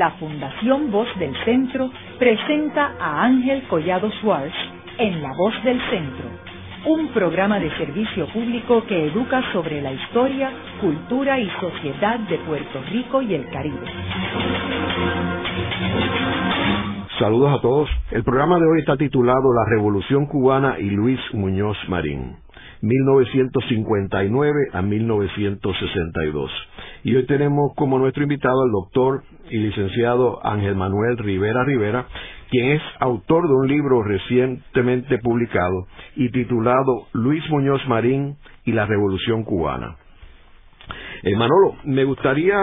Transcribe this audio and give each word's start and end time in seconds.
la 0.00 0.12
Fundación 0.12 0.90
Voz 0.90 1.08
del 1.18 1.34
Centro 1.44 1.90
presenta 2.18 2.92
a 2.98 3.22
Ángel 3.22 3.64
Collado 3.68 4.10
Schwartz 4.12 4.54
en 4.96 5.20
La 5.20 5.30
Voz 5.36 5.52
del 5.62 5.78
Centro, 5.90 6.24
un 6.86 7.08
programa 7.08 7.60
de 7.60 7.70
servicio 7.76 8.26
público 8.28 8.82
que 8.86 9.08
educa 9.08 9.42
sobre 9.52 9.82
la 9.82 9.92
historia, 9.92 10.52
cultura 10.80 11.38
y 11.38 11.50
sociedad 11.60 12.18
de 12.18 12.38
Puerto 12.38 12.82
Rico 12.90 13.20
y 13.20 13.34
el 13.34 13.46
Caribe. 13.50 13.86
Saludos 17.18 17.58
a 17.58 17.60
todos. 17.60 17.90
El 18.10 18.24
programa 18.24 18.58
de 18.58 18.64
hoy 18.72 18.80
está 18.80 18.96
titulado 18.96 19.52
La 19.52 19.66
Revolución 19.68 20.24
Cubana 20.24 20.78
y 20.78 20.88
Luis 20.88 21.20
Muñoz 21.34 21.76
Marín. 21.90 22.36
1959 22.80 24.68
a 24.72 24.80
1962. 24.80 26.50
Y 27.02 27.16
hoy 27.16 27.24
tenemos 27.26 27.72
como 27.76 27.98
nuestro 27.98 28.22
invitado 28.22 28.62
al 28.62 28.70
doctor 28.70 29.22
y 29.48 29.56
licenciado 29.56 30.44
Ángel 30.44 30.76
Manuel 30.76 31.16
Rivera 31.16 31.64
Rivera, 31.64 32.06
quien 32.50 32.72
es 32.72 32.82
autor 32.98 33.48
de 33.48 33.54
un 33.54 33.68
libro 33.68 34.02
recientemente 34.02 35.18
publicado 35.18 35.86
y 36.16 36.30
titulado 36.30 37.06
Luis 37.12 37.48
Muñoz 37.48 37.86
Marín 37.88 38.36
y 38.64 38.72
la 38.72 38.84
Revolución 38.86 39.44
Cubana. 39.44 39.96
Eh, 41.22 41.34
Manolo, 41.36 41.76
me 41.84 42.04
gustaría 42.04 42.58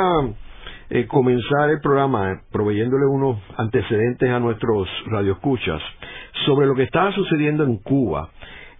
eh, 0.89 1.07
comenzar 1.07 1.69
el 1.69 1.81
programa 1.81 2.41
proveyéndole 2.51 3.05
unos 3.05 3.39
antecedentes 3.57 4.29
a 4.29 4.39
nuestros 4.39 4.87
radioescuchas 5.07 5.81
sobre 6.45 6.67
lo 6.67 6.75
que 6.75 6.83
estaba 6.83 7.11
sucediendo 7.11 7.63
en 7.63 7.77
Cuba 7.77 8.29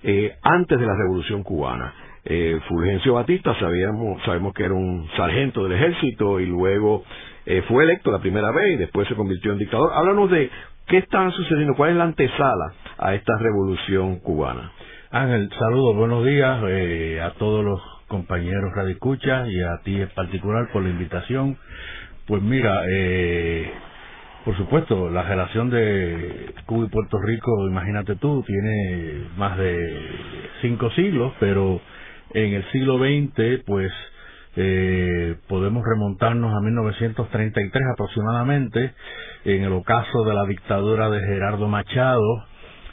eh, 0.03 0.35
antes 0.43 0.79
de 0.79 0.85
la 0.85 0.95
Revolución 0.95 1.43
Cubana. 1.43 1.93
Eh, 2.30 2.59
Fulgencio 2.67 3.13
Batista 3.13 3.58
sabíamos, 3.58 4.22
sabemos 4.23 4.54
que 4.54 4.66
era 4.66 4.73
un 4.73 5.08
sargento 5.16 5.63
del 5.63 5.72
ejército 5.73 6.41
y 6.41 6.45
luego 6.45 7.05
eh, 7.45 7.63
fue 7.70 7.85
electo 7.85 8.12
la 8.12 8.20
primera 8.20 8.52
vez 8.52 8.73
y 8.73 8.76
después 8.76 9.08
se 9.08 9.16
convirtió 9.16 9.54
en 9.54 9.60
dictador. 9.60 9.91
Háblanos 9.93 10.29
de 10.29 10.49
qué 10.88 10.98
está 10.98 11.32
sucediendo, 11.32 11.74
cuál 11.76 11.91
es 11.91 11.96
la 11.96 12.04
antesala 12.04 12.74
a 12.98 13.16
esta 13.16 13.38
Revolución 13.38 14.20
Cubana. 14.20 14.74
Ángel, 15.10 15.49
saludos, 15.57 15.96
buenos 15.96 16.26
días 16.26 16.62
eh, 16.68 17.21
a 17.21 17.32
todos 17.35 17.63
los 17.63 17.82
compañeros 18.10 18.73
Radicucha 18.76 19.48
y 19.48 19.62
a 19.62 19.77
ti 19.85 20.01
en 20.01 20.10
particular 20.10 20.70
por 20.73 20.84
la 20.84 20.90
invitación. 20.90 21.57
Pues 22.26 22.44
mira, 22.44 22.82
eh, 22.90 23.71
por 24.44 24.57
supuesto, 24.57 25.10
la 25.10 25.23
relación 25.23 25.70
de 25.70 26.54
Cuba 26.66 26.88
y 26.88 26.90
Puerto 26.90 27.20
Rico, 27.21 27.70
imagínate 27.70 28.18
tú, 28.18 28.44
tiene 28.46 29.27
más 29.38 29.57
de 29.57 30.01
cinco 30.62 30.91
siglos, 30.91 31.32
pero 31.40 31.79
en 32.33 32.53
el 32.53 32.71
siglo 32.71 32.97
XX, 32.97 33.63
pues 33.65 33.91
eh, 34.55 35.35
podemos 35.47 35.83
remontarnos 35.85 36.53
a 36.53 36.61
1933 36.61 37.83
aproximadamente, 37.93 38.93
en 39.45 39.63
el 39.63 39.73
ocaso 39.73 40.23
de 40.23 40.33
la 40.33 40.45
dictadura 40.45 41.09
de 41.09 41.20
Gerardo 41.21 41.67
Machado, 41.67 42.45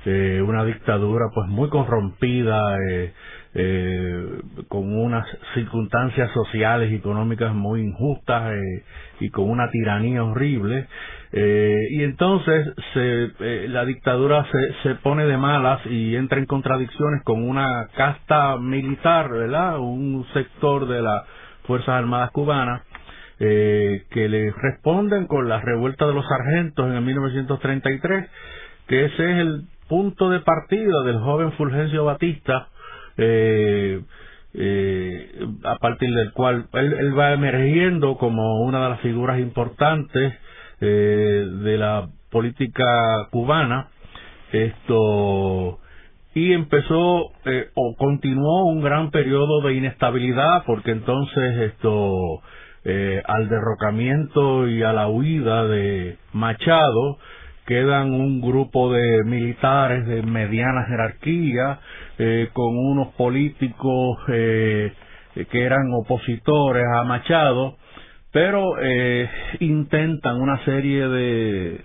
eh, 0.05 0.43
una 0.47 0.65
dictadura 0.65 1.27
pues 1.35 1.49
muy 1.49 1.71
corrompida, 1.71 2.77
eh, 2.91 3.15
eh, 3.55 4.41
con 4.69 4.93
unas 4.93 5.27
circunstancias 5.55 6.31
sociales 6.33 6.91
y 6.91 6.97
económicas 6.97 7.55
muy 7.55 7.83
injustas 7.83 8.53
eh, 8.53 8.83
y 9.21 9.31
con 9.31 9.49
una 9.49 9.71
tiranía 9.71 10.25
horrible. 10.25 10.89
Eh, 11.33 11.79
y 11.91 12.03
entonces 12.03 12.67
se, 12.93 13.31
eh, 13.41 13.67
la 13.69 13.85
dictadura 13.85 14.45
se, 14.51 14.83
se 14.83 14.95
pone 14.97 15.25
de 15.25 15.37
malas 15.37 15.81
y 15.87 16.17
entra 16.17 16.39
en 16.39 16.47
contradicciones 16.47 17.23
con 17.23 17.49
una 17.49 17.89
casta 17.97 18.57
militar, 18.57 19.31
¿verdad? 19.31 19.79
Un 19.79 20.27
sector 20.35 20.89
de 20.89 21.03
las 21.03 21.23
Fuerzas 21.67 21.91
Armadas 21.91 22.31
cubanas 22.33 22.83
que 23.37 24.29
le 24.29 24.53
responden 24.53 25.27
con 25.27 25.49
la 25.49 25.61
revuelta 25.61 26.07
de 26.07 26.15
los 26.15 26.25
sargentos 26.27 26.87
en 26.87 26.95
el 26.95 27.03
1933, 27.03 28.31
que 28.87 29.05
ese 29.05 29.33
es 29.33 29.39
el 29.39 29.65
punto 29.89 30.31
de 30.31 30.41
partida 30.41 31.03
del 31.05 31.19
joven 31.19 31.53
Fulgencio 31.53 32.05
Batista, 32.05 32.69
eh, 33.17 34.01
eh, 34.55 35.47
a 35.65 35.77
partir 35.77 36.15
del 36.15 36.33
cual 36.33 36.69
él, 36.73 37.19
va 37.19 37.33
emergiendo 37.33 38.17
como 38.17 38.63
una 38.63 38.85
de 38.85 38.89
las 38.91 39.01
figuras 39.01 39.41
importantes 39.41 40.35
eh, 40.81 41.47
de 41.63 41.77
la 41.77 42.09
política 42.31 43.29
cubana. 43.31 43.89
Esto 44.53 45.81
y 46.35 46.53
empezó 46.53 47.31
eh, 47.45 47.71
o 47.75 47.95
continuó 47.97 48.67
un 48.67 48.83
gran 48.83 49.11
periodo 49.11 49.61
de 49.63 49.75
inestabilidad 49.75 50.65
porque 50.67 50.91
entonces 50.91 51.73
esto 51.73 52.43
eh, 52.85 53.23
al 53.25 53.49
derrocamiento 53.49 54.69
y 54.69 54.83
a 54.83 54.93
la 54.93 55.09
huida 55.09 55.65
de 55.67 56.19
Machado 56.33 57.19
quedan 57.67 58.13
un 58.13 58.41
grupo 58.41 58.93
de 58.93 59.23
militares 59.25 60.07
de 60.07 60.23
mediana 60.23 60.85
jerarquía 60.87 61.79
eh, 62.19 62.49
con 62.53 62.77
unos 62.77 63.15
políticos 63.15 64.19
eh, 64.29 64.93
que 65.51 65.63
eran 65.65 65.93
opositores 65.93 66.85
a 66.95 67.05
Machado, 67.05 67.77
pero 68.33 68.79
eh, 68.81 69.29
intentan 69.61 70.41
una 70.41 70.65
serie 70.65 71.09
de, 71.09 71.81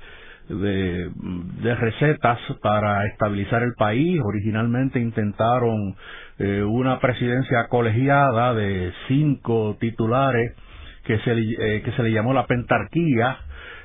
de, 0.50 1.76
recetas 1.76 2.40
para 2.62 3.06
estabilizar 3.06 3.64
el 3.64 3.74
país. 3.78 4.20
Originalmente 4.24 5.00
intentaron 5.00 5.96
eh, 6.40 6.64
una 6.64 7.00
presidencia 7.00 7.68
colegiada 7.70 8.54
de 8.54 8.92
cinco 9.08 9.78
titulares 9.80 10.56
que 11.04 11.20
se, 11.20 11.32
eh, 11.34 11.82
que 11.84 11.92
se 11.92 12.04
le 12.04 12.12
llamó 12.12 12.34
la 12.34 12.48
pentarquía, 12.48 13.38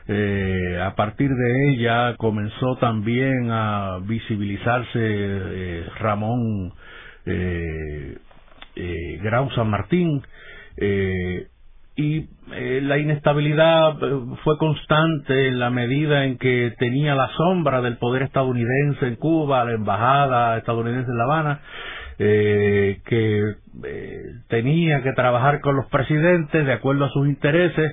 eh, 0.06 0.80
a 0.82 0.94
partir 0.94 1.30
de 1.30 1.70
ella 1.70 2.14
comenzó 2.18 2.76
también 2.76 3.50
a 3.50 4.00
visibilizarse 4.02 4.98
eh, 5.00 5.86
Ramón 5.98 6.72
eh, 7.24 8.18
eh 8.76 9.18
Grau 9.22 9.50
San 9.52 9.70
Martín 9.70 10.22
eh, 10.76 11.46
y 11.96 12.26
la 12.82 12.98
inestabilidad 12.98 13.96
fue 14.42 14.58
constante 14.58 15.46
en 15.46 15.60
la 15.60 15.70
medida 15.70 16.24
en 16.24 16.38
que 16.38 16.74
tenía 16.76 17.14
la 17.14 17.28
sombra 17.36 17.80
del 17.80 17.98
poder 17.98 18.22
estadounidense 18.22 19.06
en 19.06 19.14
Cuba, 19.14 19.64
la 19.64 19.72
embajada 19.74 20.58
estadounidense 20.58 21.08
en 21.08 21.16
La 21.16 21.24
Habana, 21.24 21.60
eh, 22.18 23.00
que 23.06 23.54
tenía 24.48 25.02
que 25.02 25.12
trabajar 25.12 25.60
con 25.60 25.76
los 25.76 25.86
presidentes 25.86 26.66
de 26.66 26.72
acuerdo 26.72 27.04
a 27.04 27.10
sus 27.10 27.28
intereses 27.28 27.92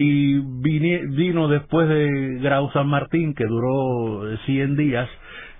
y 0.00 0.38
vino 0.38 1.48
después 1.48 1.88
de 1.88 2.38
Grau 2.40 2.70
San 2.70 2.86
Martín, 2.86 3.34
que 3.34 3.44
duró 3.44 4.36
100 4.46 4.76
días, 4.76 5.08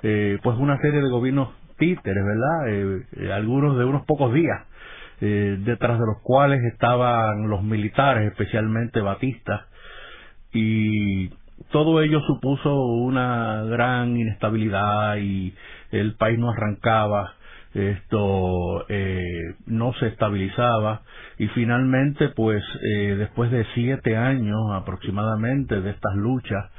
eh, 0.05 0.39
pues 0.45 0.57
una 0.59 0.81
serie 0.81 1.03
de 1.03 1.11
gobiernos 1.11 1.49
títeres, 1.77 2.25
¿verdad? 2.25 2.69
Eh, 2.69 3.03
eh, 3.17 3.33
algunos 3.33 3.77
de 3.77 3.85
unos 3.85 4.05
pocos 4.07 4.33
días, 4.33 4.63
eh, 5.21 5.57
detrás 5.59 5.99
de 5.99 6.07
los 6.07 6.23
cuales 6.23 6.63
estaban 6.73 7.49
los 7.49 7.65
militares, 7.65 8.31
especialmente 8.31 9.01
Batista, 9.01 9.67
y 10.53 11.31
todo 11.73 12.01
ello 12.01 12.21
supuso 12.21 12.73
una 12.77 13.65
gran 13.65 14.17
inestabilidad 14.17 15.17
y 15.17 15.53
el 15.91 16.15
país 16.15 16.39
no 16.39 16.53
arrancaba 16.53 17.35
esto 17.75 18.87
eh, 18.89 19.55
no 19.67 19.93
se 19.95 20.09
estabilizaba. 20.09 21.03
Y 21.39 21.49
finalmente 21.49 22.29
pues 22.29 22.63
eh, 22.83 23.17
después 23.17 23.51
de 23.51 23.65
siete 23.75 24.17
años 24.17 24.61
aproximadamente 24.73 25.81
de 25.81 25.91
estas 25.91 26.15
luchas 26.17 26.71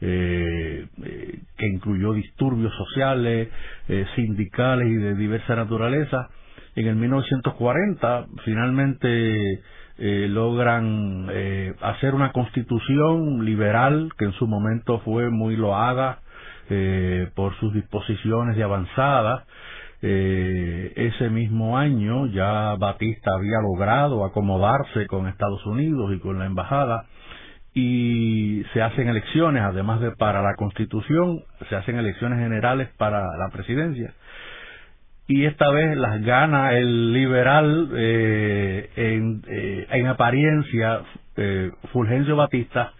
eh, 0.00 0.86
eh 1.04 1.38
que 1.56 1.66
incluyó 1.66 2.12
disturbios 2.12 2.72
sociales, 2.76 3.48
eh, 3.88 4.06
sindicales 4.14 4.88
y 4.88 4.94
de 4.94 5.14
diversa 5.16 5.56
naturaleza, 5.56 6.28
en 6.76 6.86
el 6.86 6.94
1940 6.96 8.26
finalmente 8.44 9.60
eh, 10.00 10.28
logran 10.28 11.26
eh, 11.30 11.74
hacer 11.80 12.14
una 12.14 12.30
constitución 12.30 13.44
liberal 13.44 14.10
que 14.16 14.26
en 14.26 14.32
su 14.34 14.46
momento 14.46 15.00
fue 15.00 15.28
muy 15.28 15.56
loada 15.56 16.20
eh, 16.70 17.28
por 17.34 17.58
sus 17.58 17.74
disposiciones 17.74 18.56
de 18.56 18.62
avanzada 18.62 19.44
eh, 20.00 20.92
ese 20.94 21.30
mismo 21.30 21.76
año 21.76 22.26
ya 22.26 22.74
Batista 22.78 23.32
había 23.34 23.60
logrado 23.60 24.24
acomodarse 24.24 25.06
con 25.06 25.26
Estados 25.26 25.64
Unidos 25.66 26.12
y 26.14 26.20
con 26.20 26.38
la 26.38 26.46
embajada 26.46 27.06
y 27.74 28.64
se 28.72 28.82
hacen 28.82 29.08
elecciones, 29.08 29.62
además 29.62 30.00
de 30.00 30.10
para 30.12 30.42
la 30.42 30.54
constitución, 30.56 31.44
se 31.68 31.76
hacen 31.76 31.96
elecciones 31.96 32.38
generales 32.38 32.88
para 32.96 33.20
la 33.36 33.50
presidencia. 33.52 34.14
Y 35.28 35.44
esta 35.44 35.70
vez 35.70 35.96
las 35.96 36.22
gana 36.22 36.72
el 36.72 37.12
liberal 37.12 37.90
eh, 37.94 38.90
en, 38.96 39.42
eh, 39.46 39.86
en 39.90 40.06
apariencia 40.06 41.02
eh, 41.36 41.70
Fulgencio 41.92 42.34
Batista 42.34 42.92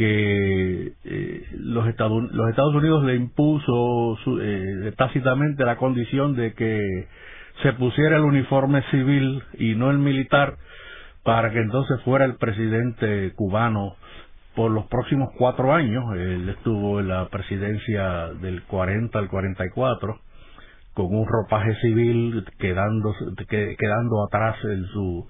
que 0.00 0.94
eh, 1.04 1.44
los, 1.58 1.86
Estados, 1.86 2.74
Unidos 2.74 3.04
le 3.04 3.16
impuso 3.16 4.16
eh, 4.40 4.94
tácitamente 4.96 5.62
la 5.66 5.76
condición 5.76 6.34
de 6.34 6.54
que 6.54 7.06
se 7.62 7.74
pusiera 7.74 8.16
el 8.16 8.22
uniforme 8.22 8.80
civil 8.90 9.42
y 9.58 9.74
no 9.74 9.90
el 9.90 9.98
militar 9.98 10.56
para 11.22 11.50
que 11.50 11.58
entonces 11.58 12.00
fuera 12.02 12.24
el 12.24 12.36
presidente 12.36 13.34
cubano 13.34 13.96
por 14.54 14.70
los 14.70 14.86
próximos 14.86 15.34
cuatro 15.36 15.74
años. 15.74 16.02
Él 16.16 16.48
estuvo 16.48 17.00
en 17.00 17.08
la 17.08 17.28
presidencia 17.28 18.28
del 18.40 18.62
40 18.62 19.18
al 19.18 19.28
44 19.28 20.18
con 20.94 21.14
un 21.14 21.26
ropaje 21.28 21.74
civil 21.82 22.42
quedando, 22.58 23.14
quedando 23.46 24.24
atrás 24.24 24.56
en 24.64 24.86
su, 24.86 25.28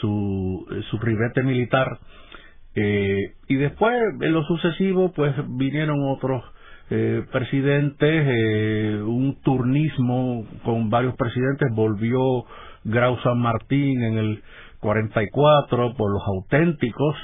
su, 0.00 0.82
su 0.90 0.98
ribete 0.98 1.44
militar. 1.44 2.00
Eh, 2.80 3.32
y 3.48 3.56
después, 3.56 3.92
en 4.20 4.32
lo 4.32 4.44
sucesivo, 4.44 5.12
pues 5.12 5.34
vinieron 5.48 5.98
otros 6.10 6.44
eh, 6.90 7.24
presidentes, 7.32 8.24
eh, 8.28 9.02
un 9.04 9.42
turnismo 9.42 10.46
con 10.64 10.88
varios 10.88 11.16
presidentes, 11.16 11.74
volvió 11.74 12.44
Grau 12.84 13.18
San 13.22 13.38
Martín 13.40 14.00
en 14.02 14.18
el 14.18 14.42
44 14.78 15.94
por 15.96 16.12
los 16.12 16.22
auténticos, 16.28 17.16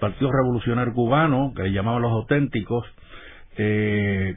Partido 0.00 0.30
Revolucionario 0.32 0.94
Cubano, 0.94 1.52
que 1.54 1.70
llamaban 1.72 2.00
los 2.00 2.12
auténticos, 2.12 2.86
eh, 3.58 4.34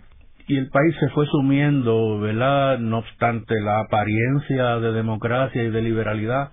y 0.47 0.57
el 0.57 0.69
país 0.69 0.93
se 0.99 1.07
fue 1.11 1.25
sumiendo, 1.27 2.19
¿verdad? 2.19 2.79
No 2.79 2.97
obstante 2.97 3.61
la 3.61 3.79
apariencia 3.79 4.79
de 4.79 4.91
democracia 4.91 5.63
y 5.63 5.69
de 5.69 5.81
liberalidad, 5.81 6.51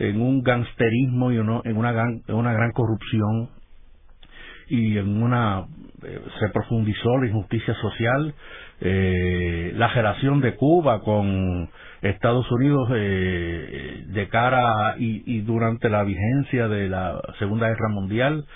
en 0.00 0.20
un 0.20 0.42
gangsterismo 0.42 1.30
y 1.30 1.38
uno, 1.38 1.62
en 1.64 1.76
una, 1.76 1.92
una 2.28 2.52
gran 2.52 2.72
corrupción 2.72 3.59
y 4.70 4.96
en 4.96 5.22
una 5.22 5.66
eh, 6.02 6.20
se 6.38 6.48
profundizó 6.48 7.18
la 7.18 7.26
injusticia 7.26 7.74
social, 7.74 8.34
eh, 8.80 9.72
la 9.76 9.88
relación 9.88 10.40
de 10.40 10.54
Cuba 10.54 11.00
con 11.02 11.68
Estados 12.00 12.50
Unidos 12.50 12.88
eh, 12.94 14.04
de 14.06 14.28
cara 14.28 14.94
y, 14.98 15.40
durante 15.42 15.90
la 15.90 16.02
vigencia 16.04 16.68
de 16.68 16.88
la 16.88 17.20
Segunda 17.38 17.68
Guerra 17.68 17.88
Mundial 17.90 18.46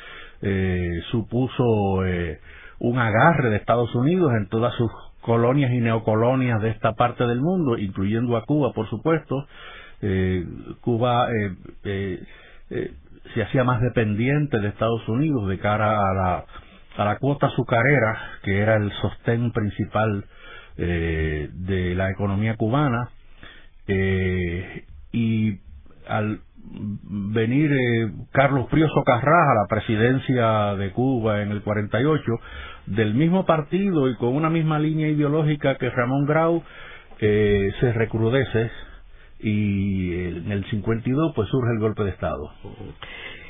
eh, 0.40 1.00
supuso 1.11 2.06
eh, 2.06 2.38
un 2.78 2.99
agarre 2.99 3.50
de 3.50 3.56
Estados 3.56 3.94
Unidos 3.94 4.32
en 4.37 4.49
todas 4.49 4.75
sus 4.75 4.90
colonias 5.20 5.72
y 5.72 5.81
neocolonias 5.81 6.61
de 6.62 6.70
esta 6.70 6.93
parte 6.93 7.26
del 7.26 7.40
mundo, 7.40 7.76
incluyendo 7.78 8.37
a 8.37 8.44
Cuba, 8.44 8.72
por 8.72 8.88
supuesto. 8.88 9.46
Eh, 10.02 10.44
Cuba 10.81 11.28
se 13.32 13.43
hacía 13.43 13.65
más 13.65 13.81
dependiente 13.81 14.59
de 14.59 14.69
Estados 14.69 15.09
Unidos 15.09 15.49
de 15.49 15.59
cara 15.59 16.11
a 16.11 16.15
la, 16.15 16.44
a 16.97 17.05
la 17.05 17.19
cuota 17.19 17.47
azucarera, 17.47 18.19
que 18.43 18.59
era 18.59 18.76
el 18.76 18.93
sostén 19.00 19.53
principal 19.53 20.25
de 20.76 21.93
la 21.94 22.11
economía 22.11 22.56
cubana 22.56 23.11
eh, 23.87 24.85
y 25.12 25.59
al 26.09 26.41
venir 26.62 27.71
eh, 27.73 28.12
Carlos 28.32 28.67
Prioso 28.71 29.03
Carras 29.05 29.49
a 29.50 29.55
la 29.55 29.67
presidencia 29.69 30.75
de 30.76 30.91
Cuba 30.93 31.43
en 31.43 31.50
el 31.50 31.62
48, 31.62 32.23
del 32.87 33.15
mismo 33.15 33.44
partido 33.44 34.09
y 34.09 34.17
con 34.17 34.35
una 34.35 34.50
misma 34.50 34.79
línea 34.79 35.09
ideológica 35.09 35.76
que 35.76 35.91
Ramón 35.91 36.26
Grau, 36.26 36.62
eh, 37.21 37.71
se 37.81 37.93
recrudece 37.93 38.71
y 39.40 40.12
en 40.12 40.52
el 40.52 40.64
52 40.70 41.32
pues 41.34 41.48
surge 41.48 41.72
el 41.72 41.81
golpe 41.81 42.04
de 42.04 42.10
Estado. 42.10 42.50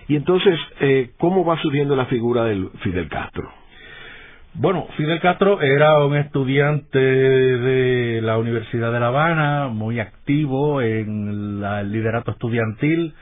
Y 0.08 0.16
entonces, 0.16 0.58
eh, 0.80 1.12
¿cómo 1.18 1.44
va 1.44 1.60
subiendo 1.62 1.96
la 1.96 2.06
figura 2.06 2.44
del 2.44 2.70
Fidel 2.82 3.08
Castro? 3.08 3.50
Bueno, 4.56 4.86
Fidel 4.96 5.18
Castro 5.18 5.60
era 5.60 6.04
un 6.04 6.16
estudiante 6.16 6.98
de 6.98 8.20
la 8.22 8.38
Universidad 8.38 8.92
de 8.92 9.00
La 9.00 9.08
Habana, 9.08 9.66
muy 9.66 9.98
activo 9.98 10.80
en 10.80 11.60
el 11.64 11.90
liderato 11.90 12.30
estudiantil. 12.30 13.14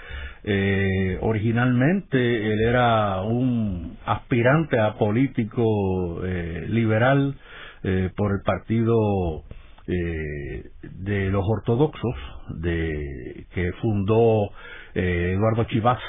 Eh, 0.45 1.19
originalmente 1.23 2.53
él 2.53 2.61
era 2.61 3.23
un 3.23 3.97
aspirante 4.05 4.79
a 4.79 4.95
político 4.99 6.21
eh, 6.23 6.67
liberal 6.69 7.37
eh, 7.83 8.11
por 8.15 8.33
el 8.33 8.43
partido 8.43 9.45
eh, 9.87 10.71
de 10.83 11.31
los 11.31 11.45
ortodoxos 11.47 12.15
de 12.61 13.47
que 13.55 13.73
fundó 13.81 14.51
eh, 14.95 15.35
Eduardo 15.35 15.65
Chivas 15.65 16.01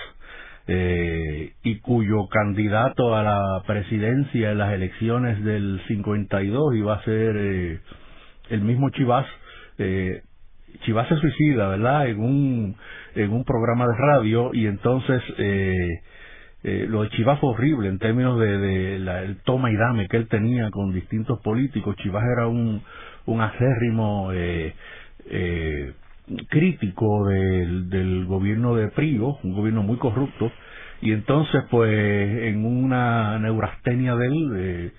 eh, 0.67 1.53
y 1.63 1.79
cuyo 1.79 2.27
candidato 2.29 3.15
a 3.15 3.23
la 3.23 3.63
presidencia 3.67 4.51
en 4.51 4.57
las 4.57 4.73
elecciones 4.73 5.43
del 5.43 5.81
52 5.87 6.75
iba 6.75 6.95
a 6.95 7.03
ser 7.03 7.35
eh, 7.37 7.79
el 8.49 8.61
mismo 8.61 8.89
Chivas. 8.91 9.25
Eh, 9.77 10.21
Chivas 10.85 11.07
se 11.07 11.17
suicida, 11.17 11.67
¿verdad? 11.67 12.07
En 12.07 12.19
un, 12.19 12.75
en 13.15 13.31
un 13.31 13.43
programa 13.43 13.87
de 13.87 13.95
radio 13.97 14.51
y 14.53 14.65
entonces 14.67 15.21
eh, 15.37 16.01
eh, 16.63 16.85
lo 16.87 17.03
de 17.03 17.09
Chivas 17.09 17.39
fue 17.39 17.49
horrible 17.49 17.89
en 17.89 17.99
términos 17.99 18.39
de, 18.39 18.57
de 18.57 18.99
la, 18.99 19.21
el 19.21 19.41
toma 19.41 19.69
y 19.69 19.75
dame 19.75 20.07
que 20.07 20.17
él 20.17 20.27
tenía 20.29 20.69
con 20.71 20.93
distintos 20.93 21.39
políticos. 21.41 21.95
Chivas 21.97 22.23
era 22.23 22.47
un, 22.47 22.81
un 23.25 23.41
acérrimo 23.41 24.31
eh, 24.33 24.73
eh, 25.25 25.93
crítico 26.49 27.27
del, 27.27 27.89
del 27.89 28.25
gobierno 28.25 28.75
de 28.75 28.89
Prigo, 28.89 29.39
un 29.43 29.53
gobierno 29.53 29.83
muy 29.83 29.97
corrupto, 29.97 30.51
y 31.01 31.11
entonces 31.11 31.63
pues 31.69 31.91
en 31.91 32.65
una 32.65 33.37
neurastenia 33.39 34.15
de 34.15 34.25
él 34.25 34.51
eh, 34.55 34.91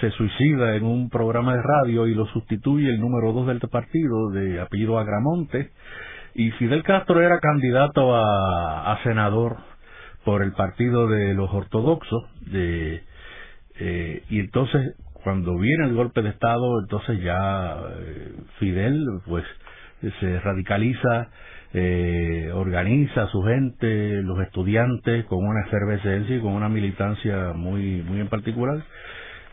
se 0.00 0.10
suicida 0.12 0.76
en 0.76 0.84
un 0.84 1.10
programa 1.10 1.56
de 1.56 1.62
radio 1.62 2.06
y 2.06 2.14
lo 2.14 2.26
sustituye 2.26 2.90
el 2.90 3.00
número 3.00 3.32
dos 3.32 3.48
del 3.48 3.58
partido 3.60 4.30
de 4.30 4.60
apellido 4.60 4.98
Agramonte 4.98 5.70
y 6.34 6.52
Fidel 6.52 6.84
Castro 6.84 7.20
era 7.20 7.40
candidato 7.40 8.14
a, 8.14 8.92
a 8.92 9.02
senador 9.02 9.56
por 10.24 10.42
el 10.42 10.52
partido 10.52 11.08
de 11.08 11.34
los 11.34 11.52
ortodoxos 11.52 12.22
de 12.52 13.02
eh, 13.80 14.22
y 14.28 14.40
entonces 14.40 14.94
cuando 15.22 15.58
viene 15.58 15.86
el 15.86 15.94
golpe 15.94 16.22
de 16.22 16.30
estado 16.30 16.80
entonces 16.80 17.22
ya 17.22 17.76
eh, 17.98 18.32
Fidel 18.58 19.04
pues 19.26 19.44
se 20.20 20.40
radicaliza, 20.40 21.28
eh, 21.72 22.50
organiza 22.54 23.24
a 23.24 23.28
su 23.28 23.42
gente, 23.42 24.22
los 24.22 24.40
estudiantes, 24.40 25.24
con 25.26 25.44
una 25.44 25.66
efervescencia 25.66 26.36
y 26.36 26.40
con 26.40 26.52
una 26.52 26.68
militancia 26.68 27.52
muy, 27.54 28.02
muy 28.02 28.20
en 28.20 28.28
particular. 28.28 28.82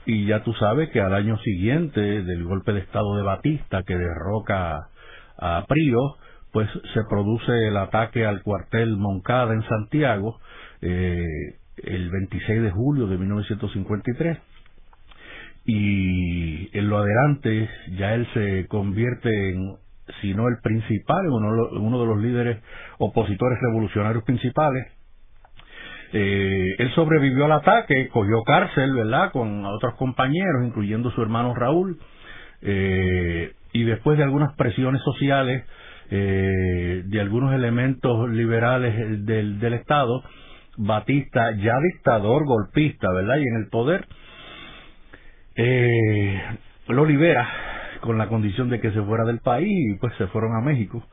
Y 0.06 0.28
ya 0.28 0.44
tú 0.44 0.54
sabes 0.54 0.90
que 0.92 1.02
al 1.02 1.16
año 1.16 1.38
siguiente 1.40 2.00
del 2.00 2.44
golpe 2.44 2.74
de 2.74 2.82
Estado 2.82 3.16
de 3.18 3.24
Batista 3.24 3.84
que 3.84 3.98
derroca 3.98 4.90
a 5.38 5.66
Prío, 5.68 6.18
pues 6.52 6.70
se 6.94 7.02
produce 7.10 7.68
el 7.68 7.76
ataque 7.76 8.26
al 8.26 8.44
cuartel 8.44 8.96
Moncada 8.98 9.54
en 9.54 9.64
Santiago 9.64 10.40
eh, 10.82 11.26
el 11.78 12.10
26 12.10 12.62
de 12.62 12.72
julio 12.72 13.08
de 13.08 13.18
1953 13.18 14.38
y 15.65 16.77
en 16.77 16.89
lo 16.89 17.00
adelante 17.00 17.69
ya 17.98 18.13
él 18.13 18.27
se 18.34 18.67
convierte 18.67 19.50
en 19.50 19.77
sino 20.22 20.48
el 20.48 20.57
principal, 20.62 21.27
uno, 21.29 21.69
uno 21.72 22.00
de 22.00 22.05
los 22.05 22.17
líderes 22.19 22.57
opositores 23.00 23.60
revolucionarios 23.60 24.24
principales. 24.24 24.88
Eh, 26.13 26.75
él 26.77 26.91
sobrevivió 26.93 27.45
al 27.45 27.53
ataque, 27.53 28.07
cogió 28.10 28.43
cárcel, 28.43 28.93
¿verdad?, 28.93 29.31
con 29.31 29.65
otros 29.65 29.95
compañeros, 29.95 30.63
incluyendo 30.63 31.12
su 31.12 31.22
hermano 31.22 31.53
Raúl, 31.55 31.98
eh, 32.62 33.53
y 33.74 33.84
después 33.84 34.17
de 34.17 34.24
algunas 34.24 34.55
presiones 34.55 35.01
sociales, 35.01 35.65
eh, 36.12 37.01
de 37.05 37.19
algunos 37.19 37.53
elementos 37.53 38.29
liberales 38.29 39.25
del, 39.25 39.60
del 39.60 39.74
Estado, 39.74 40.24
Batista, 40.77 41.51
ya 41.57 41.74
dictador 41.93 42.45
golpista, 42.45 43.12
¿verdad?, 43.12 43.38
y 43.38 43.48
en 43.48 43.55
el 43.63 43.69
poder, 43.69 44.05
eh, 45.56 46.42
lo 46.88 47.06
libera 47.06 47.48
con 48.02 48.18
la 48.18 48.28
condición 48.28 48.70
de 48.70 48.80
que 48.80 48.92
se 48.92 49.02
fuera 49.02 49.24
del 49.24 49.40
país 49.40 49.68
y 49.68 49.98
pues 50.00 50.14
se 50.18 50.28
fueron 50.28 50.56
a 50.56 50.62
México. 50.62 51.04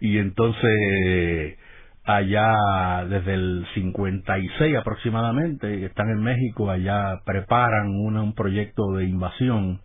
Y 0.00 0.18
entonces 0.18 1.58
allá 2.04 3.06
desde 3.08 3.34
el 3.34 3.66
56 3.74 4.76
aproximadamente 4.76 5.86
están 5.86 6.10
en 6.10 6.22
México 6.22 6.70
allá 6.70 7.20
preparan 7.24 7.88
un 7.88 8.34
proyecto 8.34 8.92
de 8.92 9.06
invasión 9.06 9.80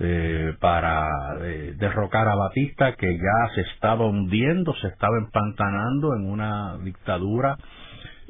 eh, 0.00 0.54
para 0.58 1.06
eh, 1.42 1.74
derrocar 1.78 2.26
a 2.26 2.34
Batista 2.34 2.96
que 2.96 3.16
ya 3.16 3.54
se 3.54 3.60
estaba 3.72 4.04
hundiendo 4.04 4.74
se 4.74 4.88
estaba 4.88 5.16
empantanando 5.18 6.16
en 6.16 6.28
una 6.28 6.76
dictadura 6.78 7.56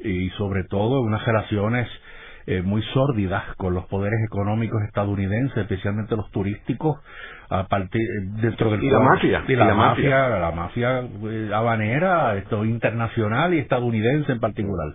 y 0.03 0.29
sobre 0.37 0.63
todo 0.65 0.99
en 0.99 1.07
unas 1.07 1.25
relaciones 1.25 1.89
eh, 2.47 2.61
muy 2.61 2.81
sórdidas 2.93 3.55
con 3.57 3.73
los 3.73 3.85
poderes 3.85 4.19
económicos 4.25 4.81
estadounidenses, 4.83 5.57
especialmente 5.57 6.15
los 6.15 6.29
turísticos, 6.31 6.99
a 7.49 7.67
partir 7.67 8.01
dentro 8.41 8.71
del 8.71 8.83
y 8.83 8.89
la 8.89 8.99
mafia 8.99 9.43
y 9.47 9.55
la, 9.55 9.73
mafia, 9.73 10.29
la 10.29 10.51
mafia 10.51 10.99
eh, 10.99 11.49
habanera, 11.53 12.35
esto 12.35 12.63
internacional 12.65 13.53
y 13.53 13.59
estadounidense 13.59 14.31
en 14.31 14.39
particular. 14.39 14.93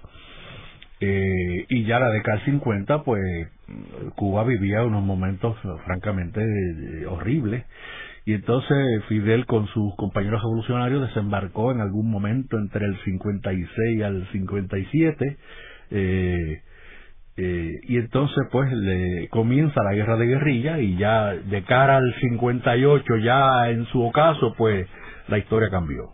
Eh, 1.00 1.66
y 1.68 1.84
ya 1.84 1.98
la 1.98 2.10
década 2.10 2.36
del 2.36 2.46
50, 2.46 3.02
pues 3.02 3.48
Cuba 4.16 4.44
vivía 4.44 4.82
unos 4.84 5.02
momentos 5.02 5.56
francamente 5.84 6.40
horribles. 7.06 7.64
Y 8.26 8.34
entonces 8.34 9.04
Fidel 9.08 9.46
con 9.46 9.66
sus 9.68 9.94
compañeros 9.96 10.42
revolucionarios 10.42 11.08
desembarcó 11.08 11.72
en 11.72 11.80
algún 11.80 12.10
momento 12.10 12.58
entre 12.58 12.86
el 12.86 12.96
56 13.02 14.02
al 14.02 14.28
57 14.30 15.36
eh, 15.90 16.62
Eh, 17.36 17.80
y 17.84 17.96
entonces 17.96 18.38
pues 18.50 18.70
le 18.72 19.28
comienza 19.28 19.82
la 19.82 19.94
guerra 19.94 20.16
de 20.16 20.26
guerrilla 20.26 20.78
y 20.78 20.96
ya 20.96 21.32
de 21.32 21.62
cara 21.62 21.96
al 21.96 22.14
58 22.20 23.16
ya 23.18 23.70
en 23.70 23.86
su 23.86 24.02
ocaso 24.02 24.54
pues 24.58 24.86
la 25.28 25.38
historia 25.38 25.70
cambió. 25.70 26.12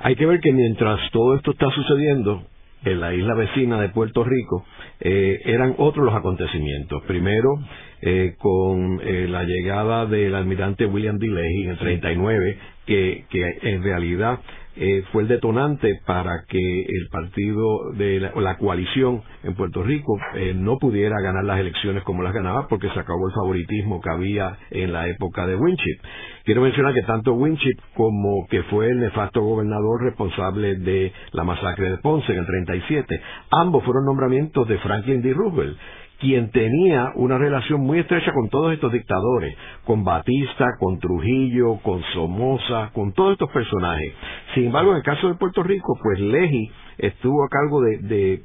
Hay 0.00 0.14
que 0.14 0.26
ver 0.26 0.40
que 0.40 0.52
mientras 0.52 1.00
todo 1.10 1.34
esto 1.34 1.50
está 1.50 1.70
sucediendo, 1.70 2.44
en 2.84 3.00
la 3.00 3.12
isla 3.14 3.34
vecina 3.34 3.80
de 3.80 3.88
Puerto 3.88 4.24
Rico, 4.24 4.64
eh, 5.00 5.40
eran 5.44 5.74
otros 5.78 6.04
los 6.04 6.14
acontecimientos. 6.14 7.02
Primero, 7.04 7.58
eh, 8.00 8.34
con 8.38 9.00
eh, 9.02 9.26
la 9.28 9.42
llegada 9.44 10.06
del 10.06 10.34
almirante 10.34 10.86
William 10.86 11.18
D. 11.18 11.26
Leahy 11.26 11.64
en 11.64 11.70
el 11.70 11.78
39, 11.78 12.58
que, 12.86 13.24
que 13.28 13.58
en 13.62 13.82
realidad 13.82 14.38
eh, 14.80 15.02
fue 15.12 15.22
el 15.22 15.28
detonante 15.28 16.00
para 16.06 16.44
que 16.48 16.58
el 16.58 17.08
partido 17.10 17.92
de 17.94 18.20
la, 18.20 18.56
coalición 18.58 19.22
en 19.42 19.54
Puerto 19.54 19.82
Rico 19.82 20.16
eh, 20.34 20.54
no 20.54 20.78
pudiera 20.78 21.20
ganar 21.20 21.44
las 21.44 21.58
elecciones 21.58 22.04
como 22.04 22.22
las 22.22 22.32
ganaba 22.32 22.68
porque 22.68 22.88
se 22.90 23.00
acabó 23.00 23.26
el 23.26 23.34
favoritismo 23.34 24.00
que 24.00 24.10
había 24.10 24.56
en 24.70 24.92
la 24.92 25.08
época 25.08 25.46
de 25.46 25.56
Winship. 25.56 25.98
Quiero 26.44 26.62
mencionar 26.62 26.94
que 26.94 27.02
tanto 27.02 27.34
Winship 27.34 27.76
como 27.94 28.46
que 28.48 28.62
fue 28.64 28.88
el 28.88 29.00
nefasto 29.00 29.42
gobernador 29.42 30.04
responsable 30.04 30.76
de 30.76 31.12
la 31.32 31.42
masacre 31.42 31.90
de 31.90 31.98
Ponce 31.98 32.32
en 32.32 32.38
el 32.38 32.46
37, 32.46 33.20
ambos 33.50 33.82
fueron 33.84 34.04
nombramientos 34.04 34.68
de 34.68 34.78
Franklin 34.78 35.22
D. 35.22 35.34
Roosevelt 35.34 35.76
quien 36.18 36.50
tenía 36.50 37.12
una 37.14 37.38
relación 37.38 37.80
muy 37.80 38.00
estrecha 38.00 38.32
con 38.32 38.48
todos 38.48 38.72
estos 38.72 38.92
dictadores, 38.92 39.56
con 39.84 40.04
Batista, 40.04 40.66
con 40.78 40.98
Trujillo, 40.98 41.78
con 41.82 42.02
Somoza, 42.12 42.90
con 42.92 43.12
todos 43.12 43.32
estos 43.32 43.50
personajes. 43.50 44.12
Sin 44.54 44.66
embargo, 44.66 44.90
en 44.92 44.98
el 44.98 45.02
caso 45.02 45.28
de 45.28 45.34
Puerto 45.34 45.62
Rico, 45.62 45.96
pues 46.02 46.18
Leji 46.18 46.70
estuvo 46.98 47.44
a 47.44 47.48
cargo 47.48 47.80
de, 47.82 48.42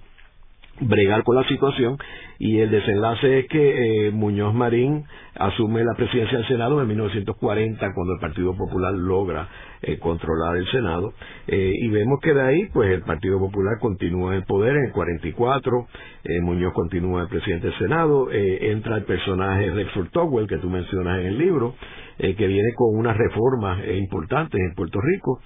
bregar 0.80 1.24
con 1.24 1.36
la 1.36 1.48
situación 1.48 1.98
y 2.40 2.60
el 2.60 2.72
desenlace 2.72 3.40
es 3.40 3.48
que 3.48 4.08
eh, 4.08 4.12
Muñoz 4.12 4.54
Marín 4.54 5.06
asume 5.36 5.84
la 5.84 5.94
presidencia 5.94 6.38
del 6.38 6.48
Senado 6.48 6.82
en 6.82 6.88
1940 6.88 7.94
cuando 7.94 8.14
el 8.14 8.20
Partido 8.20 8.56
Popular 8.56 8.94
logra 8.94 9.48
eh, 9.82 10.00
controlar 10.00 10.58
el 10.58 10.68
Senado 10.72 11.14
eh, 11.48 11.74
y 11.80 11.90
vemos 11.90 12.20
que 12.22 12.34
de 12.34 12.42
ahí 12.42 12.66
pues 12.74 12.90
el 12.90 13.04
Partido 13.04 13.40
Popular 13.40 13.78
continúa 13.80 14.36
en 14.36 14.44
poder 14.44 14.76
en 14.76 14.86
el 14.86 14.92
44 14.92 15.88
eh, 16.24 16.42
Muñoz 16.42 16.74
continúa 16.74 17.22
el 17.22 17.28
presidente 17.28 17.68
del 17.68 17.78
Senado 17.78 18.28
entra 18.32 18.98
el 18.98 19.04
personaje 19.04 19.70
Rexford 19.72 20.10
Togwell 20.10 20.48
que 20.48 20.58
tú 20.58 20.70
mencionas 20.70 21.20
en 21.20 21.28
el 21.28 21.38
libro 21.38 21.76
que 22.18 22.48
viene 22.48 22.74
con 22.76 22.96
unas 22.98 23.18
reformas 23.18 23.80
importantes 23.88 24.60
en 24.60 24.76
Puerto 24.76 25.00
Rico 25.02 25.40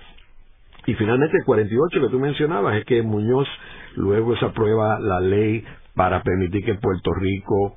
y 0.88 0.96
finalmente 0.96 1.38
el 1.38 1.46
48 1.46 2.02
que 2.02 2.10
tú 2.10 2.20
mencionabas 2.20 2.78
es 2.78 2.86
que 2.86 3.04
Muñoz 3.04 3.48
luego 3.96 4.36
se 4.38 4.46
aprueba 4.46 5.00
la 5.00 5.20
ley 5.20 5.64
para 5.94 6.24
permitir 6.24 6.66
que 6.66 6.74
Puerto 6.76 7.12
Rico 7.14 7.76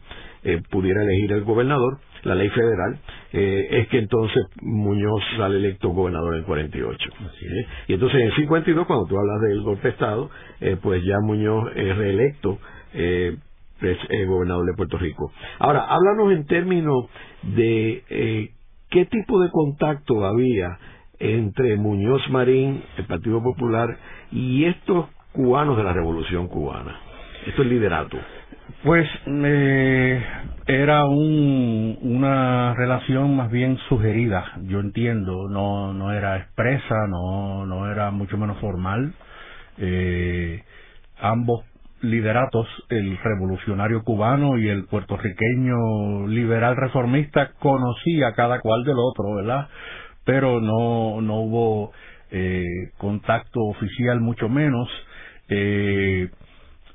pudiera 0.71 1.03
elegir 1.03 1.33
el 1.33 1.45
gobernador 1.45 1.99
la 2.25 2.35
ley 2.35 2.49
federal, 2.51 2.99
eh, 3.33 3.69
es 3.71 3.89
que 3.89 3.99
entonces 3.99 4.45
Muñoz 4.63 5.23
sale 5.37 5.57
electo 5.57 5.91
gobernador 5.91 6.35
en 6.35 6.41
el 6.41 6.47
48. 6.47 7.09
¿eh? 7.09 7.67
Y 7.89 7.95
entonces 7.95 8.21
en 8.21 8.27
el 8.27 8.37
52, 8.37 8.87
cuando 8.87 9.07
tú 9.07 9.19
hablas 9.19 9.41
del 9.43 9.63
golpe 9.63 9.83
de 9.83 9.89
Estado, 9.91 10.31
eh, 10.61 10.77
pues 10.81 11.03
ya 11.05 11.19
Muñoz 11.21 11.71
es 11.77 11.97
reelecto 11.97 12.59
gobernador 14.27 14.67
de 14.67 14.75
Puerto 14.77 14.99
Rico. 14.99 15.33
Ahora, 15.59 15.85
háblanos 15.85 16.33
en 16.33 16.47
términos 16.47 17.07
de 17.43 18.53
qué 18.91 19.07
tipo 19.07 19.41
de 19.41 19.49
contacto 19.51 20.25
había 20.27 20.79
entre 21.21 21.77
Muñoz 21.77 22.29
Marín, 22.31 22.83
el 22.97 23.05
Partido 23.05 23.43
Popular, 23.43 23.97
y 24.33 24.65
estos 24.65 25.07
cubanos 25.33 25.77
de 25.77 25.85
la 25.85 25.93
Revolución 25.93 26.49
Cubana, 26.49 26.99
estos 27.47 27.67
liderato. 27.67 28.17
Pues 28.83 29.07
eh, 29.27 30.25
era 30.67 31.05
un, 31.05 31.99
una 32.01 32.75
relación 32.75 33.37
más 33.37 33.51
bien 33.51 33.77
sugerida, 33.89 34.45
yo 34.63 34.81
entiendo, 34.81 35.49
no, 35.49 35.93
no 35.93 36.13
era 36.13 36.39
expresa, 36.39 37.07
no, 37.09 37.67
no 37.67 37.91
era 37.91 38.11
mucho 38.11 38.39
menos 38.39 38.59
formal. 38.59 39.13
Eh, 39.77 40.63
ambos 41.21 41.65
lideratos, 42.03 42.67
el 42.89 43.19
revolucionario 43.19 44.03
cubano 44.03 44.59
y 44.59 44.69
el 44.69 44.87
puertorriqueño 44.87 46.27
liberal 46.29 46.77
reformista, 46.77 47.53
conocía 47.59 48.33
cada 48.35 48.61
cual 48.61 48.85
del 48.85 48.97
otro, 48.99 49.35
¿verdad? 49.35 49.69
Pero 50.31 50.61
no, 50.61 51.21
no 51.21 51.41
hubo 51.41 51.93
eh, 52.31 52.65
contacto 52.99 53.59
oficial, 53.65 54.21
mucho 54.21 54.49
menos. 54.49 54.89
Eh, 55.49 56.31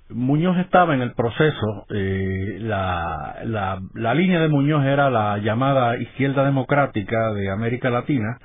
Muñoz 0.07 0.57
estaba 0.59 0.95
en 0.95 1.01
el 1.01 1.11
proceso, 1.11 1.85
eh, 1.89 2.59
la, 2.61 3.39
la, 3.43 3.81
la, 3.93 4.13
línea 4.13 4.39
de 4.39 4.47
Muñoz 4.47 4.85
era 4.85 5.09
la 5.09 5.37
llamada 5.39 5.97
izquierda 5.97 6.45
democrática 6.45 7.33
de 7.33 7.51
América 7.51 7.89
Latina, 7.89 8.39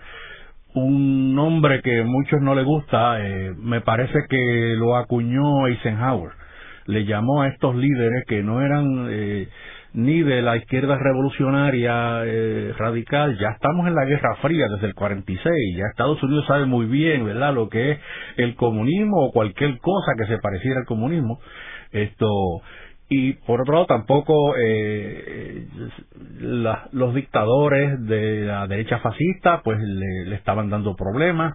un 0.74 1.36
nombre 1.36 1.82
que 1.82 2.00
a 2.00 2.04
muchos 2.04 2.40
no 2.40 2.56
le 2.56 2.64
gusta, 2.64 3.24
eh, 3.24 3.54
me 3.56 3.82
parece 3.82 4.26
que 4.28 4.74
lo 4.76 4.96
acuñó 4.96 5.68
Eisenhower, 5.68 6.32
le 6.86 7.04
llamó 7.04 7.42
a 7.42 7.48
estos 7.48 7.76
líderes 7.76 8.24
que 8.26 8.42
no 8.42 8.60
eran 8.60 9.06
eh, 9.08 9.46
ni 9.92 10.22
de 10.22 10.42
la 10.42 10.56
izquierda 10.56 10.96
revolucionaria 10.98 12.22
eh, 12.24 12.72
radical, 12.78 13.38
ya 13.38 13.50
estamos 13.50 13.86
en 13.86 13.94
la 13.94 14.04
Guerra 14.04 14.36
Fría 14.36 14.66
desde 14.68 14.86
el 14.86 14.94
46, 14.94 15.76
ya 15.76 15.86
Estados 15.90 16.22
Unidos 16.22 16.46
sabe 16.46 16.66
muy 16.66 16.86
bien, 16.86 17.24
¿verdad?, 17.24 17.54
lo 17.54 17.68
que 17.68 17.92
es 17.92 17.98
el 18.36 18.54
comunismo 18.54 19.26
o 19.26 19.32
cualquier 19.32 19.78
cosa 19.78 20.12
que 20.18 20.26
se 20.26 20.38
pareciera 20.38 20.80
al 20.80 20.86
comunismo. 20.86 21.40
Esto 21.92 22.28
y 23.12 23.32
por 23.32 23.62
otro 23.62 23.74
lado 23.74 23.86
tampoco 23.86 24.54
eh, 24.56 25.66
los 26.92 27.12
dictadores 27.12 28.06
de 28.06 28.42
la 28.42 28.68
derecha 28.68 29.00
fascista 29.00 29.62
pues 29.64 29.80
le 29.80 30.36
estaban 30.36 30.70
dando 30.70 30.94
problemas 30.94 31.54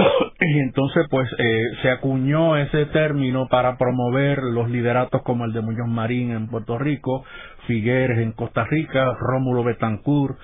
y 0.40 0.58
entonces 0.60 1.06
pues 1.10 1.28
eh, 1.38 1.64
se 1.82 1.90
acuñó 1.90 2.56
ese 2.56 2.86
término 2.86 3.48
para 3.48 3.76
promover 3.76 4.42
los 4.42 4.70
lideratos 4.70 5.22
como 5.22 5.44
el 5.44 5.52
de 5.52 5.60
Muñoz 5.60 5.88
Marín 5.88 6.30
en 6.30 6.48
Puerto 6.48 6.78
Rico, 6.78 7.24
Figueres 7.70 8.18
en 8.18 8.32
Costa 8.32 8.64
Rica, 8.64 9.14
Rómulo 9.20 9.62
Betancourt 9.62 10.36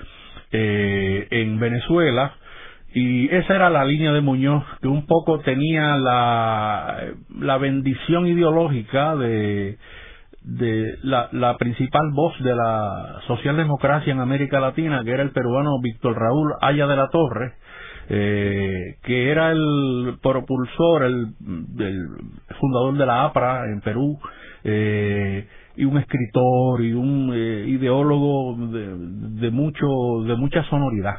eh, 0.52 1.26
en 1.30 1.58
Venezuela 1.58 2.34
y 2.94 3.26
esa 3.34 3.56
era 3.56 3.68
la 3.68 3.84
línea 3.84 4.12
de 4.12 4.20
Muñoz 4.20 4.62
que 4.80 4.86
un 4.86 5.06
poco 5.06 5.40
tenía 5.40 5.96
la, 5.96 6.98
la 7.40 7.58
bendición 7.58 8.28
ideológica 8.28 9.16
de 9.16 9.76
de 10.46 10.96
la, 11.02 11.56
principal 11.58 12.12
voz 12.12 12.32
de 12.44 12.54
la 12.54 13.20
socialdemocracia 13.26 14.12
en 14.12 14.20
América 14.20 14.60
Latina, 14.60 15.02
que 15.04 15.10
era 15.10 15.24
el 15.24 15.32
peruano 15.32 15.80
Víctor 15.82 16.16
Raúl 16.16 16.54
Aya 16.60 16.86
de 16.86 16.96
la 16.96 17.08
Torre, 17.08 17.54
eh, 18.08 18.98
que 19.02 19.32
era 19.32 19.50
el 19.50 20.18
propulsor, 20.22 21.02
el, 21.02 21.34
fundador 22.60 22.96
de 22.96 23.06
la 23.06 23.24
APRA 23.24 23.64
en 23.72 23.80
Perú, 23.80 24.20
eh, 24.62 25.48
y 25.76 25.84
un 25.84 25.98
escritor 25.98 26.82
y 26.82 26.92
un 26.92 27.32
eh, 27.34 27.66
ideólogo 27.68 28.56
de, 28.56 29.50
mucho, 29.50 29.86
de 30.26 30.36
mucha 30.36 30.64
sonoridad. 30.64 31.16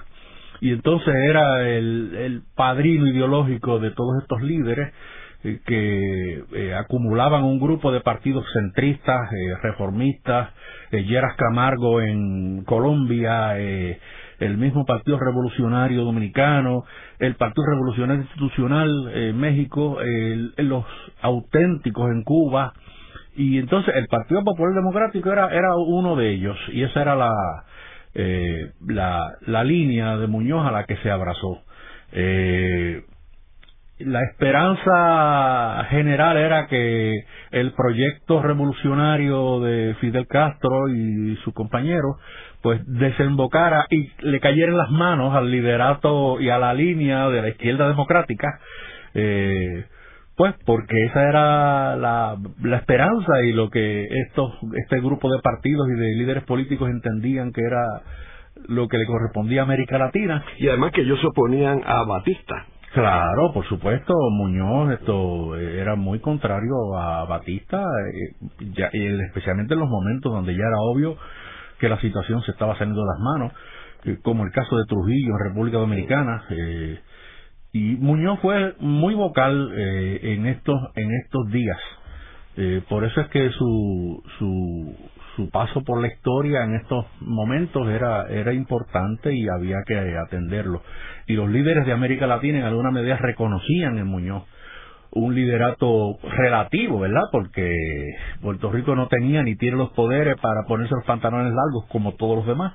Y 0.60 0.72
entonces 0.72 1.14
era 1.14 1.68
el, 1.70 2.42
padrino 2.56 3.08
ideológico 3.08 3.80
de 3.80 3.92
todos 3.92 4.24
estos 4.24 4.42
líderes 4.42 4.92
eh, 5.44 5.60
que 5.66 6.74
acumulaban 6.76 7.44
un 7.44 7.60
grupo 7.60 7.92
de 7.92 8.02
partidos 8.02 8.44
centristas, 8.54 9.30
reformistas, 9.62 10.50
Geras 10.90 11.36
Camargo 11.38 12.02
en 12.02 12.64
Colombia, 12.64 13.58
el 13.60 14.58
mismo 14.58 14.86
Partido 14.86 15.20
Revolucionario 15.20 16.04
Dominicano, 16.04 16.86
el 17.20 17.36
Partido 17.36 17.66
Revolucionario 17.68 18.24
Institucional 18.24 19.12
en 19.14 19.38
México, 19.38 20.00
los 20.58 20.86
auténticos 21.22 22.10
en 22.12 22.24
Cuba, 22.24 22.74
y 23.38 23.60
entonces 23.60 23.96
el 23.96 24.08
Partido 24.08 24.44
Popular 24.44 24.74
Democrático 24.74 25.32
era, 25.32 25.50
era 25.54 25.76
uno 25.76 26.16
de 26.16 26.32
ellos, 26.32 26.58
y 26.74 26.84
esa 26.84 27.02
era 27.02 27.16
la, 27.16 27.32
eh, 28.16 28.72
la, 28.88 29.38
la 29.46 29.64
línea 29.64 30.18
de 30.18 30.28
Muñoz 30.28 30.66
a 30.66 30.72
la 30.72 30.86
que 30.86 30.98
se 30.98 31.12
abrazó. 31.12 31.62
Eh, 32.12 33.04
la 34.00 34.22
esperanza 34.24 35.86
general 35.90 36.38
era 36.38 36.68
que 36.68 37.14
el 37.52 37.74
proyecto 37.74 38.42
revolucionario 38.42 39.60
de 39.60 39.96
Fidel 40.02 40.28
Castro 40.28 40.88
y 40.90 41.36
su 41.44 41.54
compañero 41.54 42.18
pues 42.62 42.82
desembocara 42.86 43.86
y 43.90 44.10
le 44.20 44.40
cayera 44.40 44.72
en 44.72 44.78
las 44.78 44.90
manos 44.90 45.36
al 45.36 45.50
liderato 45.50 46.40
y 46.40 46.50
a 46.50 46.58
la 46.58 46.74
línea 46.74 47.30
de 47.30 47.42
la 47.42 47.50
izquierda 47.50 47.88
democrática, 47.88 48.60
eh, 49.14 49.86
pues 50.38 50.56
porque 50.66 50.96
esa 51.06 51.28
era 51.28 51.96
la, 51.98 52.38
la 52.64 52.78
esperanza 52.78 53.42
y 53.44 53.52
lo 53.52 53.70
que 53.70 54.06
estos, 54.28 54.54
este 54.86 55.02
grupo 55.02 55.30
de 55.30 55.40
partidos 55.42 55.88
y 55.90 56.00
de 56.00 56.16
líderes 56.16 56.44
políticos 56.44 56.90
entendían 56.90 57.52
que 57.52 57.62
era 57.62 57.84
lo 58.68 58.88
que 58.88 58.98
le 58.98 59.06
correspondía 59.06 59.62
a 59.62 59.64
América 59.66 59.98
Latina. 59.98 60.46
Y 60.58 60.70
además 60.70 60.92
que 60.94 61.02
ellos 61.02 61.20
se 61.20 61.28
oponían 61.28 61.82
a 61.86 62.04
Batista 62.04 62.68
Claro, 62.94 63.52
por 63.54 63.68
supuesto, 63.68 64.14
Muñoz 64.32 64.92
esto 64.94 65.56
era 65.56 65.96
muy 65.96 66.20
contrario 66.20 66.98
a 66.98 67.26
Batista, 67.26 67.78
eh, 67.80 68.36
ya, 68.76 68.88
especialmente 68.88 69.74
en 69.74 69.82
los 69.82 69.90
momentos 69.90 70.32
donde 70.32 70.54
ya 70.54 70.64
era 70.64 70.78
obvio 70.80 71.18
que 71.80 71.90
la 71.90 72.00
situación 72.00 72.42
se 72.44 72.52
estaba 72.52 72.78
saliendo 72.78 73.02
de 73.02 73.08
las 73.08 73.20
manos, 73.20 73.54
eh, 74.06 74.18
como 74.24 74.46
el 74.46 74.52
caso 74.52 74.78
de 74.78 74.86
Trujillo 74.86 75.30
en 75.30 75.50
República 75.50 75.78
Dominicana. 75.78 76.46
Eh, 76.50 77.00
y 77.74 77.96
Muñoz 77.96 78.40
fue 78.42 78.76
muy 78.80 79.14
vocal 79.14 79.72
en 79.76 80.48
estos 80.48 80.80
en 80.96 81.12
estos 81.24 81.52
días. 81.52 81.78
por 82.90 83.04
eso 83.04 83.22
es 83.22 83.28
que 83.30 83.50
su, 83.52 84.24
su 84.40 84.96
su 85.38 85.50
paso 85.52 85.84
por 85.84 86.02
la 86.02 86.08
historia 86.08 86.64
en 86.64 86.76
estos 86.76 87.06
momentos 87.22 87.88
era, 87.88 88.28
era 88.28 88.52
importante 88.54 89.34
y 89.34 89.48
había 89.48 89.78
que 89.86 90.18
atenderlo. 90.18 90.82
Y 91.28 91.34
los 91.34 91.48
líderes 91.50 91.86
de 91.86 91.94
América 91.94 92.26
Latina 92.26 92.58
en 92.58 92.66
alguna 92.66 92.92
medida 92.92 93.18
reconocían 93.18 94.00
en 94.00 94.08
Muñoz 94.08 94.44
un 95.12 95.36
liderato 95.36 96.18
relativo, 96.24 97.00
¿verdad? 97.00 97.22
Porque 97.32 97.72
Puerto 98.42 98.72
Rico 98.72 98.96
no 98.96 99.08
tenía 99.08 99.44
ni 99.44 99.56
tiene 99.56 99.78
los 99.78 99.92
poderes 99.92 100.36
para 100.42 100.64
ponerse 100.68 100.96
los 100.96 101.06
pantalones 101.06 101.54
largos 101.54 101.86
como 101.90 102.16
todos 102.16 102.38
los 102.38 102.48
demás, 102.48 102.74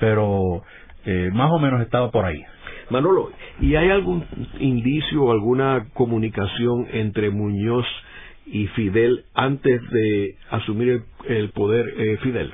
pero 0.00 0.62
eh, 1.04 1.30
más 1.32 1.50
o 1.52 1.58
menos 1.60 1.80
estaba 1.80 2.10
por 2.10 2.24
ahí. 2.24 2.42
Manolo, 2.90 3.30
¿y 3.60 3.74
hay 3.74 3.90
algún 3.90 4.24
indicio 4.60 5.24
o 5.24 5.32
alguna 5.32 5.88
comunicación 5.94 6.86
entre 6.92 7.30
Muñoz 7.30 7.86
y 8.46 8.66
Fidel 8.68 9.24
antes 9.34 9.80
de 9.90 10.36
asumir 10.50 11.02
el, 11.28 11.50
poder 11.50 11.92
eh, 11.96 12.18
Fidel? 12.22 12.52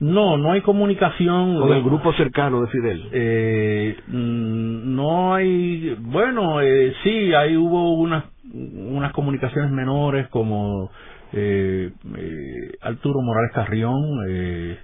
No, 0.00 0.38
no 0.38 0.52
hay 0.52 0.62
comunicación. 0.62 1.60
Con 1.60 1.72
el 1.72 1.82
grupo 1.82 2.12
cercano 2.14 2.62
de 2.62 2.68
Fidel. 2.68 3.08
Eh, 3.12 3.96
mm, 4.06 4.94
no 4.96 5.34
hay, 5.34 5.94
bueno, 6.00 6.62
eh, 6.62 6.94
sí, 7.02 7.34
ahí 7.34 7.56
hubo 7.56 7.94
unas, 7.94 8.24
unas 8.52 9.12
comunicaciones 9.12 9.70
menores 9.70 10.28
como 10.28 10.90
eh, 11.32 11.90
eh 12.16 12.72
Arturo 12.80 13.20
Morales 13.20 13.52
Carrión, 13.52 14.24
eh, 14.28 14.78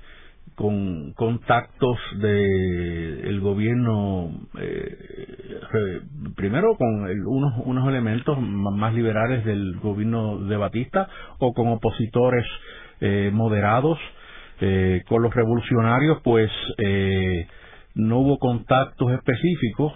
con 0.57 1.13
contactos 1.13 1.99
de 2.19 3.29
el 3.29 3.41
gobierno 3.41 4.31
eh, 4.59 6.01
primero 6.35 6.77
con 6.77 7.05
unos 7.27 7.53
unos 7.65 7.89
elementos 7.89 8.41
más 8.41 8.95
liberales 8.95 9.45
del 9.45 9.77
gobierno 9.81 10.39
de 10.39 10.57
Batista 10.57 11.09
o 11.39 11.53
con 11.53 11.69
opositores 11.69 12.47
eh, 13.01 13.31
moderados 13.33 13.99
eh, 14.59 15.03
con 15.07 15.23
los 15.23 15.35
revolucionarios 15.35 16.19
pues 16.25 16.51
eh, 16.79 17.47
no 17.95 18.21
hubo 18.21 18.39
contactos 18.39 19.13
específicos. 19.13 19.93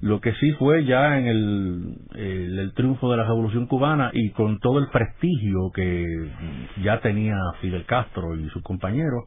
Lo 0.00 0.20
que 0.20 0.32
sí 0.34 0.52
fue 0.52 0.84
ya 0.84 1.18
en 1.18 1.26
el, 1.26 1.96
el, 2.14 2.58
el, 2.58 2.74
triunfo 2.74 3.10
de 3.10 3.16
la 3.16 3.24
Revolución 3.24 3.66
Cubana 3.66 4.10
y 4.12 4.30
con 4.30 4.58
todo 4.58 4.78
el 4.78 4.88
prestigio 4.88 5.70
que 5.74 6.04
ya 6.82 7.00
tenía 7.00 7.36
Fidel 7.60 7.86
Castro 7.86 8.36
y 8.36 8.48
sus 8.50 8.62
compañeros, 8.62 9.24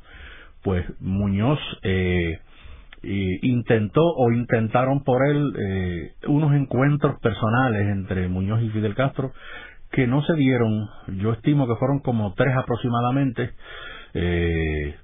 pues 0.68 0.86
Muñoz 1.00 1.60
eh, 1.82 2.42
intentó 3.02 4.02
o 4.04 4.34
intentaron 4.34 5.02
por 5.06 5.26
él 5.26 5.54
eh, 5.58 6.12
unos 6.28 6.54
encuentros 6.56 7.18
personales 7.22 7.88
entre 7.88 8.28
Muñoz 8.28 8.62
y 8.62 8.70
Fidel 8.72 8.94
Castro 8.94 9.32
que 9.94 10.08
no 10.08 10.22
se 10.24 10.34
dieron, 10.34 10.90
yo 11.20 11.32
estimo 11.32 11.70
que 11.70 11.78
fueron 11.78 12.00
como 12.00 12.34
tres 12.34 12.54
aproximadamente, 12.58 13.52
eh, 14.14 14.96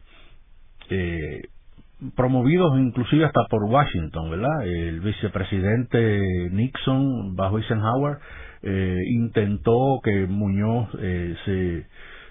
promovidos 2.13 2.77
inclusive 2.77 3.23
hasta 3.23 3.45
por 3.49 3.63
Washington, 3.63 4.31
¿verdad? 4.31 4.67
El 4.67 4.99
vicepresidente 4.99 6.49
Nixon 6.51 7.37
bajo 7.37 7.57
Eisenhower 7.57 8.17
intentó 9.07 10.01
que 10.03 10.27
Muñoz 10.27 10.89
se 11.45 11.85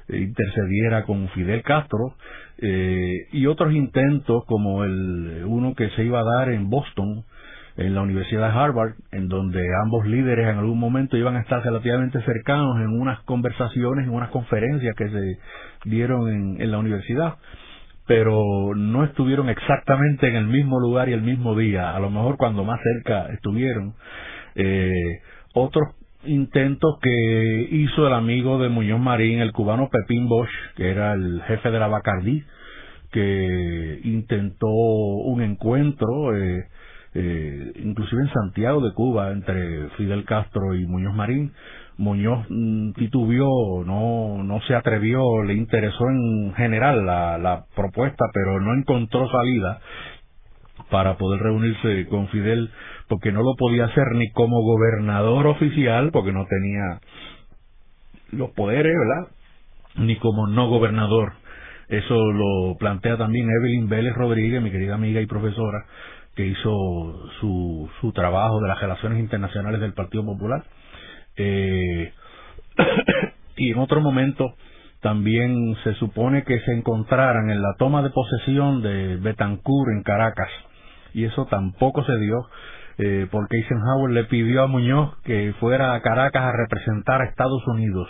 intercediera 0.08 1.04
con 1.04 1.28
Fidel 1.30 1.62
Castro 1.62 2.14
eh, 2.58 3.28
y 3.32 3.46
otros 3.46 3.72
intentos 3.72 4.44
como 4.46 4.84
el 4.84 5.44
uno 5.46 5.74
que 5.74 5.90
se 5.90 6.04
iba 6.04 6.20
a 6.20 6.24
dar 6.24 6.50
en 6.50 6.68
Boston 6.70 7.24
en 7.76 7.94
la 7.94 8.02
Universidad 8.02 8.52
de 8.52 8.58
Harvard 8.58 8.94
en 9.12 9.28
donde 9.28 9.62
ambos 9.82 10.06
líderes 10.06 10.48
en 10.48 10.58
algún 10.58 10.78
momento 10.78 11.16
iban 11.16 11.36
a 11.36 11.40
estar 11.40 11.62
relativamente 11.64 12.20
cercanos 12.22 12.76
en 12.80 12.88
unas 13.00 13.20
conversaciones 13.20 14.06
en 14.06 14.12
unas 14.12 14.30
conferencias 14.30 14.94
que 14.96 15.08
se 15.08 15.38
dieron 15.84 16.28
en, 16.28 16.60
en 16.60 16.70
la 16.70 16.78
universidad 16.78 17.36
pero 18.06 18.74
no 18.74 19.04
estuvieron 19.04 19.48
exactamente 19.48 20.28
en 20.28 20.36
el 20.36 20.46
mismo 20.46 20.80
lugar 20.80 21.08
y 21.08 21.12
el 21.12 21.22
mismo 21.22 21.56
día. 21.56 21.94
A 21.94 22.00
lo 22.00 22.10
mejor 22.10 22.36
cuando 22.36 22.64
más 22.64 22.80
cerca 22.82 23.32
estuvieron 23.32 23.94
eh, 24.54 25.20
otros 25.54 25.94
intentos 26.24 26.98
que 27.00 27.68
hizo 27.70 28.06
el 28.06 28.12
amigo 28.12 28.58
de 28.58 28.68
Muñoz 28.68 29.00
Marín, 29.00 29.40
el 29.40 29.52
cubano 29.52 29.88
Pepín 29.90 30.28
Bosch, 30.28 30.50
que 30.76 30.90
era 30.90 31.14
el 31.14 31.42
jefe 31.42 31.70
de 31.70 31.78
la 31.78 31.88
Bacardí, 31.88 32.44
que 33.10 34.00
intentó 34.04 34.68
un 34.68 35.42
encuentro, 35.42 36.36
eh, 36.36 36.66
eh, 37.14 37.72
inclusive 37.82 38.22
en 38.22 38.32
Santiago 38.32 38.80
de 38.80 38.94
Cuba, 38.94 39.32
entre 39.32 39.88
Fidel 39.90 40.24
Castro 40.24 40.74
y 40.74 40.86
Muñoz 40.86 41.14
Marín. 41.14 41.52
Muñoz 41.98 42.46
mm, 42.48 42.92
titubió, 42.92 43.46
no, 43.84 44.42
no 44.42 44.60
se 44.62 44.74
atrevió, 44.74 45.42
le 45.42 45.54
interesó 45.54 46.08
en 46.08 46.54
general 46.54 47.04
la, 47.04 47.36
la 47.38 47.66
propuesta, 47.76 48.24
pero 48.32 48.60
no 48.60 48.74
encontró 48.74 49.28
salida 49.30 49.80
para 50.92 51.16
poder 51.16 51.40
reunirse 51.40 52.06
con 52.08 52.28
Fidel 52.28 52.70
porque 53.08 53.32
no 53.32 53.42
lo 53.42 53.56
podía 53.56 53.86
hacer 53.86 54.12
ni 54.14 54.30
como 54.32 54.60
gobernador 54.60 55.46
oficial, 55.46 56.10
porque 56.12 56.32
no 56.32 56.44
tenía 56.46 57.00
los 58.30 58.50
poderes, 58.50 58.92
¿verdad? 58.94 59.32
Ni 59.96 60.16
como 60.16 60.46
no 60.46 60.68
gobernador. 60.68 61.32
Eso 61.88 62.14
lo 62.14 62.76
plantea 62.78 63.16
también 63.16 63.48
Evelyn 63.48 63.88
Vélez 63.88 64.14
Rodríguez, 64.14 64.60
mi 64.60 64.70
querida 64.70 64.94
amiga 64.94 65.22
y 65.22 65.26
profesora, 65.26 65.86
que 66.36 66.46
hizo 66.46 67.28
su, 67.40 67.90
su 68.02 68.12
trabajo 68.12 68.60
de 68.60 68.68
las 68.68 68.78
relaciones 68.78 69.18
internacionales 69.18 69.80
del 69.80 69.94
Partido 69.94 70.26
Popular. 70.26 70.62
Eh, 71.36 72.12
y 73.56 73.70
en 73.70 73.78
otro 73.78 74.02
momento 74.02 74.56
también 75.00 75.74
se 75.84 75.94
supone 75.94 76.44
que 76.44 76.60
se 76.60 76.72
encontraran 76.72 77.48
en 77.48 77.62
la 77.62 77.76
toma 77.78 78.02
de 78.02 78.10
posesión 78.10 78.82
de 78.82 79.16
Betancourt 79.16 79.90
en 79.90 80.02
Caracas, 80.02 80.50
y 81.14 81.24
eso 81.24 81.46
tampoco 81.46 82.04
se 82.04 82.18
dio 82.18 82.48
eh, 82.98 83.26
porque 83.30 83.56
Eisenhower 83.56 84.12
le 84.12 84.24
pidió 84.24 84.62
a 84.62 84.66
Muñoz 84.66 85.16
que 85.24 85.54
fuera 85.60 85.94
a 85.94 86.02
Caracas 86.02 86.42
a 86.42 86.52
representar 86.52 87.22
a 87.22 87.24
Estados 87.24 87.66
Unidos. 87.66 88.08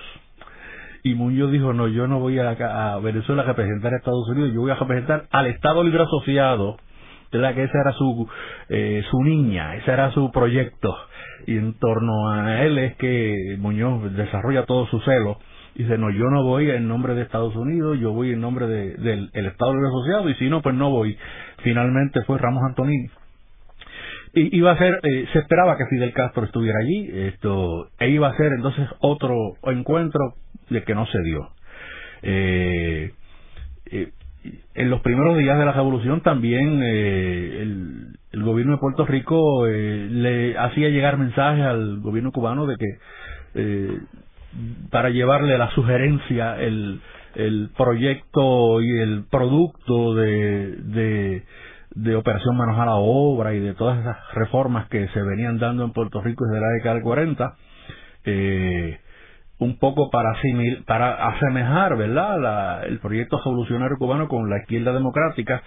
Y 1.04 1.14
Muñoz 1.14 1.50
dijo, 1.50 1.72
no, 1.72 1.88
yo 1.88 2.06
no 2.06 2.20
voy 2.20 2.38
a, 2.38 2.50
a 2.50 2.98
Venezuela 3.00 3.42
a 3.42 3.46
representar 3.46 3.92
a 3.92 3.96
Estados 3.96 4.28
Unidos, 4.28 4.52
yo 4.52 4.60
voy 4.60 4.70
a 4.70 4.76
representar 4.76 5.26
al 5.30 5.46
Estado 5.46 5.82
Libre 5.82 6.02
Asociado, 6.02 6.76
¿verdad? 7.32 7.54
que 7.54 7.64
esa 7.64 7.80
era 7.80 7.92
su, 7.92 8.28
eh, 8.68 9.02
su 9.10 9.22
niña, 9.22 9.76
ese 9.76 9.90
era 9.92 10.10
su 10.12 10.30
proyecto. 10.30 10.94
Y 11.46 11.56
en 11.56 11.76
torno 11.78 12.30
a 12.30 12.62
él 12.62 12.78
es 12.78 12.96
que 12.96 13.56
Muñoz 13.58 14.12
desarrolla 14.14 14.64
todo 14.64 14.86
su 14.86 15.00
celo. 15.00 15.38
Y 15.74 15.84
dice, 15.84 15.96
no, 15.96 16.10
yo 16.10 16.30
no 16.30 16.44
voy 16.44 16.70
en 16.70 16.86
nombre 16.86 17.14
de 17.14 17.22
Estados 17.22 17.56
Unidos, 17.56 17.98
yo 17.98 18.12
voy 18.12 18.32
en 18.32 18.40
nombre 18.40 18.66
de, 18.66 18.94
del 18.94 19.46
Estado 19.46 19.72
Libre 19.72 19.88
Asociado, 19.88 20.28
y 20.28 20.34
si 20.34 20.50
no, 20.50 20.60
pues 20.60 20.74
no 20.74 20.90
voy. 20.90 21.16
Finalmente 21.62 22.22
fue 22.24 22.38
Ramos 22.38 22.62
Antonini 22.64 23.08
y 24.34 24.56
iba 24.56 24.72
a 24.72 24.78
ser, 24.78 25.00
eh, 25.02 25.26
se 25.32 25.40
esperaba 25.40 25.76
que 25.76 25.86
Fidel 25.86 26.12
Castro 26.12 26.44
estuviera 26.44 26.78
allí, 26.78 27.10
esto, 27.12 27.90
e 27.98 28.08
iba 28.08 28.28
a 28.28 28.36
ser 28.36 28.52
entonces 28.52 28.88
otro 29.00 29.56
encuentro 29.64 30.34
de 30.70 30.82
que 30.84 30.94
no 30.94 31.06
se 31.06 31.22
dio. 31.22 31.50
Eh, 32.22 33.12
eh, 33.90 34.12
en 34.74 34.90
los 34.90 35.02
primeros 35.02 35.36
días 35.36 35.58
de 35.58 35.64
la 35.64 35.72
revolución 35.72 36.22
también 36.22 36.82
el, 36.82 38.16
el, 38.32 38.42
gobierno 38.42 38.72
de 38.72 38.78
Puerto 38.78 39.06
Rico 39.06 39.66
le 39.66 40.58
hacía 40.58 40.88
llegar 40.88 41.16
mensajes 41.16 41.64
al 41.64 42.00
gobierno 42.00 42.32
cubano 42.32 42.66
de 42.66 42.76
que 42.76 43.98
para 44.90 45.10
llevarle 45.10 45.56
la 45.58 45.70
sugerencia 45.70 46.60
el, 46.60 47.00
el 47.34 47.70
proyecto 47.76 48.82
y 48.82 49.00
el 49.00 49.24
producto 49.30 50.14
de, 50.14 50.76
de 50.76 51.42
de 51.94 52.16
Operación 52.16 52.56
Manos 52.56 52.78
a 52.78 52.86
la 52.86 52.94
Obra 52.94 53.54
y 53.54 53.60
de 53.60 53.74
todas 53.74 54.00
esas 54.00 54.16
reformas 54.34 54.88
que 54.88 55.08
se 55.08 55.22
venían 55.22 55.58
dando 55.58 55.84
en 55.84 55.92
Puerto 55.92 56.20
Rico 56.22 56.44
desde 56.46 56.60
la 56.60 56.68
década 56.68 56.94
del 56.94 57.02
40, 57.02 57.54
eh, 58.24 59.00
un 59.58 59.78
poco 59.78 60.10
para, 60.10 60.32
para 60.86 61.28
asemejar 61.28 61.96
¿verdad? 61.96 62.84
el 62.84 62.98
proyecto 62.98 63.38
revolucionario 63.44 63.96
cubano 63.98 64.28
con 64.28 64.48
la 64.48 64.58
izquierda 64.58 64.92
democrática, 64.92 65.62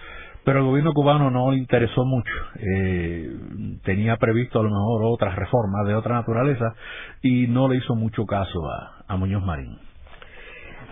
pero 0.46 0.60
el 0.60 0.66
gobierno 0.66 0.92
cubano 0.92 1.28
no 1.28 1.50
le 1.50 1.58
interesó 1.58 2.04
mucho. 2.04 2.32
Eh, 2.54 3.36
tenía 3.82 4.16
previsto 4.16 4.60
a 4.60 4.62
lo 4.62 4.70
mejor 4.70 5.02
otras 5.02 5.34
reformas 5.34 5.88
de 5.88 5.96
otra 5.96 6.14
naturaleza 6.14 6.72
y 7.20 7.48
no 7.48 7.66
le 7.68 7.78
hizo 7.78 7.96
mucho 7.96 8.26
caso 8.26 8.64
a, 8.70 9.04
a 9.08 9.16
Muñoz 9.16 9.44
Marín. 9.44 9.76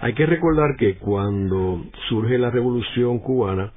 Hay 0.00 0.14
que 0.14 0.26
recordar 0.26 0.74
que 0.76 0.96
cuando 0.98 1.84
surge 2.08 2.36
la 2.36 2.50
revolución 2.50 3.20
cubana, 3.20 3.72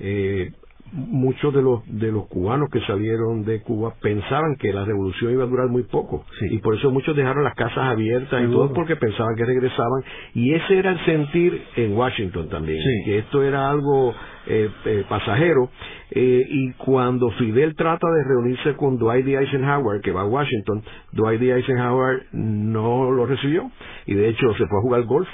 eh, 0.00 0.52
muchos 0.92 1.54
de 1.54 1.62
los 1.62 1.80
de 1.86 2.12
los 2.12 2.26
cubanos 2.28 2.70
que 2.70 2.80
salieron 2.82 3.44
de 3.44 3.60
Cuba 3.62 3.94
pensaban 4.00 4.56
que 4.56 4.72
la 4.72 4.84
revolución 4.84 5.32
iba 5.32 5.44
a 5.44 5.46
durar 5.46 5.68
muy 5.68 5.84
poco. 5.84 6.24
Y 6.50 6.58
por 6.58 6.74
eso 6.74 6.90
muchos 6.90 7.16
dejaron 7.16 7.44
las 7.44 7.54
casas 7.54 7.78
abiertas 7.78 8.42
y 8.42 8.50
todo 8.50 8.72
porque 8.72 8.96
pensaban 8.96 9.34
que 9.36 9.44
regresaban. 9.44 10.02
Y 10.34 10.54
ese 10.54 10.78
era 10.78 10.92
el 10.92 11.04
sentir 11.04 11.62
en 11.76 11.96
Washington 11.96 12.48
también 12.48 12.78
que 13.04 13.18
esto 13.18 13.42
era 13.42 13.70
algo 13.70 14.14
eh, 14.46 14.70
eh, 14.84 15.04
pasajero. 15.08 15.70
Eh, 16.10 16.42
y 16.48 16.72
cuando 16.72 17.30
Fidel 17.32 17.74
trata 17.76 18.06
de 18.08 18.24
reunirse 18.24 18.74
con 18.76 18.96
Dwight 18.98 19.26
D. 19.26 19.36
Eisenhower 19.38 20.00
que 20.00 20.10
va 20.10 20.22
a 20.22 20.26
Washington 20.26 20.82
Dwight 21.12 21.40
D. 21.40 21.52
Eisenhower 21.54 22.26
no 22.32 23.10
lo 23.10 23.26
recibió. 23.26 23.70
Y 24.06 24.14
de 24.14 24.28
hecho 24.28 24.52
se 24.54 24.66
fue 24.66 24.78
a 24.78 24.82
jugar 24.82 25.02
golf 25.02 25.28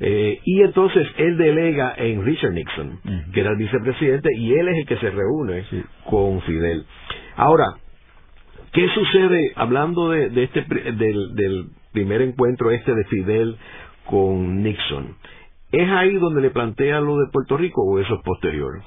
eh, 0.00 0.38
y 0.44 0.62
entonces 0.62 1.08
él 1.16 1.36
delega 1.36 1.94
en 1.96 2.24
Richard 2.24 2.52
Nixon, 2.52 3.00
que 3.32 3.40
era 3.40 3.50
el 3.50 3.56
vicepresidente, 3.56 4.30
y 4.36 4.52
él 4.54 4.68
es 4.68 4.78
el 4.78 4.86
que 4.86 4.96
se 4.98 5.10
reúne 5.10 5.64
con 6.04 6.40
Fidel. 6.42 6.84
Ahora, 7.36 7.66
¿qué 8.72 8.88
sucede 8.90 9.52
hablando 9.56 10.10
de, 10.10 10.44
este 10.44 10.64
del, 10.92 11.70
primer 11.92 12.22
encuentro 12.22 12.70
este 12.70 12.94
de 12.94 13.04
Fidel 13.04 13.56
con 14.04 14.62
Nixon? 14.62 15.16
¿Es 15.72 15.90
ahí 15.90 16.14
donde 16.14 16.42
le 16.42 16.50
plantea 16.50 17.00
lo 17.00 17.16
de 17.16 17.30
Puerto 17.32 17.56
Rico 17.56 17.82
o 17.82 17.98
eso 17.98 18.14
es 18.14 18.22
posterior? 18.22 18.80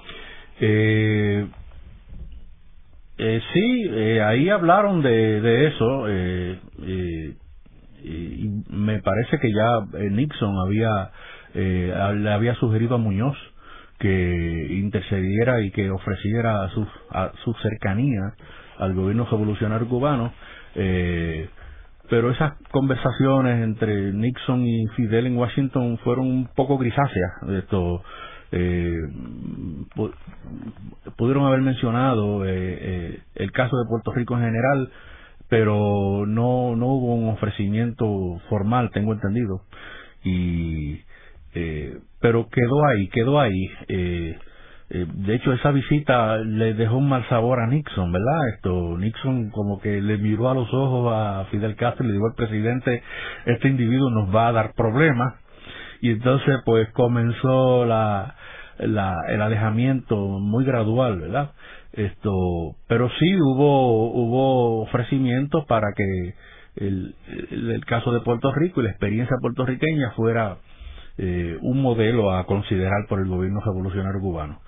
Eh, 0.61 1.45
eh, 3.17 3.41
sí, 3.53 3.85
eh, 3.89 4.21
ahí 4.21 4.49
hablaron 4.49 5.01
de, 5.01 5.41
de 5.41 5.67
eso. 5.67 6.07
Eh, 8.03 8.07
eh, 8.07 8.35
y 8.39 8.73
me 8.73 9.01
parece 9.01 9.39
que 9.39 9.51
ya 9.51 9.99
eh, 9.99 10.09
Nixon 10.09 10.57
había 10.59 11.11
eh, 11.53 11.93
le 12.15 12.31
había 12.31 12.55
sugerido 12.55 12.95
a 12.95 12.97
Muñoz 12.97 13.37
que 13.99 14.67
intercediera 14.71 15.61
y 15.61 15.71
que 15.71 15.91
ofreciera 15.91 16.67
su, 16.69 16.87
su 17.43 17.53
cercanía 17.61 18.33
al 18.79 18.93
gobierno 18.93 19.27
revolucionario 19.29 19.87
cubano 19.87 20.33
eh, 20.75 21.49
pero 22.09 22.31
esas 22.31 22.53
conversaciones 22.71 23.63
entre 23.63 24.11
Nixon 24.13 24.65
y 24.65 24.87
Fidel 24.95 25.27
en 25.27 25.37
Washington 25.37 25.97
fueron 26.03 26.27
un 26.27 26.47
poco 26.55 26.77
grisáceas 26.77 27.31
esto 27.49 28.01
eh, 28.53 28.97
pudieron 31.17 31.45
haber 31.45 31.61
mencionado 31.61 32.45
eh, 32.45 33.21
el 33.35 33.51
caso 33.51 33.77
de 33.77 33.87
Puerto 33.87 34.11
Rico 34.13 34.35
en 34.35 34.43
general 34.45 34.91
pero 35.51 36.25
no 36.25 36.77
no 36.77 36.85
hubo 36.85 37.13
un 37.13 37.27
ofrecimiento 37.27 38.05
formal 38.47 38.89
tengo 38.93 39.11
entendido. 39.11 39.63
Y 40.23 41.01
eh, 41.53 41.97
pero 42.21 42.47
quedó 42.49 42.85
ahí 42.87 43.09
quedó 43.09 43.37
ahí. 43.37 43.69
Eh, 43.89 44.39
eh, 44.91 45.05
de 45.09 45.35
hecho 45.35 45.51
esa 45.51 45.71
visita 45.71 46.37
le 46.37 46.73
dejó 46.73 46.95
un 46.95 47.09
mal 47.09 47.27
sabor 47.27 47.59
a 47.59 47.67
Nixon 47.67 48.13
verdad 48.13 48.49
esto 48.55 48.97
Nixon 48.97 49.49
como 49.49 49.81
que 49.81 50.01
le 50.01 50.17
miró 50.17 50.49
a 50.49 50.53
los 50.53 50.73
ojos 50.73 51.13
a 51.13 51.45
Fidel 51.51 51.75
Castro 51.75 52.05
y 52.05 52.07
le 52.07 52.13
dijo 52.13 52.27
al 52.27 52.35
presidente 52.35 53.03
este 53.45 53.67
individuo 53.69 54.09
nos 54.09 54.33
va 54.35 54.47
a 54.47 54.51
dar 54.53 54.73
problemas 54.73 55.35
y 56.01 56.11
entonces 56.11 56.59
pues 56.65 56.89
comenzó 56.91 57.85
la, 57.85 58.35
la 58.79 59.15
el 59.29 59.41
alejamiento 59.41 60.15
muy 60.15 60.65
gradual 60.65 61.19
verdad 61.19 61.51
esto 61.93 62.75
pero 62.87 63.09
sí 63.19 63.35
hubo 63.39 64.11
hubo 64.11 64.81
ofrecimientos 64.81 65.65
para 65.65 65.87
que 65.95 66.33
el, 66.75 67.15
el, 67.51 67.85
caso 67.85 68.13
de 68.13 68.21
Puerto 68.21 68.53
Rico 68.53 68.79
y 68.79 68.85
la 68.85 68.91
experiencia 68.91 69.35
puertorriqueña 69.41 70.11
fuera 70.11 70.57
eh, 71.17 71.57
un 71.61 71.81
modelo 71.81 72.31
a 72.31 72.45
considerar 72.45 73.07
por 73.09 73.19
el 73.19 73.27
gobierno 73.27 73.59
revolucionario 73.59 74.21
cubano. 74.21 74.61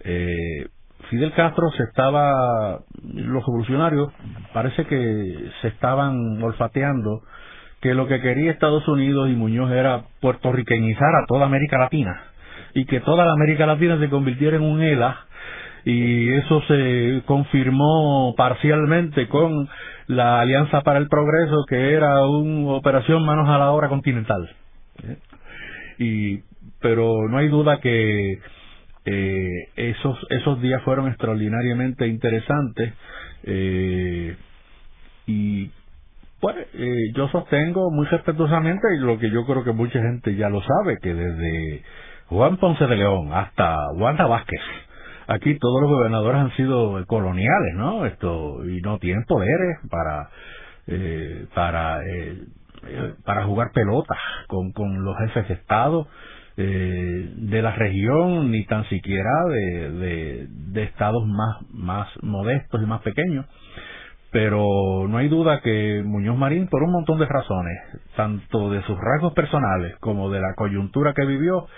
Eh, 0.00 0.66
Fidel 1.10 1.32
Castro 1.32 1.70
se 1.76 1.84
estaba 1.84 2.80
los 3.02 3.46
revolucionarios 3.46 4.12
parece 4.52 4.84
que 4.86 5.50
se 5.62 5.68
estaban 5.68 6.42
olfateando 6.42 7.22
que 7.80 7.94
lo 7.94 8.08
que 8.08 8.20
quería 8.20 8.50
Estados 8.50 8.88
Unidos 8.88 9.28
y 9.28 9.34
Muñoz 9.34 9.70
era 9.70 10.04
puertorriqueñizar 10.20 11.14
a 11.14 11.26
toda 11.26 11.44
América 11.46 11.78
Latina 11.78 12.22
y 12.74 12.86
que 12.86 13.00
toda 13.00 13.24
la 13.24 13.32
América 13.32 13.66
Latina 13.66 13.98
se 13.98 14.08
convirtiera 14.08 14.56
en 14.56 14.62
un 14.62 14.82
ELA 14.82 15.26
y 15.84 16.32
eso 16.32 16.62
se 16.62 17.22
confirmó 17.26 18.34
parcialmente 18.36 19.28
con 19.28 19.68
la 20.06 20.40
Alianza 20.40 20.82
para 20.82 20.98
el 20.98 21.08
Progreso 21.08 21.64
que 21.68 21.92
era 21.92 22.26
una 22.26 22.72
operación 22.72 23.24
manos 23.24 23.48
a 23.48 23.58
la 23.58 23.70
obra 23.70 23.88
continental. 23.88 24.48
Y 25.98 26.40
pero 26.80 27.28
no 27.28 27.38
hay 27.38 27.48
duda 27.48 27.80
que 27.80 28.38
eh, 29.04 29.68
esos 29.76 30.18
esos 30.30 30.60
días 30.62 30.82
fueron 30.82 31.08
extraordinariamente 31.08 32.06
interesantes 32.06 32.94
eh, 33.42 34.36
y 35.26 35.70
pues 36.40 36.56
eh, 36.74 37.12
yo 37.14 37.28
sostengo 37.28 37.90
muy 37.90 38.06
respetuosamente 38.06 38.86
y 38.96 39.00
lo 39.00 39.18
que 39.18 39.30
yo 39.30 39.44
creo 39.44 39.64
que 39.64 39.72
mucha 39.72 40.00
gente 40.00 40.34
ya 40.36 40.48
lo 40.48 40.62
sabe 40.62 40.98
que 41.02 41.14
desde 41.14 41.82
Juan 42.26 42.56
Ponce 42.56 42.86
de 42.86 42.96
León 42.96 43.32
hasta 43.32 43.76
Wanda 43.92 44.26
Vázquez 44.26 44.60
aquí 45.26 45.58
todos 45.58 45.82
los 45.82 45.90
gobernadores 45.90 46.40
han 46.40 46.56
sido 46.56 47.04
coloniales, 47.06 47.74
¿no? 47.76 48.06
Esto 48.06 48.64
y 48.66 48.80
no 48.80 48.98
tienen 48.98 49.24
poderes 49.24 49.78
para 49.90 50.30
eh, 50.86 51.46
para 51.54 52.00
eh, 52.06 52.44
para 53.24 53.44
jugar 53.44 53.72
pelotas 53.72 54.18
con, 54.46 54.72
con 54.72 55.04
los 55.04 55.16
jefes 55.18 55.48
de 55.48 55.54
estado 55.54 56.06
eh, 56.56 57.32
de 57.36 57.62
la 57.62 57.72
región 57.72 58.50
ni 58.50 58.64
tan 58.66 58.84
siquiera 58.88 59.30
de, 59.48 59.90
de, 59.90 60.46
de 60.48 60.82
estados 60.82 61.26
más 61.26 61.62
más 61.72 62.08
modestos 62.22 62.82
y 62.82 62.86
más 62.86 63.00
pequeños 63.00 63.46
pero 64.34 65.06
no 65.06 65.18
hay 65.18 65.28
duda 65.28 65.60
que 65.60 66.02
Muñoz 66.04 66.36
Marín, 66.36 66.66
por 66.66 66.82
un 66.82 66.90
montón 66.90 67.20
de 67.20 67.26
razones, 67.26 67.78
tanto 68.16 68.68
de 68.68 68.82
sus 68.82 68.98
rasgos 68.98 69.32
personales 69.32 69.94
como 70.00 70.28
de 70.28 70.40
la 70.40 70.54
coyuntura 70.56 71.12
que 71.14 71.24
vivió, 71.24 71.68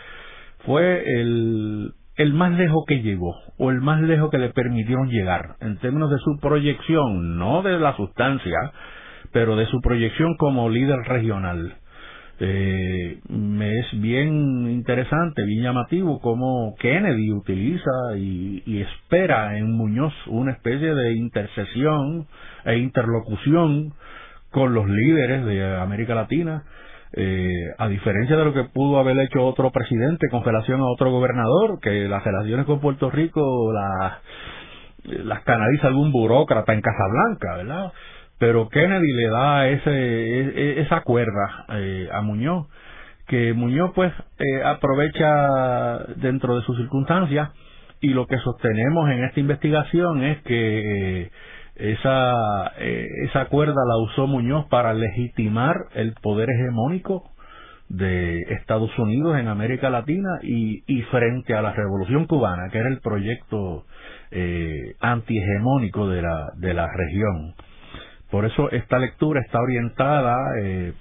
fue 0.64 1.02
el 1.20 1.92
el 2.16 2.32
más 2.32 2.52
lejos 2.52 2.84
que 2.86 3.02
llegó 3.02 3.34
o 3.58 3.70
el 3.70 3.80
más 3.80 4.00
lejos 4.00 4.30
que 4.30 4.38
le 4.38 4.50
permitieron 4.50 5.08
llegar 5.08 5.56
en 5.60 5.78
términos 5.78 6.10
de 6.10 6.18
su 6.18 6.38
proyección, 6.40 7.38
no 7.38 7.62
de 7.62 7.78
la 7.78 7.94
sustancia, 7.96 8.72
pero 9.32 9.56
de 9.56 9.66
su 9.66 9.80
proyección 9.80 10.36
como 10.36 10.68
líder 10.68 10.98
regional. 11.06 11.74
Eh, 12.38 13.18
me 13.30 13.78
es 13.78 13.86
bien 14.00 14.70
interesante, 14.70 15.42
bien 15.44 15.62
llamativo 15.62 16.20
cómo 16.20 16.74
Kennedy 16.78 17.32
utiliza 17.32 17.90
y, 18.18 18.62
y 18.66 18.82
espera 18.82 19.56
en 19.56 19.72
Muñoz 19.72 20.12
una 20.26 20.52
especie 20.52 20.94
de 20.94 21.14
intercesión 21.14 22.26
e 22.64 22.76
interlocución 22.76 23.94
con 24.50 24.74
los 24.74 24.86
líderes 24.86 25.46
de 25.46 25.76
América 25.76 26.14
Latina 26.14 26.62
eh, 27.18 27.74
a 27.78 27.88
diferencia 27.88 28.36
de 28.36 28.44
lo 28.44 28.52
que 28.52 28.64
pudo 28.64 28.98
haber 28.98 29.18
hecho 29.20 29.42
otro 29.42 29.70
presidente 29.70 30.28
con 30.30 30.44
relación 30.44 30.80
a 30.80 30.86
otro 30.86 31.10
gobernador, 31.10 31.80
que 31.80 32.06
las 32.08 32.22
relaciones 32.22 32.66
con 32.66 32.78
Puerto 32.78 33.10
Rico 33.10 33.72
las, 33.72 34.18
las 35.24 35.40
canaliza 35.44 35.86
algún 35.86 36.12
burócrata 36.12 36.74
en 36.74 36.82
Casablanca, 36.82 37.56
¿verdad? 37.56 37.92
Pero 38.38 38.68
Kennedy 38.68 39.12
le 39.14 39.28
da 39.30 39.66
ese, 39.68 39.90
e, 39.90 40.40
e, 40.40 40.80
esa 40.82 41.00
cuerda 41.00 41.64
eh, 41.70 42.08
a 42.12 42.20
Muñoz, 42.20 42.66
que 43.26 43.54
Muñoz 43.54 43.92
pues 43.94 44.12
eh, 44.38 44.62
aprovecha 44.62 45.98
dentro 46.16 46.56
de 46.56 46.62
sus 46.66 46.76
circunstancias 46.76 47.48
y 48.02 48.08
lo 48.08 48.26
que 48.26 48.36
sostenemos 48.38 49.08
en 49.10 49.24
esta 49.24 49.40
investigación 49.40 50.22
es 50.22 50.42
que 50.42 51.30
esa, 51.76 52.72
eh, 52.78 53.08
esa 53.24 53.46
cuerda 53.46 53.84
la 53.86 53.96
usó 53.98 54.26
Muñoz 54.26 54.66
para 54.68 54.94
legitimar 54.94 55.76
el 55.94 56.14
poder 56.14 56.48
hegemónico 56.50 57.30
de 57.88 58.40
Estados 58.50 58.96
Unidos 58.98 59.38
en 59.38 59.48
América 59.48 59.90
Latina 59.90 60.40
y, 60.42 60.82
y 60.86 61.02
frente 61.02 61.54
a 61.54 61.62
la 61.62 61.72
Revolución 61.72 62.26
Cubana, 62.26 62.68
que 62.70 62.78
era 62.78 62.88
el 62.88 63.00
proyecto 63.00 63.84
eh, 64.30 64.96
antihegemónico 65.00 66.08
de 66.08 66.22
la, 66.22 66.52
de 66.56 66.74
la 66.74 66.88
región. 66.92 67.54
Por 68.30 68.44
eso 68.44 68.70
esta 68.70 68.98
lectura 68.98 69.40
está 69.40 69.60
orientada 69.60 70.36
eh, 70.60 70.92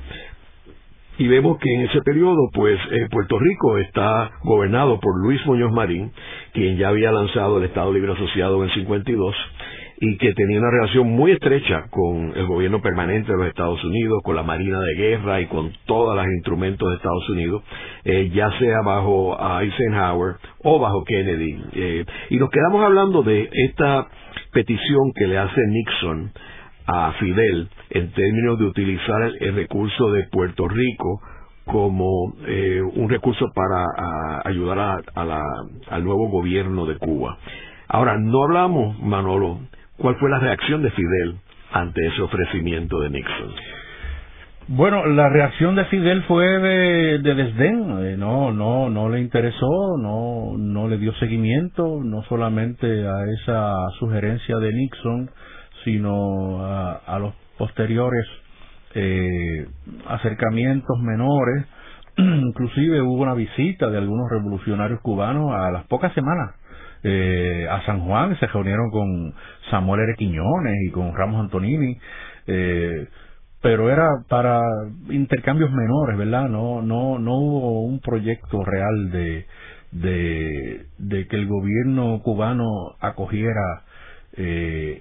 Y 1.18 1.28
vemos 1.28 1.58
que 1.58 1.74
en 1.74 1.82
ese 1.82 2.00
periodo, 2.00 2.48
pues, 2.54 2.78
Puerto 3.10 3.38
Rico 3.38 3.76
está 3.76 4.30
gobernado 4.42 4.98
por 5.00 5.22
Luis 5.22 5.44
Muñoz 5.44 5.70
Marín, 5.70 6.12
quien 6.54 6.78
ya 6.78 6.88
había 6.88 7.12
lanzado 7.12 7.58
el 7.58 7.64
Estado 7.64 7.92
Libre 7.92 8.12
Asociado 8.12 8.56
en 8.62 8.70
el 8.70 8.74
52, 8.74 9.34
y 10.02 10.16
que 10.16 10.32
tenía 10.32 10.58
una 10.58 10.70
relación 10.70 11.08
muy 11.08 11.32
estrecha 11.32 11.84
con 11.90 12.32
el 12.34 12.46
gobierno 12.46 12.80
permanente 12.80 13.32
de 13.32 13.36
los 13.36 13.48
Estados 13.48 13.84
Unidos, 13.84 14.22
con 14.24 14.34
la 14.34 14.42
Marina 14.42 14.80
de 14.80 14.94
Guerra 14.94 15.42
y 15.42 15.46
con 15.46 15.72
todos 15.84 16.16
los 16.16 16.24
instrumentos 16.24 16.88
de 16.88 16.96
Estados 16.96 17.28
Unidos, 17.28 17.62
eh, 18.04 18.30
ya 18.32 18.50
sea 18.58 18.80
bajo 18.82 19.36
Eisenhower 19.60 20.36
o 20.64 20.78
bajo 20.80 21.04
Kennedy. 21.04 21.62
Eh, 21.74 22.06
y 22.30 22.38
nos 22.38 22.48
quedamos 22.48 22.82
hablando 22.82 23.22
de 23.22 23.50
esta 23.52 24.08
petición 24.52 25.12
que 25.14 25.26
le 25.26 25.36
hace 25.36 25.60
Nixon 25.66 26.32
a 26.86 27.12
Fidel 27.20 27.68
en 27.90 28.10
términos 28.12 28.58
de 28.58 28.64
utilizar 28.64 29.22
el, 29.38 29.54
recurso 29.54 30.12
de 30.12 30.24
Puerto 30.32 30.66
Rico 30.66 31.20
como 31.66 32.34
eh, 32.46 32.80
un 32.80 33.10
recurso 33.10 33.52
para 33.54 33.84
ayudar 34.46 35.02
al 35.14 36.04
nuevo 36.04 36.30
gobierno 36.30 36.86
de 36.86 36.96
Cuba. 36.96 37.36
Ahora, 37.86 38.16
no 38.18 38.44
hablamos, 38.44 38.98
Manolo, 39.00 39.58
¿Cuál 40.00 40.16
fue 40.16 40.30
la 40.30 40.38
reacción 40.38 40.82
de 40.82 40.90
Fidel 40.92 41.36
ante 41.72 42.06
ese 42.06 42.22
ofrecimiento 42.22 43.00
de 43.00 43.10
Nixon? 43.10 43.52
Bueno, 44.68 45.04
la 45.04 45.28
reacción 45.28 45.74
de 45.76 45.84
Fidel 45.86 46.22
fue 46.22 46.46
de, 46.46 47.18
desdén, 47.18 47.98
eh, 48.06 48.16
no, 48.16 48.50
no, 48.50 48.88
no 48.88 49.10
le 49.10 49.20
interesó, 49.20 49.98
no, 49.98 50.56
no 50.56 50.88
le 50.88 50.96
dio 50.96 51.12
seguimiento, 51.16 52.00
no 52.02 52.22
solamente 52.30 52.86
a 52.86 53.26
esa 53.42 53.74
sugerencia 53.98 54.56
de 54.56 54.72
Nixon, 54.72 55.30
sino 55.84 56.64
a, 56.64 57.18
los 57.18 57.34
posteriores 57.58 58.24
eh, 58.94 59.66
acercamientos 60.06 60.98
menores. 61.00 61.66
Inclusive 62.16 63.02
hubo 63.02 63.22
una 63.22 63.34
visita 63.34 63.90
de 63.90 63.98
algunos 63.98 64.30
revolucionarios 64.30 65.00
cubanos 65.02 65.52
a 65.52 65.70
las 65.70 65.84
pocas 65.88 66.14
semanas 66.14 66.54
eh, 67.02 67.66
a 67.70 67.84
San 67.86 68.00
Juan, 68.00 68.38
se 68.38 68.46
reunieron 68.46 68.90
con 68.90 69.34
Samuel 69.70 70.02
R. 70.02 70.14
Quiñones 70.16 70.74
y 70.86 70.90
con 70.90 71.14
Ramos 71.16 71.40
Antonini, 71.40 71.98
eh, 72.46 73.08
pero 73.62 73.90
era 73.90 74.06
para 74.28 74.60
intercambios 75.08 75.70
menores, 75.70 76.18
¿verdad? 76.18 76.48
No, 76.48 76.82
no, 76.82 77.18
no 77.18 77.34
hubo 77.36 77.82
un 77.82 78.00
proyecto 78.00 78.64
real 78.64 79.10
de, 79.10 79.46
de, 79.92 81.26
que 81.26 81.36
el 81.36 81.46
gobierno 81.46 82.20
cubano 82.22 82.66
acogiera 83.00 83.82
eh, 84.36 85.00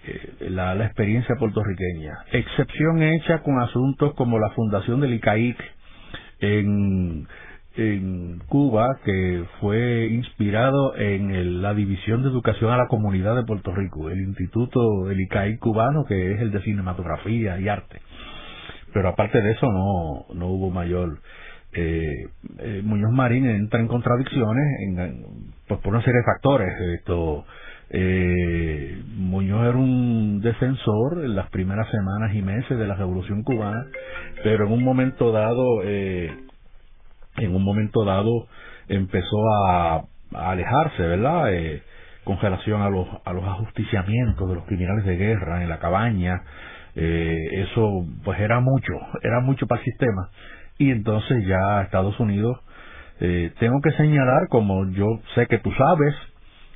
la, 0.50 0.76
la, 0.76 0.86
experiencia 0.86 1.36
puertorriqueña. 1.36 2.14
Excepción 2.32 3.02
hecha 3.02 3.40
con 3.44 3.60
asuntos 3.60 4.14
como 4.16 4.40
la 4.40 4.50
fundación 4.52 5.00
del 5.00 5.14
ICAIC 5.14 5.58
en 6.40 7.28
en 7.80 8.40
Cuba 8.48 8.88
que 9.06 9.44
fue 9.62 10.08
inspirado 10.08 10.96
en 10.98 11.62
la 11.62 11.74
División 11.74 12.24
de 12.24 12.30
Educación 12.30 12.72
a 12.72 12.78
la 12.78 12.88
Comunidad 12.88 13.36
de 13.36 13.46
Puerto 13.46 13.74
Rico, 13.74 14.10
el 14.10 14.20
Instituto 14.20 15.06
del 15.06 15.22
ICAI 15.22 15.58
cubano, 15.58 16.04
que 16.06 16.34
es 16.34 16.42
el 16.42 16.52
de 16.52 16.62
cinematografía 16.62 17.60
y 17.60 17.70
arte. 17.70 18.02
Pero 18.94 19.10
aparte 19.10 19.42
de 19.42 19.52
eso 19.52 19.68
no, 19.72 20.26
no 20.34 20.48
hubo 20.48 20.72
mayor... 20.72 21.20
Eh, 21.72 22.26
eh, 22.58 22.82
Muñoz 22.84 23.12
Marín 23.12 23.46
entra 23.46 23.80
en 23.80 23.88
contradicciones 23.88 24.66
en, 24.88 25.52
pues 25.68 25.80
por 25.82 25.94
una 25.94 26.04
serie 26.04 26.20
de 26.20 26.26
factores. 26.26 26.68
Esto, 26.98 27.46
eh, 27.92 29.02
Muñoz 29.16 29.68
era 29.68 29.78
un 29.78 30.42
defensor 30.42 31.24
en 31.24 31.36
las 31.36 31.50
primeras 31.52 31.88
semanas 31.92 32.34
y 32.34 32.42
meses 32.42 32.78
de 32.78 32.88
la 32.88 32.96
Revolución 32.96 33.44
Cubana, 33.44 33.86
pero 34.44 34.66
en 34.66 34.74
un 34.74 34.84
momento 34.84 35.32
dado 35.32 35.84
eh, 35.84 36.32
en 37.40 37.56
un 37.56 37.64
momento 37.64 38.06
dado 38.06 38.48
empezó 38.88 39.38
a, 39.66 40.04
alejarse, 40.34 41.02
¿verdad? 41.02 41.54
Eh, 41.54 41.82
con 42.24 42.40
relación 42.40 42.84
a 42.84 42.90
los, 42.90 43.08
a 43.26 43.34
los 43.34 43.44
ajusticiamientos 43.44 44.48
de 44.48 44.54
los 44.54 44.66
criminales 44.66 45.04
de 45.04 45.18
guerra 45.18 45.64
en 45.64 45.70
la 45.70 45.80
cabaña. 45.80 46.44
Eh, 46.96 47.64
eso 47.64 48.06
pues 48.24 48.40
era 48.40 48.60
mucho, 48.60 48.94
era 49.24 49.40
mucho 49.42 49.68
para 49.68 49.82
el 49.82 49.86
sistema. 49.86 50.30
Y 50.78 50.92
entonces 50.92 51.46
ya 51.48 51.82
Estados 51.82 52.20
Unidos, 52.20 52.60
eh, 53.20 53.52
tengo 53.60 53.82
que 53.82 53.92
señalar, 53.92 54.48
como 54.50 54.90
yo 54.92 55.06
sé 55.36 55.48
que 55.48 55.60
tú 55.60 55.72
sabes, 55.72 56.16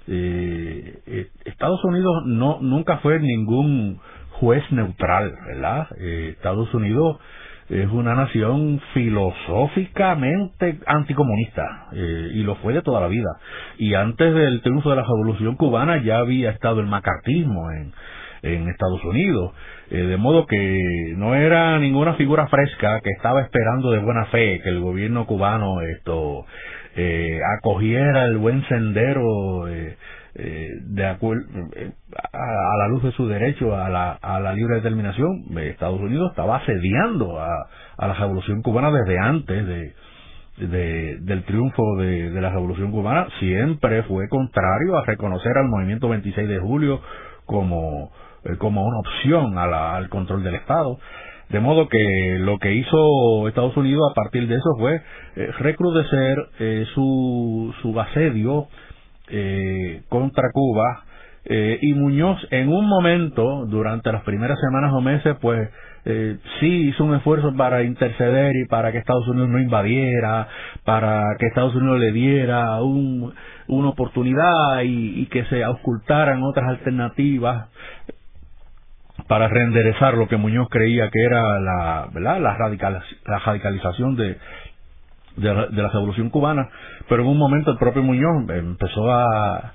eh, 0.07 1.29
Estados 1.45 1.83
Unidos 1.85 2.23
no 2.25 2.59
nunca 2.61 2.97
fue 2.97 3.19
ningún 3.19 3.99
juez 4.31 4.63
neutral, 4.71 5.33
¿verdad? 5.45 5.87
Estados 5.99 6.73
Unidos 6.73 7.19
es 7.69 7.89
una 7.89 8.13
nación 8.15 8.81
filosóficamente 8.93 10.79
anticomunista 10.85 11.87
eh, 11.93 12.31
y 12.33 12.43
lo 12.43 12.55
fue 12.55 12.73
de 12.73 12.81
toda 12.81 13.01
la 13.01 13.07
vida. 13.07 13.29
Y 13.77 13.93
antes 13.93 14.33
del 14.33 14.61
triunfo 14.61 14.89
de 14.89 14.97
la 14.97 15.03
Revolución 15.03 15.55
Cubana 15.55 16.03
ya 16.03 16.17
había 16.17 16.51
estado 16.51 16.81
el 16.81 16.87
macartismo 16.87 17.71
en, 17.71 17.93
en 18.43 18.67
Estados 18.69 19.03
Unidos, 19.05 19.53
eh, 19.89 19.97
de 19.97 20.17
modo 20.17 20.45
que 20.45 21.13
no 21.15 21.35
era 21.35 21.79
ninguna 21.79 22.13
figura 22.15 22.47
fresca 22.47 22.99
que 23.01 23.11
estaba 23.11 23.41
esperando 23.41 23.91
de 23.91 23.99
buena 23.99 24.25
fe 24.25 24.59
que 24.61 24.69
el 24.69 24.81
gobierno 24.81 25.25
cubano 25.25 25.81
esto 25.81 26.45
eh, 26.95 27.39
acogiera 27.57 28.25
el 28.25 28.37
buen 28.37 28.63
sendero 28.67 29.67
eh, 30.35 30.41
eh, 30.45 30.69
de 30.81 31.05
acuerdo 31.05 31.43
eh, 31.75 31.91
a, 32.31 32.77
la 32.77 32.87
luz 32.87 33.03
de 33.03 33.11
su 33.11 33.27
derecho 33.27 33.75
a 33.75 33.89
la, 33.89 34.13
a 34.13 34.39
la 34.39 34.53
libre 34.53 34.75
determinación, 34.75 35.45
Estados 35.57 35.99
Unidos 35.99 36.31
estaba 36.31 36.57
asediando 36.57 37.39
a, 37.39 37.67
a 37.97 38.07
la 38.07 38.13
revolución 38.13 38.61
cubana 38.61 38.91
desde 38.91 39.19
antes 39.19 39.67
de, 39.67 39.93
de, 40.57 41.17
del 41.21 41.43
triunfo 41.43 41.97
de, 41.97 42.31
de, 42.31 42.41
la 42.41 42.49
revolución 42.49 42.91
cubana, 42.91 43.27
siempre 43.39 44.03
fue 44.03 44.27
contrario 44.29 44.97
a 44.97 45.05
reconocer 45.05 45.57
al 45.57 45.69
movimiento 45.69 46.09
26 46.09 46.47
de 46.47 46.59
julio 46.59 47.01
como, 47.45 48.11
eh, 48.45 48.57
como 48.57 48.83
una 48.83 48.99
opción 48.99 49.57
a 49.57 49.67
la, 49.67 49.95
al 49.95 50.09
control 50.09 50.43
del 50.43 50.55
Estado. 50.55 50.97
De 51.49 51.59
modo 51.59 51.87
que 51.87 52.37
lo 52.39 52.57
que 52.57 52.73
hizo 52.73 53.47
Estados 53.47 53.77
Unidos 53.77 54.01
a 54.09 54.15
partir 54.15 54.47
de 54.47 54.55
eso 54.55 54.75
fue 54.79 55.01
recrudecer 55.59 56.37
su, 56.95 57.71
su 57.81 57.99
asedio 57.99 58.69
eh, 59.35 60.03
contra 60.09 60.51
Cuba 60.51 61.05
eh, 61.45 61.79
y 61.81 61.93
Muñoz 61.95 62.37
en 62.51 62.69
un 62.69 62.87
momento 62.87 63.65
durante 63.65 64.11
las 64.11 64.21
primeras 64.23 64.59
semanas 64.59 64.93
o 64.93 65.01
meses 65.01 65.35
pues 65.41 65.69
eh, 66.05 66.37
sí 66.59 66.89
hizo 66.89 67.03
un 67.03 67.15
esfuerzo 67.15 67.51
para 67.57 67.81
interceder 67.81 68.55
y 68.55 68.67
para 68.67 68.91
que 68.91 68.99
Estados 68.99 69.27
Unidos 69.27 69.49
no 69.49 69.59
invadiera 69.59 70.47
para 70.85 71.35
que 71.39 71.47
Estados 71.47 71.73
Unidos 71.73 71.99
le 71.99 72.11
diera 72.11 72.79
un, 72.83 73.33
una 73.67 73.89
oportunidad 73.89 74.83
y, 74.83 75.25
que 75.31 75.45
se 75.45 75.65
ocultaran 75.65 76.43
otras 76.43 76.69
alternativas 76.69 77.69
para 79.27 79.47
reenderezar 79.47 80.13
lo 80.13 80.27
que 80.27 80.37
Muñoz 80.37 80.67
creía 80.69 81.09
que 81.09 81.23
era 81.25 81.59
la, 81.59 82.07
¿verdad? 82.13 82.39
la, 82.39 82.57
la 83.25 83.39
radicalización 83.39 84.15
de, 84.15 84.37
de 85.37 85.53
la, 85.53 85.89
revolución 85.89 86.29
cubana, 86.29 86.69
pero 87.09 87.23
en 87.23 87.29
un 87.29 87.37
momento 87.37 87.71
el 87.71 87.77
propio 87.77 88.03
Muñoz 88.03 88.49
empezó 88.49 89.11
a, 89.11 89.73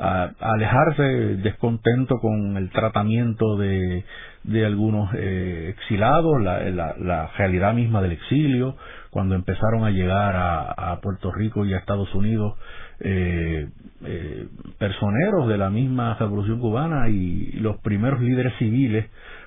alejarse 0.00 1.02
descontento 1.42 2.20
con 2.20 2.56
el 2.56 2.70
tratamiento 2.70 3.56
de, 3.56 4.04
de 4.44 4.64
algunos 4.64 5.10
eh, 5.14 5.74
exilados, 5.76 6.40
la, 6.40 6.70
la, 6.70 7.26
realidad 7.36 7.74
misma 7.74 8.00
del 8.00 8.12
exilio, 8.12 8.76
cuando 9.10 9.34
empezaron 9.34 9.82
a 9.82 9.90
llegar 9.90 10.36
a, 10.36 10.92
a 10.92 11.00
Puerto 11.00 11.32
Rico 11.32 11.64
y 11.64 11.74
a 11.74 11.78
Estados 11.78 12.14
Unidos 12.14 12.54
eh, 13.00 13.68
eh, 14.04 14.48
personeros 14.78 15.48
de 15.48 15.56
la 15.56 15.70
misma 15.70 16.14
revolución 16.14 16.58
cubana 16.58 17.08
y 17.08 17.52
los 17.52 17.76
primeros 17.78 18.20
líderes 18.20 18.52
civiles 18.58 19.06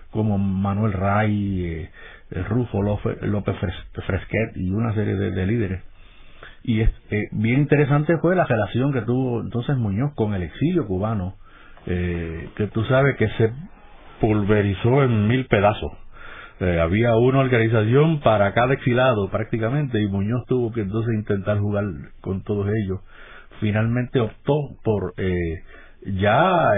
como 0.10 0.38
Manuel 0.38 0.94
Ray, 0.94 1.66
eh, 1.66 1.90
Rufo 2.32 2.82
López 2.82 3.56
Fresquet 4.06 4.56
y 4.56 4.72
una 4.72 4.94
serie 4.94 5.16
de, 5.16 5.46
líderes. 5.46 5.84
Y 6.64 6.82
es, 6.82 6.90
eh, 7.10 7.28
bien 7.32 7.62
interesante 7.62 8.18
fue 8.20 8.36
la 8.36 8.46
relación 8.46 8.94
que 8.94 9.02
tuvo 9.02 9.42
entonces 9.42 9.76
Muñoz 9.78 10.14
con 10.16 10.34
el 10.34 10.44
exilio 10.44 10.88
cubano, 10.88 11.36
eh, 11.88 12.50
que 12.56 12.68
tú 12.68 12.84
sabes 12.86 13.18
que 13.18 13.28
se 13.30 13.52
pulverizó 14.20 15.04
en 15.04 15.28
mil 15.28 15.46
pedazos. 15.48 15.92
Eh, 16.60 16.80
había 16.80 17.16
una 17.16 17.40
organización 17.40 18.20
para 18.20 18.54
cada 18.54 18.76
exilado 18.76 19.30
prácticamente 19.30 20.00
y 20.00 20.08
Muñoz 20.08 20.46
tuvo 20.48 20.72
que 20.72 20.82
entonces 20.82 21.14
intentar 21.16 21.58
jugar 21.58 21.86
con 22.22 22.44
todos 22.44 22.68
ellos. 22.68 23.00
Finalmente 23.60 24.20
optó 24.20 24.78
por, 24.84 25.14
ya 26.06 26.72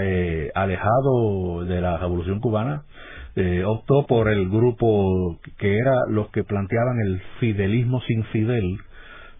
alejado 0.54 1.64
de 1.64 1.80
la 1.80 1.96
revolución 1.96 2.40
cubana, 2.40 2.82
eh, 3.36 3.64
optó 3.64 4.06
por 4.06 4.28
el 4.28 4.48
grupo 4.48 5.38
que 5.58 5.76
era 5.76 5.94
los 6.08 6.30
que 6.30 6.44
planteaban 6.44 7.00
el 7.00 7.20
fidelismo 7.40 8.00
sin 8.02 8.24
fidel, 8.24 8.78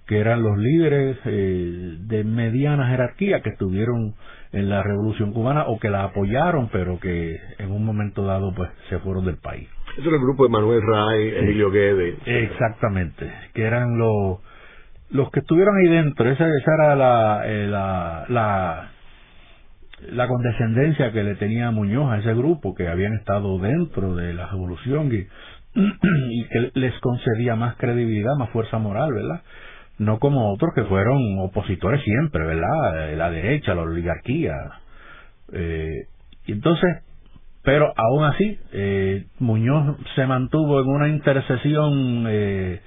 que 0.07 0.19
eran 0.19 0.43
los 0.43 0.59
líderes 0.59 1.17
eh, 1.25 1.97
de 2.01 2.25
mediana 2.25 2.89
jerarquía 2.89 3.41
que 3.41 3.51
estuvieron 3.51 4.15
en 4.53 4.69
la 4.69 4.83
revolución 4.83 5.33
cubana 5.33 5.65
o 5.67 5.79
que 5.79 5.89
la 5.89 6.05
apoyaron, 6.05 6.69
pero 6.71 6.99
que 7.01 7.37
en 7.59 7.71
un 7.71 7.85
momento 7.85 8.25
dado 8.25 8.53
pues 8.55 8.71
se 8.89 8.99
fueron 8.99 9.25
del 9.25 9.37
país. 9.37 9.69
Eso 9.97 10.09
era 10.09 10.17
el 10.17 10.23
grupo 10.23 10.45
de 10.45 10.51
Manuel 10.51 10.83
Ray, 10.83 11.29
Emilio 11.37 11.71
Guedes. 11.71 12.17
Exactamente, 12.27 13.31
que 13.53 13.63
eran 13.63 13.99
los 13.99 14.39
los 15.11 15.31
que 15.31 15.41
estuvieron 15.41 15.77
ahí 15.77 15.89
dentro. 15.89 16.29
Esa, 16.29 16.45
esa 16.49 16.75
era 16.75 16.97
la, 16.97 17.43
eh, 17.47 17.67
la, 17.69 18.25
la 18.29 18.91
la 20.11 20.29
condescendencia 20.29 21.13
que 21.13 21.23
le 21.23 21.37
tenía 21.37 21.71
Muñoz 21.71 22.13
a 22.13 22.19
ese 22.19 22.35
grupo 22.35 22.75
que 22.75 22.89
habían 22.89 23.15
estado 23.15 23.59
dentro 23.59 24.15
de 24.15 24.35
la 24.35 24.47
revolución 24.49 25.11
y, 25.13 25.27
y 26.31 26.45
que 26.49 26.71
les 26.75 26.99
concedía 27.01 27.57
más 27.57 27.77
credibilidad, 27.77 28.35
más 28.39 28.51
fuerza 28.51 28.79
moral, 28.79 29.13
¿verdad? 29.13 29.43
No 29.99 30.19
como 30.19 30.53
otros 30.53 30.73
que 30.75 30.85
fueron 30.85 31.39
opositores 31.39 32.03
siempre, 32.03 32.45
¿verdad? 32.45 33.17
La 33.17 33.31
derecha, 33.31 33.75
la 33.75 33.83
oligarquía. 33.83 34.55
Eh, 35.53 36.07
y 36.47 36.53
entonces, 36.53 37.03
pero 37.63 37.93
aún 37.97 38.25
así, 38.25 38.59
eh, 38.73 39.27
Muñoz 39.39 39.97
se 40.17 40.27
mantuvo 40.27 40.81
en 40.81 40.89
una 40.89 41.09
intercesión 41.09 42.27
eh, 42.29 42.81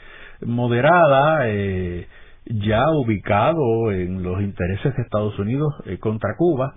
moderada, 0.45 1.47
eh, 1.47 2.07
ya 2.45 2.83
ubicado 2.91 3.91
en 3.91 4.23
los 4.23 4.41
intereses 4.41 4.95
de 4.95 5.01
Estados 5.01 5.37
Unidos 5.39 5.73
eh, 5.85 5.97
contra 5.97 6.35
Cuba, 6.37 6.75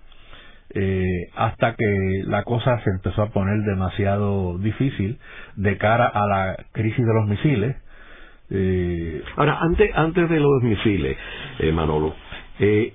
eh, 0.74 1.28
hasta 1.36 1.74
que 1.74 2.22
la 2.26 2.44
cosa 2.44 2.80
se 2.80 2.90
empezó 2.90 3.22
a 3.22 3.30
poner 3.30 3.58
demasiado 3.64 4.58
difícil 4.58 5.18
de 5.56 5.76
cara 5.78 6.06
a 6.06 6.26
la 6.26 6.56
crisis 6.72 7.04
de 7.04 7.14
los 7.14 7.26
misiles. 7.28 7.76
Eh, 8.50 9.22
Ahora, 9.36 9.58
antes, 9.60 9.90
antes 9.94 10.28
de 10.28 10.40
los 10.40 10.62
misiles, 10.62 11.16
eh, 11.58 11.72
Manolo, 11.72 12.14
eh, 12.58 12.94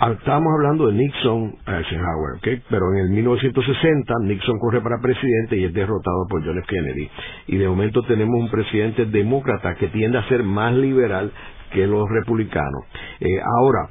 Estamos 0.00 0.52
hablando 0.54 0.86
de 0.86 0.92
Nixon 0.92 1.56
Eisenhower, 1.66 2.62
pero 2.70 2.92
en 2.92 2.98
el 3.00 3.10
1960 3.10 4.14
Nixon 4.22 4.60
corre 4.60 4.80
para 4.80 5.00
presidente 5.02 5.56
y 5.56 5.64
es 5.64 5.74
derrotado 5.74 6.24
por 6.30 6.44
John 6.46 6.56
F. 6.56 6.68
Kennedy. 6.68 7.10
Y 7.48 7.56
de 7.56 7.66
momento 7.68 8.04
tenemos 8.04 8.40
un 8.40 8.48
presidente 8.48 9.06
demócrata 9.06 9.74
que 9.74 9.88
tiende 9.88 10.18
a 10.18 10.28
ser 10.28 10.44
más 10.44 10.72
liberal 10.72 11.32
que 11.72 11.84
los 11.88 12.08
republicanos. 12.08 12.84
Eh, 13.18 13.40
ahora, 13.58 13.90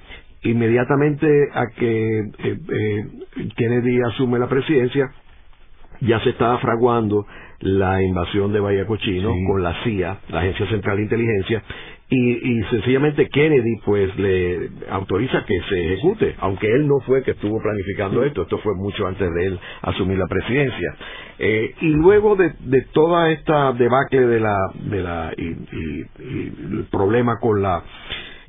inmediatamente 0.49 1.27
a 1.53 1.67
que 1.67 2.19
eh, 2.19 2.57
eh, 2.69 3.05
Kennedy 3.55 4.01
asume 4.01 4.39
la 4.39 4.47
presidencia, 4.47 5.11
ya 6.01 6.19
se 6.21 6.29
estaba 6.29 6.59
fraguando 6.59 7.25
la 7.59 8.01
invasión 8.03 8.53
de 8.53 8.59
Bahía 8.59 8.85
Cochino 8.85 9.33
con 9.47 9.63
la 9.63 9.83
CIA, 9.83 10.19
la 10.29 10.39
Agencia 10.39 10.67
Central 10.67 10.97
de 10.97 11.03
Inteligencia, 11.03 11.63
y, 12.09 12.63
sencillamente 12.69 13.27
Kennedy 13.27 13.81
pues 13.83 14.17
le 14.17 14.69
autoriza 14.89 15.43
que 15.45 15.59
se 15.67 15.93
ejecute, 15.93 16.35
aunque 16.39 16.71
él 16.71 16.87
no 16.87 17.01
fue 17.01 17.21
que 17.21 17.31
estuvo 17.31 17.61
planificando 17.61 18.23
esto, 18.23 18.43
esto 18.43 18.59
fue 18.59 18.75
mucho 18.75 19.05
antes 19.05 19.29
de 19.33 19.45
él 19.45 19.59
asumir 19.81 20.17
la 20.17 20.27
presidencia. 20.27 20.95
Eh, 21.37 21.75
y 21.81 21.89
luego 21.89 22.37
de, 22.37 22.53
toda 22.93 23.29
esta 23.31 23.73
debacle 23.73 24.21
de 24.21 24.39
la, 24.39 24.57
de 24.85 25.01
la 25.03 25.33
y, 25.35 26.05
el 26.19 26.85
problema 26.89 27.39
con 27.41 27.61
la 27.61 27.83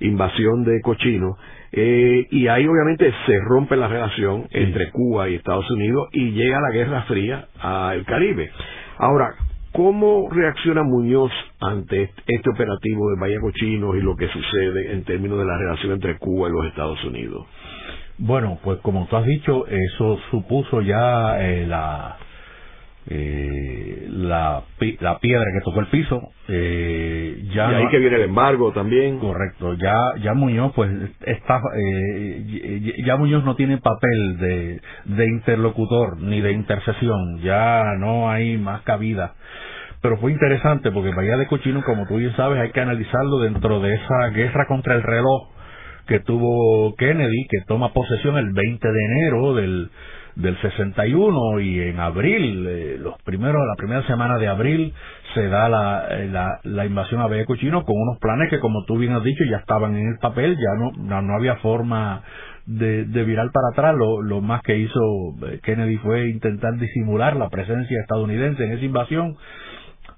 invasión 0.01 0.63
de 0.63 0.81
Cochino, 0.81 1.37
eh, 1.73 2.27
y 2.31 2.49
ahí 2.49 2.67
obviamente 2.67 3.13
se 3.27 3.39
rompe 3.41 3.77
la 3.77 3.89
relación 3.89 4.47
entre 4.51 4.91
Cuba 4.91 5.29
y 5.29 5.35
Estados 5.35 5.71
Unidos 5.71 6.09
y 6.13 6.31
llega 6.33 6.61
la 6.61 6.71
Guerra 6.71 7.03
Fría 7.03 7.49
al 7.61 8.05
Caribe. 8.05 8.51
Ahora, 8.97 9.35
¿cómo 9.73 10.29
reacciona 10.31 10.83
Muñoz 10.83 11.33
ante 11.61 12.11
este 12.27 12.51
operativo 12.51 13.11
de 13.11 13.21
Bahía 13.21 13.41
Cochinos 13.41 13.97
y 13.97 14.01
lo 14.01 14.17
que 14.17 14.29
sucede 14.29 14.93
en 14.93 15.05
términos 15.05 15.39
de 15.39 15.45
la 15.45 15.59
relación 15.59 15.93
entre 15.93 16.17
Cuba 16.19 16.49
y 16.49 16.53
los 16.53 16.67
Estados 16.67 17.05
Unidos? 17.05 17.47
Bueno, 18.17 18.59
pues 18.65 18.81
como 18.81 19.07
tú 19.07 19.17
has 19.17 19.27
dicho, 19.27 19.67
eso 19.69 20.19
supuso 20.31 20.81
ya 20.81 21.41
eh, 21.41 21.67
la 21.67 22.17
eh, 23.11 24.07
la, 24.11 24.65
la 25.01 25.19
piedra 25.19 25.47
que 25.55 25.65
tocó 25.65 25.81
el 25.81 25.87
piso 25.87 26.21
eh, 26.47 27.43
ya 27.55 27.73
y 27.73 27.75
ahí 27.77 27.89
que 27.91 27.99
viene 27.99 28.17
el 28.17 28.23
embargo 28.25 28.73
también. 28.73 29.19
Correcto 29.19 29.75
ya 29.75 29.97
ya 30.23 30.35
Muñoz 30.35 30.73
pues 30.75 30.91
está 31.25 31.59
eh, 31.75 32.95
ya 33.07 33.17
Muñoz 33.17 33.45
no 33.45 33.57
tiene 33.57 33.79
papel 33.79 34.37
de, 34.39 34.81
de 35.07 35.25
interlocutor 35.27 36.21
ni 36.21 36.43
de 36.43 36.53
intercesión 36.53 37.41
ya 37.41 37.95
no 37.99 38.31
hay 38.31 38.59
más 38.59 38.83
cabida. 38.83 39.35
Pero 40.03 40.19
fue 40.19 40.31
interesante 40.31 40.91
porque 40.93 41.15
Bahía 41.15 41.39
de 41.39 41.47
Cochino 41.47 41.83
como 41.85 42.07
tú 42.07 42.17
bien 42.17 42.37
sabes 42.37 42.61
hay 42.61 42.73
que 42.73 42.81
analizarlo 42.81 43.39
dentro 43.39 43.81
de 43.81 43.95
esa 43.95 44.29
guerra 44.35 44.67
contra 44.67 44.95
el 44.97 45.03
reloj 45.03 45.49
que 46.07 46.21
tuvo 46.21 46.95
Kennedy 46.97 47.47
que 47.49 47.63
toma 47.67 47.95
posesión 47.95 48.37
el 48.37 48.53
20 48.53 48.87
de 48.87 49.05
enero 49.05 49.55
del 49.55 49.91
del 50.39 50.57
61 50.61 51.61
y 51.61 51.81
en 51.81 51.99
abril, 51.99 52.65
eh, 52.69 52.97
los 53.01 53.21
primeros, 53.23 53.61
la 53.67 53.75
primera 53.77 54.07
semana 54.07 54.39
de 54.39 54.47
abril, 54.47 54.95
se 55.35 55.49
da 55.49 55.69
la, 55.69 56.07
eh, 56.11 56.31
la, 56.63 56.87
invasión 56.87 57.21
a 57.21 57.27
Bahía 57.27 57.45
Cochino 57.45 57.85
con 57.85 57.97
unos 57.97 58.19
planes 58.21 58.49
que, 58.49 58.61
como 58.61 58.85
tú 58.85 58.99
bien 58.99 59.13
has 59.15 59.25
dicho, 59.25 59.43
ya 59.51 59.57
estaban 59.57 59.97
en 59.97 60.07
el 60.07 60.19
papel, 60.19 60.57
ya 60.57 60.79
no, 60.79 61.21
no, 61.23 61.35
había 61.35 61.57
forma 61.57 62.23
de, 62.67 63.05
de, 63.05 63.25
virar 63.25 63.51
para 63.53 63.69
atrás. 63.73 63.97
Lo, 63.97 64.23
lo 64.23 64.41
más 64.41 64.63
que 64.63 64.79
hizo 64.79 65.01
eh, 65.49 65.59
Kennedy 65.61 65.97
fue 65.97 66.29
intentar 66.29 66.77
disimular 66.79 67.35
la 67.35 67.49
presencia 67.49 68.01
estadounidense 68.01 68.65
en 68.65 68.73
esa 68.75 68.85
invasión, 68.85 69.37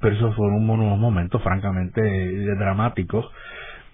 pero 0.01 0.17
esos 0.17 0.37
fueron 0.37 0.69
unos 0.69 0.99
momentos 0.99 1.43
francamente 1.43 2.03
dramáticos. 2.57 3.27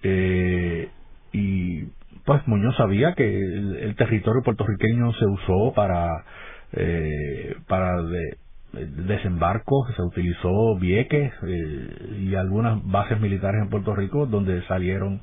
Eh, 0.03 0.89
y 1.31 1.83
pues 2.27 2.45
Muñoz 2.45 2.75
sabía 2.75 3.13
que 3.13 3.23
el, 3.25 3.95
territorio 3.95 4.43
puertorriqueño 4.43 5.13
se 5.13 5.25
usó 5.25 5.73
para 5.73 6.25
eh, 6.73 7.55
para 7.69 8.03
de, 8.03 8.37
desembarco, 8.73 9.87
se 9.95 10.01
utilizó 10.01 10.75
Vieques 10.77 11.31
eh, 11.47 12.17
y 12.19 12.35
algunas 12.35 12.83
bases 12.83 13.21
militares 13.21 13.61
en 13.63 13.69
Puerto 13.69 13.95
Rico 13.95 14.25
donde 14.25 14.61
salieron 14.63 15.21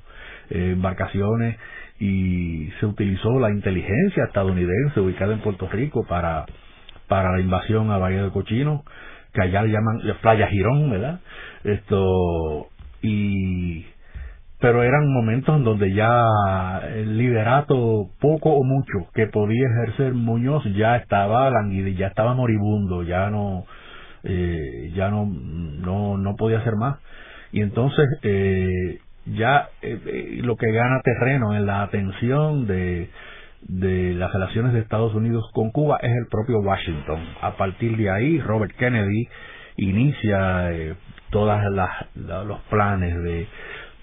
eh, 0.49 0.71
embarcaciones 0.73 1.59
y 2.01 2.71
se 2.81 2.87
utilizó 2.87 3.39
la 3.39 3.51
inteligencia 3.51 4.25
estadounidense 4.25 4.99
ubicada 4.99 5.35
en 5.35 5.41
Puerto 5.41 5.69
Rico 5.69 6.07
para 6.09 6.47
para 7.07 7.33
la 7.33 7.41
invasión 7.41 7.91
a 7.91 7.99
Bahía 7.99 8.23
del 8.23 8.33
Cochino 8.33 8.83
que 9.35 9.43
allá 9.43 9.61
le 9.61 9.73
llaman 9.73 10.01
Playa 10.23 10.47
Girón, 10.47 10.91
¿verdad? 10.91 11.21
Esto 11.65 12.69
y 13.03 13.85
pero 14.65 14.83
eran 14.83 15.13
momentos 15.13 15.55
en 15.55 15.63
donde 15.63 15.93
ya 15.93 16.27
el 16.95 17.19
liderato, 17.19 18.09
poco 18.19 18.49
o 18.49 18.65
mucho, 18.65 19.11
que 19.13 19.27
podía 19.27 19.69
ejercer 19.69 20.15
Muñoz 20.15 20.65
ya 20.75 20.97
estaba 20.97 21.51
languido, 21.51 21.89
ya 21.89 22.07
estaba 22.07 22.33
moribundo, 22.33 23.03
ya 23.03 23.29
no, 23.29 23.67
eh, 24.23 24.91
ya 24.97 25.11
no, 25.11 25.27
no, 25.27 26.17
no 26.17 26.37
podía 26.37 26.61
hacer 26.61 26.77
más. 26.77 26.97
Y 27.53 27.61
entonces, 27.61 28.07
eh, 28.23 29.01
ya 29.27 29.69
eh, 29.83 30.41
lo 30.43 30.57
que 30.57 30.73
gana 30.73 31.03
terreno 31.05 31.55
en 31.55 31.67
la 31.67 31.83
atención 31.83 32.67
de, 32.67 33.11
de 33.69 34.15
las 34.15 34.33
relaciones 34.33 34.73
de 34.73 34.81
Estados 34.81 35.15
Unidos 35.15 35.45
con 35.53 35.73
Cuba 35.73 35.99
es 36.01 36.11
el 36.11 36.27
propio 36.31 36.61
Washington. 36.61 37.21
A 37.43 37.59
partir 37.59 37.99
de 37.99 38.09
ahí, 38.09 38.41
Robert 38.41 38.75
Kennedy 38.79 39.29
inicia 39.77 40.73
eh, 40.73 40.95
todos 41.29 41.61
los 42.47 42.61
planes 42.71 43.23
de, 43.23 43.47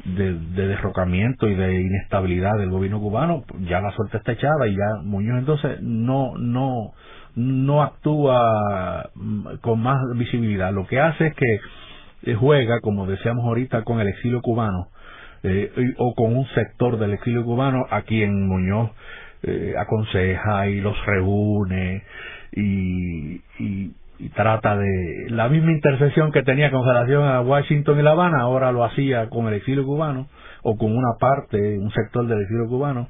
de, 0.05 0.33
derrocamiento 0.33 1.47
y 1.47 1.55
de 1.55 1.81
inestabilidad 1.81 2.57
del 2.57 2.69
gobierno 2.69 2.99
cubano. 2.99 3.43
Ya 3.67 3.81
la 3.81 3.91
suerte 3.91 4.17
está 4.17 4.33
echada 4.33 4.67
y 4.67 4.75
ya 4.75 5.01
Muñoz 5.03 5.39
entonces 5.39 5.81
no, 5.81 6.37
no, 6.37 6.93
no 7.35 7.83
actúa 7.83 9.09
mm, 9.15 9.57
con 9.61 9.81
más 9.81 9.99
visibilidad. 10.15 10.73
Lo 10.73 10.87
que 10.87 10.99
hace 10.99 11.27
es 11.27 11.35
que 11.35 11.59
eh, 12.23 12.35
juega, 12.35 12.81
como 12.81 13.07
decíamos 13.07 13.45
ahorita, 13.45 13.83
con 13.83 13.99
el 13.99 14.07
exilio 14.07 14.41
cubano 14.41 14.87
eh, 15.43 15.71
o 15.97 16.13
con 16.13 16.35
un 16.35 16.45
sector 16.49 16.99
del 16.99 17.13
exilio 17.13 17.43
cubano 17.43 17.85
a 17.89 18.03
quien 18.03 18.47
Muñoz 18.47 18.91
eh, 19.43 19.73
aconseja 19.77 20.67
y 20.67 20.81
los 20.81 20.95
reúne 21.05 22.03
y, 22.51 23.41
y, 23.59 23.91
trata 24.29 24.77
de 24.77 25.27
la 25.29 25.49
misma 25.49 25.71
intersección 25.71 26.31
que 26.31 26.43
tenía 26.43 26.71
con 26.71 26.85
relación 26.85 27.23
a 27.23 27.41
Washington 27.41 27.99
y 27.99 28.03
La 28.03 28.11
Habana, 28.11 28.41
ahora 28.41 28.71
lo 28.71 28.83
hacía 28.83 29.29
con 29.29 29.47
el 29.47 29.55
exilio 29.55 29.85
cubano 29.85 30.27
o 30.63 30.77
con 30.77 30.95
una 30.95 31.17
parte, 31.19 31.77
un 31.79 31.91
sector 31.91 32.27
del 32.27 32.41
exilio 32.41 32.67
cubano. 32.67 33.07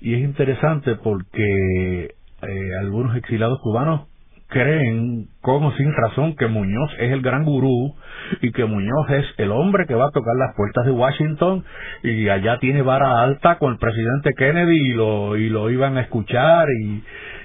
Y 0.00 0.14
es 0.14 0.20
interesante 0.20 0.96
porque 0.96 2.14
eh, 2.42 2.70
algunos 2.80 3.16
exilados 3.16 3.60
cubanos 3.60 4.08
creen 4.52 5.28
con 5.40 5.64
o 5.64 5.72
sin 5.72 5.92
razón 5.94 6.36
que 6.36 6.46
Muñoz 6.46 6.90
es 6.98 7.10
el 7.10 7.22
gran 7.22 7.44
gurú 7.44 7.94
y 8.42 8.52
que 8.52 8.66
Muñoz 8.66 9.10
es 9.10 9.24
el 9.38 9.50
hombre 9.50 9.86
que 9.86 9.94
va 9.94 10.06
a 10.06 10.10
tocar 10.10 10.34
las 10.36 10.54
puertas 10.54 10.84
de 10.84 10.92
Washington 10.92 11.64
y 12.02 12.28
allá 12.28 12.58
tiene 12.58 12.82
vara 12.82 13.22
alta 13.22 13.56
con 13.58 13.72
el 13.72 13.78
presidente 13.78 14.34
Kennedy 14.36 14.90
y 14.90 14.92
lo 14.92 15.36
y 15.38 15.48
lo 15.48 15.70
iban 15.70 15.96
a 15.96 16.02
escuchar 16.02 16.68
y 16.82 17.02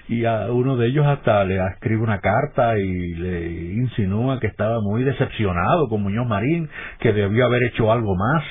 y 0.09 0.23
a 0.25 0.51
uno 0.51 0.77
de 0.77 0.87
ellos 0.87 1.05
hasta 1.05 1.43
le 1.43 1.57
escribe 1.73 2.01
una 2.01 2.19
carta 2.19 2.77
y 2.77 3.15
le 3.15 3.73
insinúa 3.73 4.39
que 4.39 4.47
estaba 4.47 4.79
muy 4.81 5.03
decepcionado 5.03 5.89
con 5.89 6.01
Muñoz 6.01 6.25
Marín, 6.25 6.69
que 6.99 7.11
debió 7.11 7.45
haber 7.45 7.63
hecho 7.63 7.91
algo 7.91 8.15
más, 8.15 8.43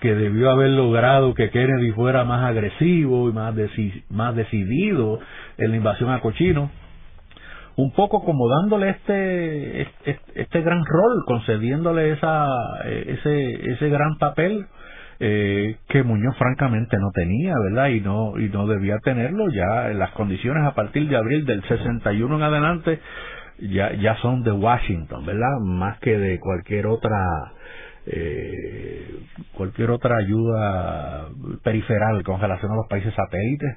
que 0.00 0.14
debió 0.14 0.50
haber 0.50 0.70
logrado 0.70 1.34
que 1.34 1.50
Kennedy 1.50 1.90
fuera 1.92 2.24
más 2.24 2.44
agresivo 2.44 3.28
y 3.28 3.32
más, 3.32 3.54
más 4.08 4.36
decidido 4.36 5.18
en 5.58 5.70
la 5.70 5.76
invasión 5.76 6.10
a 6.10 6.20
Cochino. 6.20 6.70
Un 7.76 7.92
poco 7.92 8.24
como 8.24 8.48
dándole 8.48 8.90
este, 8.90 9.82
este, 9.82 10.18
este 10.34 10.60
gran 10.60 10.84
rol, 10.84 11.24
concediéndole 11.26 12.12
esa, 12.12 12.46
ese, 12.84 13.72
ese 13.72 13.88
gran 13.88 14.16
papel 14.18 14.66
eh, 15.20 15.76
que 15.88 16.02
Muñoz 16.02 16.36
francamente 16.38 16.96
no 16.98 17.10
tenía, 17.12 17.54
¿verdad? 17.62 17.88
Y 17.88 18.00
no, 18.00 18.38
y 18.38 18.48
no 18.48 18.66
debía 18.66 18.98
tenerlo 18.98 19.50
ya 19.50 19.90
en 19.90 19.98
las 19.98 20.10
condiciones 20.12 20.64
a 20.64 20.74
partir 20.74 21.08
de 21.08 21.16
abril 21.16 21.44
del 21.46 21.62
61 21.64 22.36
en 22.36 22.42
adelante 22.42 23.00
ya, 23.60 23.92
ya 23.94 24.16
son 24.16 24.42
de 24.42 24.52
Washington, 24.52 25.24
¿verdad? 25.26 25.58
Más 25.60 25.98
que 26.00 26.16
de 26.16 26.40
cualquier 26.40 26.86
otra, 26.86 27.52
eh, 28.06 29.20
cualquier 29.54 29.90
otra 29.90 30.16
ayuda 30.16 31.28
periferal 31.62 32.22
con 32.24 32.40
relación 32.40 32.72
a 32.72 32.76
los 32.76 32.86
países 32.88 33.12
satélites, 33.14 33.76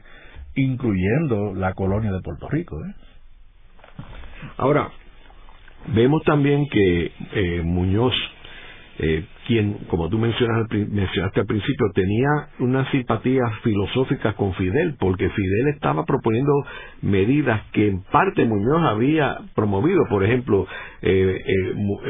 incluyendo 0.55 1.53
la 1.53 1.73
colonia 1.73 2.11
de 2.11 2.21
Puerto 2.21 2.47
Rico, 2.49 2.77
¿eh? 2.85 2.93
Ahora, 4.57 4.89
vemos 5.87 6.21
también 6.23 6.67
que 6.69 7.11
eh, 7.33 7.61
Muñoz, 7.63 8.13
eh, 8.99 9.25
quien, 9.47 9.73
como 9.89 10.07
tú 10.09 10.17
mencionas, 10.17 10.67
mencionaste 10.69 11.41
al 11.41 11.45
principio, 11.45 11.87
tenía 11.93 12.29
unas 12.59 12.89
simpatías 12.91 13.51
filosóficas 13.63 14.35
con 14.35 14.53
Fidel, 14.53 14.95
porque 14.99 15.29
Fidel 15.29 15.67
estaba 15.73 16.05
proponiendo 16.05 16.51
medidas 17.01 17.61
que 17.73 17.87
en 17.87 18.03
parte 18.03 18.45
Muñoz 18.45 18.83
había 18.83 19.37
promovido. 19.55 20.03
Por 20.09 20.23
ejemplo, 20.23 20.67
eh, 21.01 21.37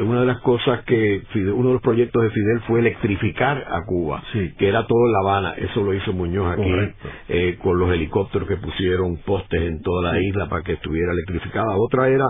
una 0.02 0.20
de 0.20 0.26
las 0.26 0.40
cosas 0.40 0.84
que 0.84 1.22
uno 1.34 1.68
de 1.68 1.74
los 1.74 1.82
proyectos 1.82 2.22
de 2.22 2.30
Fidel 2.30 2.60
fue 2.66 2.80
electrificar 2.80 3.64
a 3.68 3.84
Cuba, 3.86 4.22
que 4.58 4.68
era 4.68 4.86
todo 4.86 5.06
en 5.06 5.12
La 5.12 5.18
Habana. 5.20 5.54
Eso 5.54 5.82
lo 5.82 5.94
hizo 5.94 6.12
Muñoz 6.12 6.52
aquí, 6.52 7.56
con 7.62 7.78
los 7.78 7.92
helicópteros 7.92 8.46
que 8.46 8.56
pusieron 8.56 9.16
postes 9.24 9.62
en 9.62 9.82
toda 9.82 10.12
la 10.12 10.20
isla 10.20 10.48
para 10.48 10.62
que 10.62 10.74
estuviera 10.74 11.12
electrificada. 11.12 11.76
Otra 11.76 12.08
era 12.08 12.26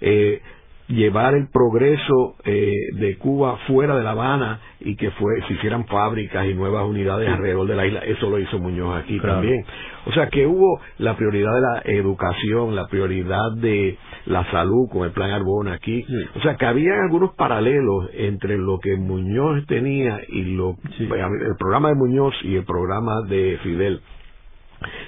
eh, 0.00 0.40
llevar 0.88 1.34
el 1.34 1.48
progreso 1.48 2.36
eh, 2.44 2.72
de 2.94 3.18
Cuba 3.18 3.58
fuera 3.66 3.96
de 3.96 4.02
La 4.02 4.12
Habana 4.12 4.60
y 4.80 4.96
que 4.96 5.10
fue, 5.12 5.40
se 5.46 5.54
hicieran 5.54 5.86
fábricas 5.86 6.46
y 6.46 6.54
nuevas 6.54 6.86
unidades 6.86 7.28
alrededor 7.28 7.66
de 7.66 7.76
la 7.76 7.86
isla. 7.86 8.00
Eso 8.00 8.30
lo 8.30 8.38
hizo 8.38 8.58
Muñoz 8.58 9.02
aquí 9.02 9.20
también. 9.20 9.64
O 10.06 10.12
sea 10.12 10.28
que 10.28 10.46
hubo 10.46 10.80
la 10.98 11.16
prioridad 11.16 11.52
de 11.52 11.60
la 11.60 11.82
educación, 11.98 12.74
la 12.74 12.86
prioridad 12.86 13.52
de 13.56 13.98
la 14.26 14.50
salud 14.50 14.88
con 14.90 15.04
el 15.04 15.12
plan 15.12 15.30
Arbona 15.30 15.74
aquí. 15.74 16.04
O 16.36 16.40
sea 16.40 16.56
que 16.56 16.64
había 16.64 16.92
algunos 17.02 17.34
paralelos 17.34 18.08
entre 18.14 18.56
lo 18.56 18.78
que 18.78 18.96
Muñoz 18.96 19.66
tenía 19.66 20.20
y 20.28 20.54
lo, 20.54 20.76
el 20.98 21.56
programa 21.58 21.90
de 21.90 21.94
Muñoz 21.96 22.34
y 22.44 22.56
el 22.56 22.64
programa 22.64 23.22
de 23.28 23.58
Fidel. 23.62 24.00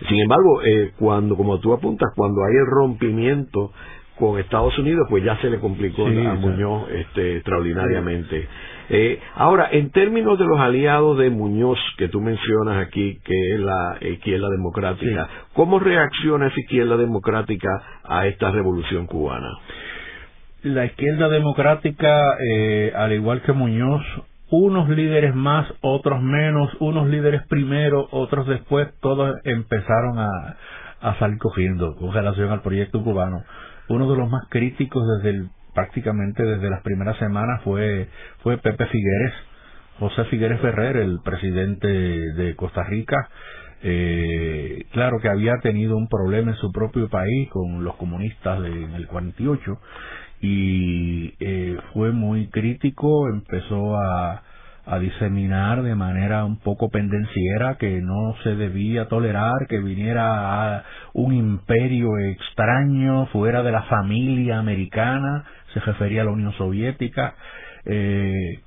Sin 0.08 0.20
embargo, 0.20 0.62
eh, 0.62 0.92
cuando, 0.98 1.36
como 1.36 1.60
tú 1.60 1.72
apuntas, 1.72 2.10
cuando 2.16 2.42
hay 2.44 2.56
el 2.56 2.66
rompimiento 2.66 3.72
con 4.20 4.38
Estados 4.38 4.78
Unidos, 4.78 5.06
pues 5.08 5.24
ya 5.24 5.36
se 5.38 5.48
le 5.48 5.58
complicó 5.58 6.06
a 6.06 6.34
Muñoz 6.34 6.88
este, 6.90 7.38
extraordinariamente. 7.38 8.46
Eh, 8.90 9.18
ahora, 9.34 9.68
en 9.72 9.90
términos 9.90 10.38
de 10.38 10.44
los 10.44 10.60
aliados 10.60 11.16
de 11.18 11.30
Muñoz 11.30 11.78
que 11.96 12.08
tú 12.08 12.20
mencionas 12.20 12.86
aquí, 12.86 13.18
que 13.24 13.54
es 13.54 13.60
la 13.60 13.96
izquierda 14.02 14.48
democrática, 14.50 15.28
¿cómo 15.54 15.78
reacciona 15.78 16.48
esa 16.48 16.60
izquierda 16.60 16.98
democrática 16.98 17.70
a 18.04 18.26
esta 18.26 18.50
revolución 18.50 19.06
cubana? 19.06 19.48
La 20.62 20.84
izquierda 20.84 21.28
democrática, 21.30 22.36
eh, 22.46 22.92
al 22.94 23.14
igual 23.14 23.40
que 23.40 23.52
Muñoz, 23.52 24.02
unos 24.50 24.88
líderes 24.90 25.34
más, 25.34 25.72
otros 25.80 26.20
menos, 26.20 26.70
unos 26.80 27.08
líderes 27.08 27.40
primero, 27.48 28.06
otros 28.10 28.46
después, 28.46 28.88
todos 29.00 29.36
empezaron 29.44 30.18
a, 30.18 30.56
a 31.00 31.18
salir 31.18 31.38
cogiendo 31.38 31.96
con 31.96 32.12
relación 32.12 32.50
al 32.50 32.60
proyecto 32.60 33.02
cubano 33.02 33.44
uno 33.90 34.10
de 34.10 34.16
los 34.16 34.30
más 34.30 34.44
críticos 34.48 35.02
desde 35.22 35.48
prácticamente 35.74 36.42
desde 36.42 36.70
las 36.70 36.82
primeras 36.82 37.16
semanas 37.18 37.62
fue, 37.62 38.08
fue 38.42 38.58
Pepe 38.58 38.86
Figueres, 38.86 39.32
José 39.98 40.24
Figueres 40.24 40.60
Ferrer, 40.60 40.96
el 40.96 41.20
presidente 41.24 41.88
de 41.88 42.56
Costa 42.56 42.82
Rica. 42.84 43.28
Eh, 43.82 44.84
claro 44.92 45.18
que 45.20 45.28
había 45.28 45.56
tenido 45.62 45.96
un 45.96 46.08
problema 46.08 46.50
en 46.50 46.56
su 46.56 46.70
propio 46.70 47.08
país 47.08 47.48
con 47.50 47.82
los 47.82 47.96
comunistas 47.96 48.64
en 48.64 48.94
el 48.94 49.06
48 49.06 49.78
y 50.42 51.34
eh, 51.40 51.76
fue 51.92 52.12
muy 52.12 52.48
crítico, 52.48 53.28
empezó 53.28 53.96
a, 53.96 54.42
a 54.90 54.98
diseminar 54.98 55.82
de 55.82 55.94
manera 55.94 56.44
un 56.44 56.56
poco 56.56 56.90
pendenciera 56.90 57.76
que 57.76 58.00
no 58.00 58.34
se 58.42 58.56
debía 58.56 59.06
tolerar 59.06 59.68
que 59.68 59.78
viniera 59.78 60.78
a 60.78 60.84
un 61.12 61.32
imperio 61.32 62.18
extraño 62.18 63.26
fuera 63.26 63.62
de 63.62 63.70
la 63.70 63.84
familia 63.84 64.58
americana, 64.58 65.44
se 65.72 65.78
refería 65.78 66.22
a 66.22 66.24
la 66.24 66.32
Unión 66.32 66.52
Soviética, 66.54 67.36
eh, 67.84 68.58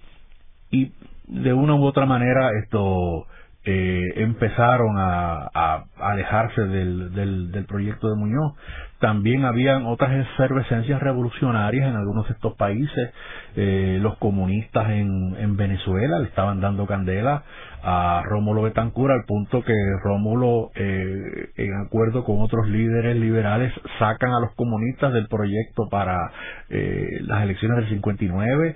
y 0.71 0.93
de 1.27 1.51
una 1.51 1.75
u 1.75 1.83
otra 1.83 2.05
manera 2.05 2.51
esto 2.63 3.27
eh, 3.65 4.03
empezaron 4.15 4.95
a, 4.97 5.85
alejarse 5.99 6.61
del, 6.61 7.13
del, 7.13 7.65
proyecto 7.65 8.09
de 8.09 8.15
Muñoz. 8.15 8.53
También 8.99 9.45
habían 9.45 9.85
otras 9.85 10.11
efervescencias 10.13 11.01
revolucionarias 11.01 11.87
en 11.87 11.95
algunos 11.95 12.27
de 12.27 12.33
estos 12.33 12.55
países. 12.55 13.11
Eh, 13.55 13.99
los 14.01 14.17
comunistas 14.17 14.89
en, 14.89 15.35
en 15.37 15.55
Venezuela 15.57 16.19
le 16.19 16.27
estaban 16.27 16.61
dando 16.61 16.85
candela 16.85 17.43
a 17.83 18.23
Rómulo 18.25 18.61
Betancur 18.61 19.11
al 19.11 19.25
punto 19.25 19.61
que 19.61 19.73
Rómulo, 20.01 20.71
eh, 20.73 21.49
en 21.57 21.73
acuerdo 21.85 22.23
con 22.23 22.39
otros 22.39 22.67
líderes 22.69 23.17
liberales, 23.17 23.73
sacan 23.99 24.31
a 24.31 24.39
los 24.39 24.55
comunistas 24.55 25.11
del 25.11 25.27
proyecto 25.27 25.89
para 25.89 26.31
eh, 26.69 27.19
las 27.21 27.43
elecciones 27.43 27.77
del 27.79 27.89
59 27.89 28.75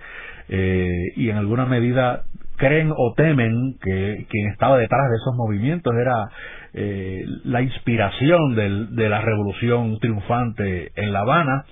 eh, 0.50 0.92
y 1.16 1.30
en 1.30 1.38
alguna 1.38 1.66
medida 1.66 2.24
creen 2.58 2.91
o 2.95 3.14
temen 3.16 3.78
que 3.82 4.26
quien 4.30 4.51
estaba 4.51 4.78
detrás 4.78 5.10
de 5.10 5.16
esos 5.16 5.36
movimientos 5.36 5.93
era 5.95 6.30
eh, 6.74 7.24
la 7.45 7.62
inspiración 7.62 8.55
del, 8.55 8.95
de 8.95 9.10
la 9.10 9.22
revolución 9.22 9.97
triunfante 9.99 10.91
en 10.95 11.14
La 11.14 11.22
Habana. 11.22 11.66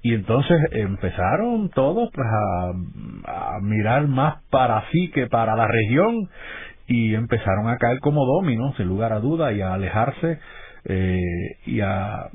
Y 0.00 0.14
entonces 0.14 0.58
empezaron 0.70 1.70
todos 1.70 2.10
pues 2.14 2.26
a, 2.26 3.58
mirar 3.60 4.06
más 4.06 4.42
para 4.50 4.84
sí 4.92 5.10
que 5.12 5.26
para 5.26 5.56
la 5.56 5.66
región 5.66 6.28
y 6.86 7.14
empezaron 7.14 7.68
a 7.68 7.76
caer 7.76 7.98
como 8.00 8.24
dominos 8.24 8.76
sin 8.76 8.86
lugar 8.86 9.12
a 9.12 9.18
duda 9.18 9.52
y 9.52 9.60
a 9.60 9.74
alejarse 9.74 10.38
eh, 10.84 11.20
y 11.66 11.80
a 11.80 12.28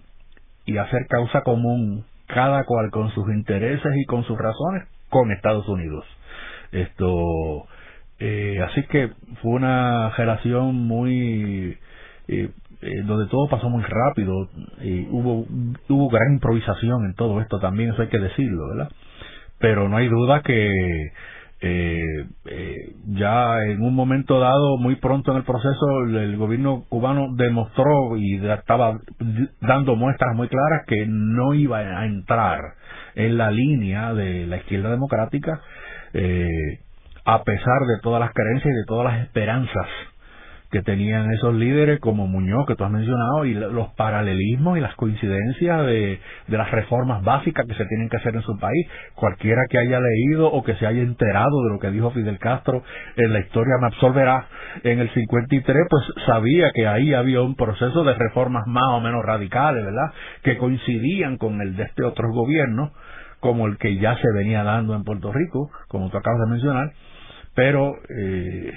y 0.65 0.77
a 0.77 0.83
hacer 0.83 1.07
causa 1.07 1.41
común 1.41 2.05
cada 2.27 2.63
cual 2.65 2.91
con 2.91 3.09
sus 3.11 3.27
intereses 3.29 3.91
y 3.95 4.05
con 4.05 4.23
sus 4.23 4.37
razones 4.37 4.87
con 5.09 5.31
Estados 5.31 5.67
Unidos. 5.67 6.05
Esto 6.71 7.65
eh, 8.23 8.61
así 8.61 8.83
que 8.83 9.09
fue 9.41 9.51
una 9.51 10.09
relación 10.11 10.75
muy 10.75 11.77
eh, 12.27 12.49
eh, 12.81 13.01
donde 13.05 13.29
todo 13.29 13.49
pasó 13.49 13.69
muy 13.69 13.83
rápido 13.83 14.49
y 14.81 15.07
hubo 15.09 15.45
hubo 15.89 16.09
gran 16.09 16.33
improvisación 16.33 17.05
en 17.05 17.15
todo 17.15 17.41
esto 17.41 17.59
también 17.59 17.91
eso 17.91 18.01
hay 18.01 18.09
que 18.09 18.19
decirlo 18.19 18.69
verdad 18.69 18.89
pero 19.59 19.89
no 19.89 19.97
hay 19.97 20.07
duda 20.07 20.41
que 20.41 21.11
eh, 21.65 22.25
eh, 22.43 22.93
ya 23.07 23.63
en 23.63 23.81
un 23.81 23.95
momento 23.95 24.37
dado, 24.37 24.77
muy 24.77 24.97
pronto 24.97 25.31
en 25.31 25.37
el 25.37 25.43
proceso, 25.45 26.01
el, 26.01 26.35
gobierno 26.35 26.83
cubano 26.89 27.33
demostró 27.37 28.17
y 28.17 28.35
estaba 28.45 28.99
dando 29.61 29.95
muestras 29.95 30.35
muy 30.35 30.49
claras 30.49 30.85
que 30.85 31.05
no 31.07 31.53
iba 31.53 31.77
a 31.77 32.05
entrar 32.05 32.59
en 33.15 33.37
la 33.37 33.49
línea 33.49 34.13
de 34.13 34.45
la 34.45 34.57
izquierda 34.57 34.89
democrática, 34.89 35.61
eh, 36.13 36.81
a 37.25 37.43
pesar 37.43 37.79
de 37.87 37.99
todas 38.01 38.19
las 38.19 38.33
carencias 38.33 38.73
y 38.73 38.77
de 38.77 38.85
todas 38.85 39.13
las 39.13 39.23
esperanzas 39.23 39.87
que 40.73 40.81
tenían 40.81 41.31
esos 41.31 41.53
líderes 41.53 41.99
como 41.99 42.25
Muñoz 42.25 42.65
que 42.65 42.75
tú 42.75 42.83
has 42.83 42.89
mencionado 42.89 43.45
y 43.45 43.53
los 43.53 43.89
paralelismos 43.89 44.75
y 44.75 44.81
las 44.81 44.95
coincidencias 44.95 45.85
de, 45.85 46.19
las 46.47 46.71
reformas 46.71 47.23
básicas 47.23 47.67
que 47.67 47.75
se 47.75 47.85
tienen 47.85 48.09
que 48.09 48.17
hacer 48.17 48.35
en 48.35 48.41
su 48.41 48.57
país. 48.57 48.87
Cualquiera 49.13 49.61
que 49.69 49.77
haya 49.77 49.99
leído 49.99 50.47
o 50.47 50.63
que 50.63 50.73
se 50.77 50.87
haya 50.87 51.03
enterado 51.03 51.63
de 51.63 51.73
lo 51.73 51.79
que 51.79 51.91
dijo 51.91 52.09
Fidel 52.09 52.39
Castro 52.39 52.81
en 53.15 53.33
la 53.33 53.41
historia 53.41 53.75
me 53.79 53.85
absolverá 53.85 54.47
en 54.83 54.99
el 54.99 55.13
53, 55.13 55.77
pues 55.87 56.03
sabía 56.25 56.71
que 56.73 56.87
ahí 56.87 57.13
había 57.13 57.43
un 57.43 57.53
proceso 57.53 58.03
de 58.03 58.15
reformas 58.15 58.63
más 58.65 58.93
o 58.93 58.99
menos 58.99 59.23
radicales, 59.23 59.85
¿verdad? 59.85 60.11
Que 60.41 60.57
coincidían 60.57 61.37
con 61.37 61.61
el 61.61 61.75
de 61.75 61.83
este 61.83 62.03
otro 62.03 62.31
gobierno, 62.31 62.93
como 63.41 63.67
el 63.67 63.77
que 63.77 63.97
ya 63.97 64.15
se 64.15 64.27
venía 64.33 64.63
dando 64.63 64.95
en 64.95 65.03
Puerto 65.03 65.31
Rico, 65.31 65.69
como 65.87 66.09
tú 66.09 66.17
acabas 66.17 66.39
de 66.39 66.51
mencionar, 66.51 66.93
pero 67.55 67.95
eh, 68.09 68.73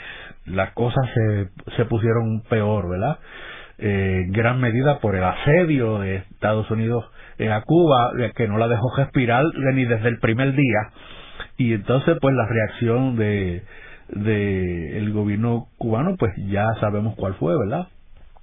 las 0.47 0.73
cosas 0.73 1.09
se, 1.15 1.49
se 1.77 1.85
pusieron 1.87 2.43
peor, 2.49 2.89
¿verdad? 2.89 3.19
Eh, 3.79 4.25
gran 4.29 4.61
medida 4.61 5.01
por 5.01 5.17
el 5.17 5.25
asedio 5.25 5.99
de 5.99 6.17
Estados 6.17 6.71
Unidos 6.71 7.05
a 7.39 7.61
Cuba, 7.63 8.13
que 8.35 8.49
no 8.49 8.57
la 8.57 8.69
dejó 8.69 8.97
respirar 8.97 9.45
ni 9.75 9.85
desde 9.85 10.09
el 10.09 10.19
primer 10.19 10.53
día. 10.55 10.91
Y 11.59 11.75
entonces, 11.75 12.17
pues 12.21 12.35
la 12.35 12.47
reacción 12.47 13.17
de, 13.17 13.63
de 14.09 14.99
el 14.99 15.13
gobierno 15.13 15.69
cubano, 15.77 16.17
pues 16.19 16.33
ya 16.49 16.67
sabemos 16.81 17.15
cuál 17.17 17.35
fue, 17.35 17.55
¿verdad? 17.59 17.89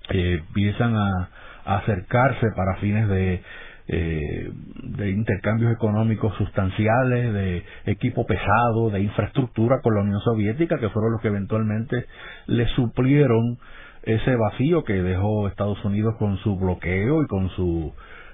Eh, 0.09 0.41
empiezan 0.47 0.95
a, 0.95 1.29
a 1.65 1.77
acercarse 1.77 2.47
para 2.55 2.75
fines 2.77 3.07
de 3.07 3.41
eh, 3.87 4.51
de 4.83 5.09
intercambios 5.11 5.73
económicos 5.73 6.35
sustanciales, 6.37 7.33
de 7.33 7.63
equipo 7.85 8.25
pesado, 8.25 8.89
de 8.89 9.01
infraestructura 9.01 9.81
con 9.81 9.95
la 9.95 10.01
Unión 10.01 10.19
Soviética, 10.21 10.79
que 10.79 10.89
fueron 10.89 11.13
los 11.13 11.21
que 11.21 11.27
eventualmente 11.27 12.05
le 12.47 12.67
suplieron 12.69 13.57
ese 14.03 14.35
vacío 14.35 14.83
que 14.83 15.01
dejó 15.01 15.47
Estados 15.47 15.83
Unidos 15.85 16.15
con 16.17 16.37
su 16.37 16.57
bloqueo 16.57 17.23
y 17.23 17.27
con 17.27 17.49
su 17.49 17.93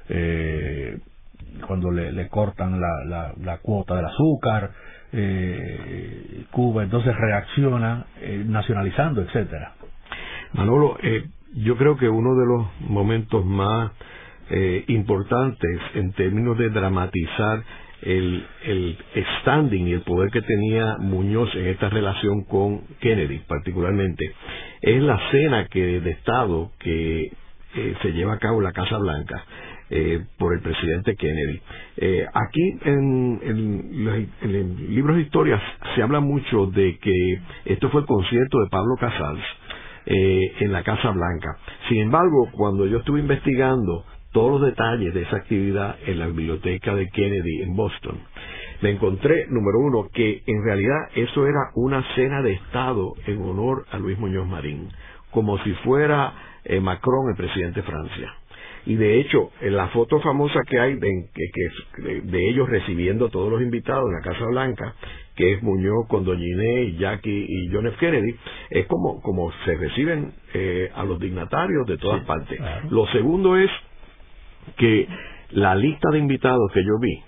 eh, 0.09 0.97
cuando 1.65 1.91
le, 1.91 2.27
cortan 2.29 2.79
la, 2.79 3.33
la, 3.41 3.57
cuota 3.59 3.95
del 3.95 4.05
azúcar 4.05 4.71
eh, 5.11 6.45
Cuba 6.51 6.83
entonces 6.83 7.15
reacciona 7.15 8.05
eh, 8.21 8.43
nacionalizando 8.45 9.21
etcétera. 9.21 9.73
Manolo 10.53 10.97
eh, 11.01 11.27
yo 11.55 11.77
creo 11.77 11.97
que 11.97 12.09
uno 12.09 12.35
de 12.35 12.45
los 12.45 12.89
momentos 12.89 13.45
más 13.45 13.91
eh, 14.49 14.83
importantes 14.87 15.79
en 15.95 16.11
términos 16.13 16.57
de 16.57 16.69
dramatizar 16.69 17.63
el, 18.01 18.45
el 18.63 18.97
standing 19.41 19.87
y 19.87 19.93
el 19.93 20.01
poder 20.01 20.31
que 20.31 20.41
tenía 20.41 20.97
Muñoz 20.99 21.53
en 21.55 21.67
esta 21.67 21.89
relación 21.89 22.43
con 22.45 22.81
Kennedy 23.01 23.39
particularmente 23.47 24.31
es 24.81 25.01
la 25.03 25.19
cena 25.31 25.67
que 25.67 25.99
de 25.99 26.11
Estado 26.11 26.71
que 26.79 27.31
eh, 27.75 27.95
se 28.01 28.11
lleva 28.13 28.33
a 28.33 28.39
cabo 28.39 28.59
en 28.59 28.63
la 28.63 28.71
Casa 28.71 28.97
Blanca 28.97 29.43
eh, 29.91 30.23
por 30.37 30.53
el 30.53 30.61
presidente 30.61 31.15
Kennedy. 31.15 31.61
Eh, 31.97 32.25
aquí 32.31 32.77
en, 32.85 33.39
en, 33.43 34.29
en, 34.41 34.93
libros 34.93 35.17
de 35.17 35.23
historias 35.23 35.61
se 35.95 36.03
habla 36.03 36.19
mucho 36.19 36.67
de 36.67 36.97
que 36.99 37.41
esto 37.65 37.89
fue 37.89 38.01
el 38.01 38.07
concierto 38.07 38.59
de 38.59 38.69
Pablo 38.69 38.95
Casals 38.99 39.43
eh, 40.05 40.53
en 40.59 40.71
la 40.71 40.83
Casa 40.83 41.09
Blanca. 41.09 41.57
Sin 41.87 42.01
embargo, 42.01 42.49
cuando 42.51 42.85
yo 42.85 42.99
estuve 42.99 43.19
investigando 43.19 44.05
todos 44.31 44.59
los 44.59 44.69
detalles 44.69 45.13
de 45.13 45.23
esa 45.23 45.37
actividad 45.37 45.97
en 46.05 46.19
la 46.19 46.27
biblioteca 46.27 46.95
de 46.95 47.09
Kennedy 47.09 47.63
en 47.63 47.75
Boston. 47.75 48.19
Me 48.81 48.91
encontré, 48.91 49.47
número 49.49 49.79
uno, 49.79 50.09
que 50.13 50.41
en 50.45 50.63
realidad 50.63 51.09
eso 51.15 51.45
era 51.45 51.71
una 51.75 52.03
cena 52.15 52.41
de 52.41 52.53
Estado 52.53 53.13
en 53.27 53.41
honor 53.41 53.85
a 53.91 53.97
Luis 53.97 54.17
Muñoz 54.17 54.47
Marín, 54.47 54.89
como 55.31 55.57
si 55.63 55.73
fuera 55.83 56.33
eh, 56.63 56.79
Macron 56.79 57.29
el 57.29 57.35
presidente 57.35 57.81
de 57.81 57.87
Francia. 57.87 58.33
Y 58.85 58.95
de 58.95 59.19
hecho, 59.19 59.51
en 59.61 59.75
la 59.75 59.89
foto 59.89 60.21
famosa 60.21 60.61
que 60.67 60.79
hay 60.79 60.95
de, 60.95 61.29
que, 61.33 62.11
de, 62.21 62.49
ellos 62.49 62.69
recibiendo 62.69 63.29
todos 63.29 63.51
los 63.51 63.61
invitados 63.61 64.05
en 64.07 64.13
la 64.13 64.21
Casa 64.21 64.45
Blanca, 64.45 64.95
que 65.35 65.53
es 65.53 65.63
Muñoz 65.63 66.07
con 66.07 66.23
Doña 66.23 66.45
Inés, 66.45 66.97
Jackie 66.97 67.45
y 67.47 67.69
John 67.73 67.87
F. 67.87 67.97
Kennedy, 67.99 68.35
es 68.69 68.87
como, 68.87 69.21
como 69.21 69.51
se 69.65 69.75
reciben 69.75 70.33
eh, 70.53 70.89
a 70.95 71.03
los 71.03 71.19
dignatarios 71.19 71.85
de 71.87 71.97
todas 71.97 72.23
partes. 72.23 72.59
Lo 72.89 73.05
segundo 73.07 73.57
es 73.57 73.69
que 74.77 75.07
la 75.51 75.75
lista 75.75 76.09
de 76.11 76.19
invitados 76.19 76.71
que 76.73 76.83
yo 76.83 76.99
vi 76.99 77.21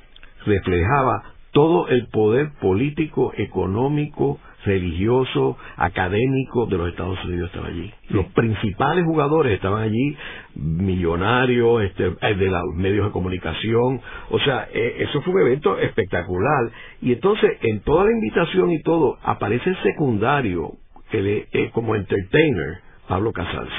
reflejaba 0.46 1.24
todo 1.52 1.88
el 1.89 2.08
poder 2.08 2.52
político, 2.62 3.34
económico, 3.36 4.39
religioso, 4.64 5.58
académico 5.76 6.66
de 6.68 6.78
los 6.78 6.89
Estados 6.89 7.24
Unidos 7.26 7.50
estaba 7.50 7.68
allí. 7.68 7.92
Los 8.10 8.28
principales 8.28 9.06
jugadores 9.06 9.54
estaban 9.54 9.84
allí, 9.84 10.16
millonarios, 10.56 11.84
este, 11.84 12.16
eh, 12.22 12.36
de 12.36 12.50
los 12.50 12.76
medios 12.76 13.08
de 13.08 13.12
comunicación. 13.12 14.02
O 14.30 14.39
sea, 14.39 14.70
eh, 14.74 14.98
eso 15.00 15.22
fue 15.22 15.34
un 15.34 15.42
evento 15.42 15.78
espectacular. 15.80 16.72
Y 17.02 17.14
entonces, 17.14 17.58
en 17.62 17.82
toda 17.82 18.06
la 18.06 18.12
invitación 18.12 18.72
y 18.72 18.82
todo, 18.82 19.18
aparece 19.24 19.76
secundario, 19.84 20.74
eh, 21.12 21.72
como 21.74 21.96
entertainer, 21.96 22.80
Pablo 23.08 23.34
Casals. 23.34 23.74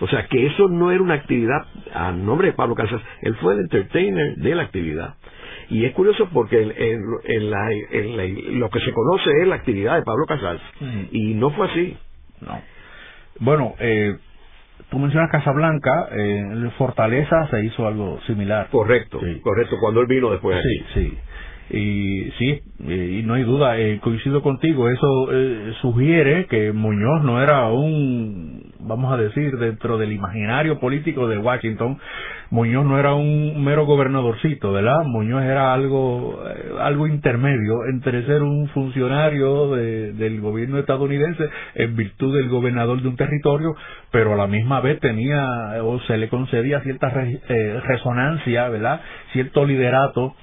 O 0.00 0.08
sea, 0.08 0.26
que 0.26 0.46
eso 0.46 0.68
no 0.68 0.90
era 0.90 1.02
una 1.02 1.14
actividad 1.14 1.66
a 1.92 2.12
nombre 2.12 2.48
de 2.48 2.52
Pablo 2.54 2.74
Casas, 2.74 3.00
él 3.22 3.34
fue 3.36 3.54
el 3.54 3.60
entertainer 3.60 4.36
de 4.36 4.54
la 4.54 4.62
actividad. 4.62 5.14
Y 5.70 5.84
es 5.84 5.92
curioso 5.94 6.28
porque 6.32 6.60
en, 6.60 7.50
la, 7.50 7.70
lo 8.58 8.70
que 8.70 8.80
se 8.80 8.92
conoce 8.92 9.30
es 9.40 9.48
la 9.48 9.56
actividad 9.56 9.96
de 9.96 10.02
Pablo 10.02 10.26
Casals, 10.26 10.62
y 11.10 11.34
no 11.34 11.50
fue 11.50 11.68
así. 11.68 11.96
No. 12.40 12.60
Bueno, 13.40 13.74
eh, 13.78 14.16
tú 14.90 14.98
mencionas 14.98 15.30
Casablanca, 15.30 16.08
eh, 16.12 16.38
en 16.38 16.70
Fortaleza 16.72 17.48
se 17.48 17.64
hizo 17.64 17.86
algo 17.86 18.20
similar. 18.26 18.68
Correcto, 18.70 19.20
correcto, 19.42 19.76
cuando 19.80 20.00
él 20.00 20.06
vino 20.06 20.30
después. 20.30 20.60
Sí, 20.62 20.84
sí. 20.94 21.18
Y 21.70 22.30
sí, 22.38 22.60
y 22.78 23.22
no 23.22 23.34
hay 23.34 23.42
duda, 23.42 23.78
eh, 23.78 23.98
coincido 24.02 24.42
contigo, 24.42 24.90
eso 24.90 25.28
eh, 25.32 25.72
sugiere 25.80 26.44
que 26.46 26.72
Muñoz 26.72 27.24
no 27.24 27.42
era 27.42 27.68
un, 27.68 28.70
vamos 28.80 29.10
a 29.14 29.16
decir, 29.16 29.56
dentro 29.56 29.96
del 29.96 30.12
imaginario 30.12 30.78
político 30.78 31.26
de 31.26 31.38
Washington, 31.38 31.98
Muñoz 32.50 32.84
no 32.84 32.98
era 32.98 33.14
un 33.14 33.64
mero 33.64 33.86
gobernadorcito, 33.86 34.72
¿verdad? 34.72 35.04
Muñoz 35.06 35.42
era 35.42 35.72
algo, 35.72 36.38
eh, 36.46 36.72
algo 36.80 37.06
intermedio 37.06 37.86
entre 37.90 38.26
ser 38.26 38.42
un 38.42 38.68
funcionario 38.68 39.70
del 39.70 40.42
gobierno 40.42 40.78
estadounidense 40.78 41.48
en 41.76 41.96
virtud 41.96 42.36
del 42.36 42.50
gobernador 42.50 43.00
de 43.00 43.08
un 43.08 43.16
territorio, 43.16 43.74
pero 44.10 44.34
a 44.34 44.36
la 44.36 44.46
misma 44.46 44.80
vez 44.80 45.00
tenía 45.00 45.46
o 45.82 45.98
se 46.00 46.18
le 46.18 46.28
concedía 46.28 46.80
cierta 46.80 47.08
resonancia, 47.08 48.68
¿verdad? 48.68 49.00
Cierto 49.32 49.64
liderato 49.64 50.34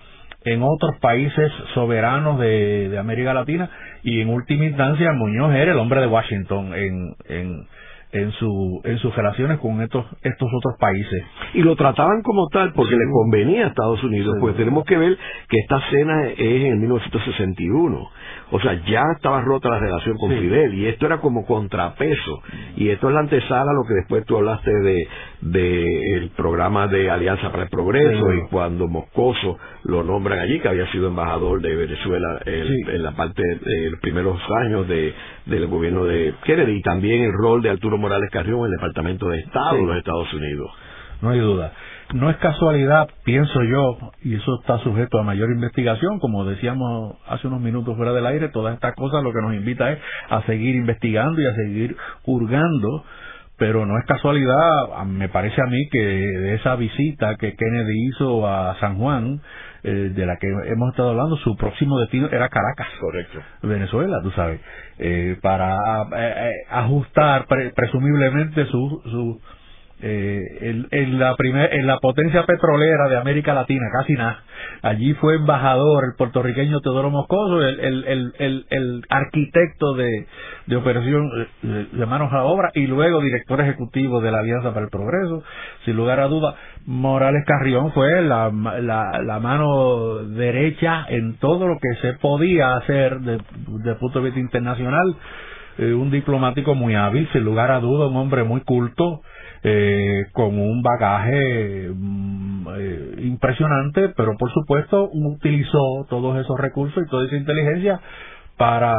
en 0.44 0.64
otros 0.64 0.98
países 1.00 1.52
soberanos 1.74 2.40
de, 2.40 2.90
de, 2.90 2.98
América 2.98 3.34
Latina 3.34 3.70
y 4.04 4.22
en 4.22 4.30
última 4.30 4.66
instancia 4.66 5.12
Muñoz 5.14 5.54
era 5.54 5.74
el 5.74 5.78
hombre 5.78 6.02
de 6.02 6.08
Washington 6.08 6.74
en, 6.74 7.16
en, 7.30 7.68
en, 8.12 8.32
su, 8.34 8.82
en 8.84 8.98
sus 8.98 9.16
relaciones 9.16 9.60
con 9.60 9.82
estos, 9.82 10.06
estos 10.22 10.50
otros 10.52 10.76
países. 10.80 11.24
Y 11.54 11.62
lo 11.62 11.76
trataban 11.76 12.22
como 12.24 12.48
tal 12.50 12.74
porque 12.74 12.96
le 12.96 13.10
convenía 13.12 13.66
a 13.66 13.68
Estados 13.68 14.04
Unidos, 14.04 14.36
pues 14.40 14.56
tenemos 14.58 14.84
que 14.86 14.98
ver 14.98 15.18
que 15.48 15.58
esta 15.60 15.80
cena 15.92 16.30
es 16.30 16.64
en 16.66 16.80
1961 16.80 18.10
o 18.52 18.60
sea, 18.60 18.74
ya 18.86 19.04
estaba 19.16 19.42
rota 19.42 19.70
la 19.70 19.80
relación 19.80 20.18
con 20.18 20.30
Fidel 20.30 20.74
y 20.74 20.86
esto 20.88 21.06
era 21.06 21.20
como 21.20 21.46
contrapeso. 21.46 22.42
Y 22.76 22.90
esto 22.90 23.08
es 23.08 23.14
la 23.14 23.22
antesala 23.22 23.72
lo 23.72 23.88
que 23.88 23.94
después 23.94 24.26
tú 24.26 24.38
hablaste 24.38 24.72
de, 24.72 25.08
de 25.40 26.16
el 26.18 26.30
programa 26.32 26.88
de 26.88 27.10
Alianza 27.10 27.50
para 27.50 27.64
el 27.64 27.70
Progreso 27.70 28.34
y 28.34 28.42
cuando 28.50 28.90
Moscoso 28.90 29.58
lo 29.84 30.04
nombran 30.04 30.40
allí, 30.40 30.60
que 30.60 30.68
había 30.68 30.92
sido 30.92 31.08
embajador 31.08 31.62
de 31.62 31.76
Venezuela 31.76 32.42
en 32.46 33.02
la 33.04 33.12
parte 33.12 33.42
de 33.42 33.90
los 33.90 34.00
primeros 34.02 34.38
años 34.66 34.86
de, 34.88 35.14
del 35.46 35.68
gobierno 35.68 36.04
de 36.04 36.34
Kennedy 36.44 36.74
y 36.74 36.82
también 36.82 37.24
el 37.24 37.32
rol 37.32 37.62
de 37.62 37.70
Arturo 37.70 37.98
Morales 37.98 38.30
Carrión 38.32 38.60
en 38.60 38.66
el 38.66 38.72
Departamento 38.72 39.30
de 39.30 39.40
Estado 39.40 39.78
de 39.78 39.86
los 39.86 39.98
Estados 39.98 40.34
Unidos. 40.34 40.72
No 41.22 41.30
hay 41.30 41.40
duda 41.40 41.72
no 42.14 42.30
es 42.30 42.38
casualidad, 42.38 43.10
pienso 43.24 43.64
yo, 43.64 44.12
y 44.24 44.36
eso 44.36 44.60
está 44.62 44.80
sujeto 44.80 45.20
a 45.20 45.24
mayor 45.24 45.50
investigación, 45.52 46.20
como 46.20 46.46
decíamos 46.46 47.16
hace 47.28 47.48
unos 47.48 47.62
minutos 47.62 47.96
fuera 47.96 48.14
del 48.14 48.26
aire, 48.26 48.50
todas 48.50 48.74
estas 48.76 48.96
cosas 48.96 49.24
lo 49.24 49.32
que 49.34 49.42
nos 49.42 49.54
invita 49.54 49.92
es 49.92 50.00
a 50.30 50.42
seguir 50.44 50.76
investigando 50.76 51.42
y 51.42 51.46
a 51.46 51.56
seguir 51.56 51.98
hurgando 52.26 53.04
pero 53.62 53.86
no 53.86 53.96
es 54.00 54.06
casualidad, 54.08 55.06
me 55.06 55.30
parece 55.30 55.62
a 55.62 55.68
mí 55.68 55.88
que 55.92 56.00
de 56.00 56.56
esa 56.56 56.76
visita 56.76 57.36
que 57.36 57.56
Kennedy 57.56 58.08
hizo 58.08 58.48
a 58.48 58.76
San 58.80 58.98
Juan, 58.98 59.40
eh, 59.84 60.12
de 60.16 60.26
la 60.26 60.38
que 60.38 60.48
hemos 60.48 60.90
estado 60.90 61.12
hablando, 61.12 61.38
su 61.38 61.56
próximo 61.58 62.00
destino 62.00 62.28
era 62.32 62.50
Caracas, 62.50 62.88
correcto, 63.00 63.40
Venezuela, 63.62 64.20
tú 64.24 64.32
sabes, 64.32 64.60
eh, 64.98 65.38
para 65.44 65.76
eh, 66.18 66.54
ajustar 66.72 67.46
presumiblemente 67.76 68.66
su, 68.66 69.02
su 69.06 69.40
eh, 70.02 70.88
en, 70.92 71.20
la 71.20 71.36
primer, 71.36 71.74
en 71.74 71.86
la 71.86 71.98
potencia 71.98 72.46
petrolera 72.46 73.08
de 73.10 73.18
América 73.18 73.54
Latina, 73.54 73.86
casi 73.94 74.14
nada. 74.14 74.44
Allí 74.82 75.14
fue 75.16 75.36
embajador 75.36 76.06
el 76.06 76.16
puertorriqueño 76.18 76.80
Teodoro 76.82 77.10
Moscoso, 77.10 77.64
el, 77.66 77.80
el, 77.80 78.34
el, 78.38 78.66
el 78.70 79.02
arquitecto 79.10 79.94
de, 79.94 80.28
de 80.66 80.76
operación 80.76 81.30
eh, 81.64 81.88
de 81.92 82.06
manos 82.06 82.34
a 82.34 82.44
obra 82.44 82.72
y 82.74 82.88
luego 82.88 83.22
director 83.22 83.62
ejecutivo 83.62 84.22
de 84.22 84.32
la 84.32 84.40
Alianza 84.40 84.74
para 84.74 84.86
el 84.86 84.92
Progreso. 84.92 85.44
Sin 85.86 85.96
lugar 85.96 86.20
a 86.20 86.28
duda, 86.28 86.56
Morales 86.86 87.44
Carrión 87.46 87.92
fue 87.92 88.22
la, 88.22 88.52
la, 88.82 89.22
la 89.22 89.40
mano 89.40 90.16
derecha 90.26 91.06
en 91.10 91.38
todo 91.38 91.68
lo 91.68 91.78
que 91.80 92.02
se 92.02 92.14
podía 92.14 92.76
hacer 92.76 93.20
de 93.20 93.96
punto 93.96 94.20
de 94.20 94.26
vista 94.26 94.40
internacional. 94.40 95.16
Eh, 95.78 95.94
un 95.94 96.12
diplomático 96.12 96.76
muy 96.76 96.96
hábil, 96.96 97.30
sin 97.32 97.46
lugar 97.46 97.72
a 97.72 97.80
duda, 97.80 98.08
un 98.08 98.18
hombre 98.18 98.44
muy 98.44 98.60
culto, 98.62 99.22
eh, 99.64 100.26
con 100.34 100.58
un 100.58 100.82
bagaje 100.82 101.90
mm, 101.94 102.68
eh, 102.78 103.16
impresionante, 103.24 104.10
pero 104.10 104.36
por 104.38 104.52
supuesto 104.52 105.10
utilizó 105.14 106.06
todos 106.10 106.40
esos 106.40 106.60
recursos 106.60 107.04
y 107.06 107.10
toda 107.10 107.26
esa 107.26 107.36
inteligencia 107.36 108.00
para 108.58 108.96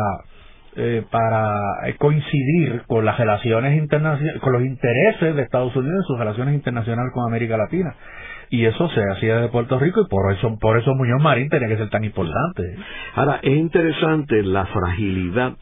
eh, 0.74 1.04
para 1.10 1.60
coincidir 1.98 2.84
con 2.86 3.04
las 3.04 3.18
relaciones 3.18 3.76
internacionales, 3.76 4.40
con 4.40 4.54
los 4.54 4.62
intereses 4.62 5.36
de 5.36 5.42
Estados 5.42 5.76
Unidos 5.76 5.98
en 5.98 6.02
sus 6.04 6.18
relaciones 6.18 6.54
internacionales 6.54 7.12
con 7.12 7.26
América 7.26 7.58
Latina. 7.58 7.94
Y 8.48 8.64
eso 8.64 8.88
se 8.88 9.02
hacía 9.10 9.36
de 9.36 9.48
Puerto 9.48 9.78
Rico 9.78 10.00
y 10.00 10.08
por 10.08 10.32
eso, 10.32 10.58
por 10.58 10.78
eso 10.78 10.94
Muñoz 10.94 11.22
Marín 11.22 11.50
tenía 11.50 11.68
que 11.68 11.76
ser 11.76 11.90
tan 11.90 12.04
importante. 12.04 12.62
Ahora, 13.14 13.40
es 13.42 13.54
interesante 13.54 14.42
la 14.42 14.64
fragilidad 14.64 15.52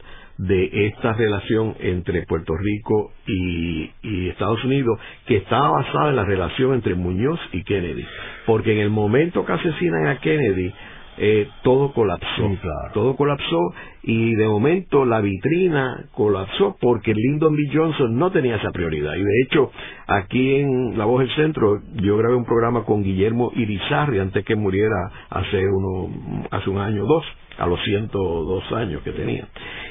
de 0.41 0.87
esta 0.87 1.13
relación 1.13 1.75
entre 1.79 2.23
Puerto 2.25 2.53
Rico 2.57 3.11
y, 3.27 3.91
Estados 4.29 4.63
Unidos, 4.63 4.97
que 5.27 5.37
estaba 5.37 5.69
basada 5.69 6.09
en 6.09 6.15
la 6.15 6.25
relación 6.25 6.73
entre 6.73 6.95
Muñoz 6.95 7.39
y 7.51 7.63
Kennedy. 7.63 8.03
Porque 8.47 8.73
en 8.73 8.79
el 8.79 8.89
momento 8.89 9.45
que 9.45 9.53
asesinan 9.53 10.07
a 10.07 10.19
Kennedy, 10.19 10.73
eh, 11.23 11.47
todo 11.61 11.93
colapsó. 11.93 12.49
Todo 12.95 13.15
colapsó 13.15 13.59
y 14.01 14.33
de 14.33 14.47
momento 14.47 15.05
la 15.05 15.21
vitrina 15.21 16.07
colapsó 16.13 16.75
porque 16.81 17.13
Lyndon 17.13 17.55
B. 17.55 17.61
Johnson 17.71 18.17
no 18.17 18.31
tenía 18.31 18.55
esa 18.55 18.71
prioridad. 18.71 19.13
Y 19.13 19.21
de 19.21 19.41
hecho, 19.45 19.71
aquí 20.07 20.55
en 20.55 20.97
La 20.97 21.05
Voz 21.05 21.19
del 21.19 21.35
Centro, 21.35 21.79
yo 21.93 22.17
grabé 22.17 22.33
un 22.33 22.45
programa 22.45 22.85
con 22.85 23.03
Guillermo 23.03 23.51
Irizarri 23.53 24.17
antes 24.17 24.43
que 24.43 24.55
muriera 24.55 25.11
hace, 25.29 25.63
uno, 25.67 26.09
hace 26.49 26.71
un 26.71 26.79
año 26.79 27.03
o 27.03 27.07
dos 27.07 27.25
a 27.59 27.67
los 27.67 27.79
102 27.83 28.71
años 28.71 29.03
que 29.03 29.11
tenía. 29.11 29.47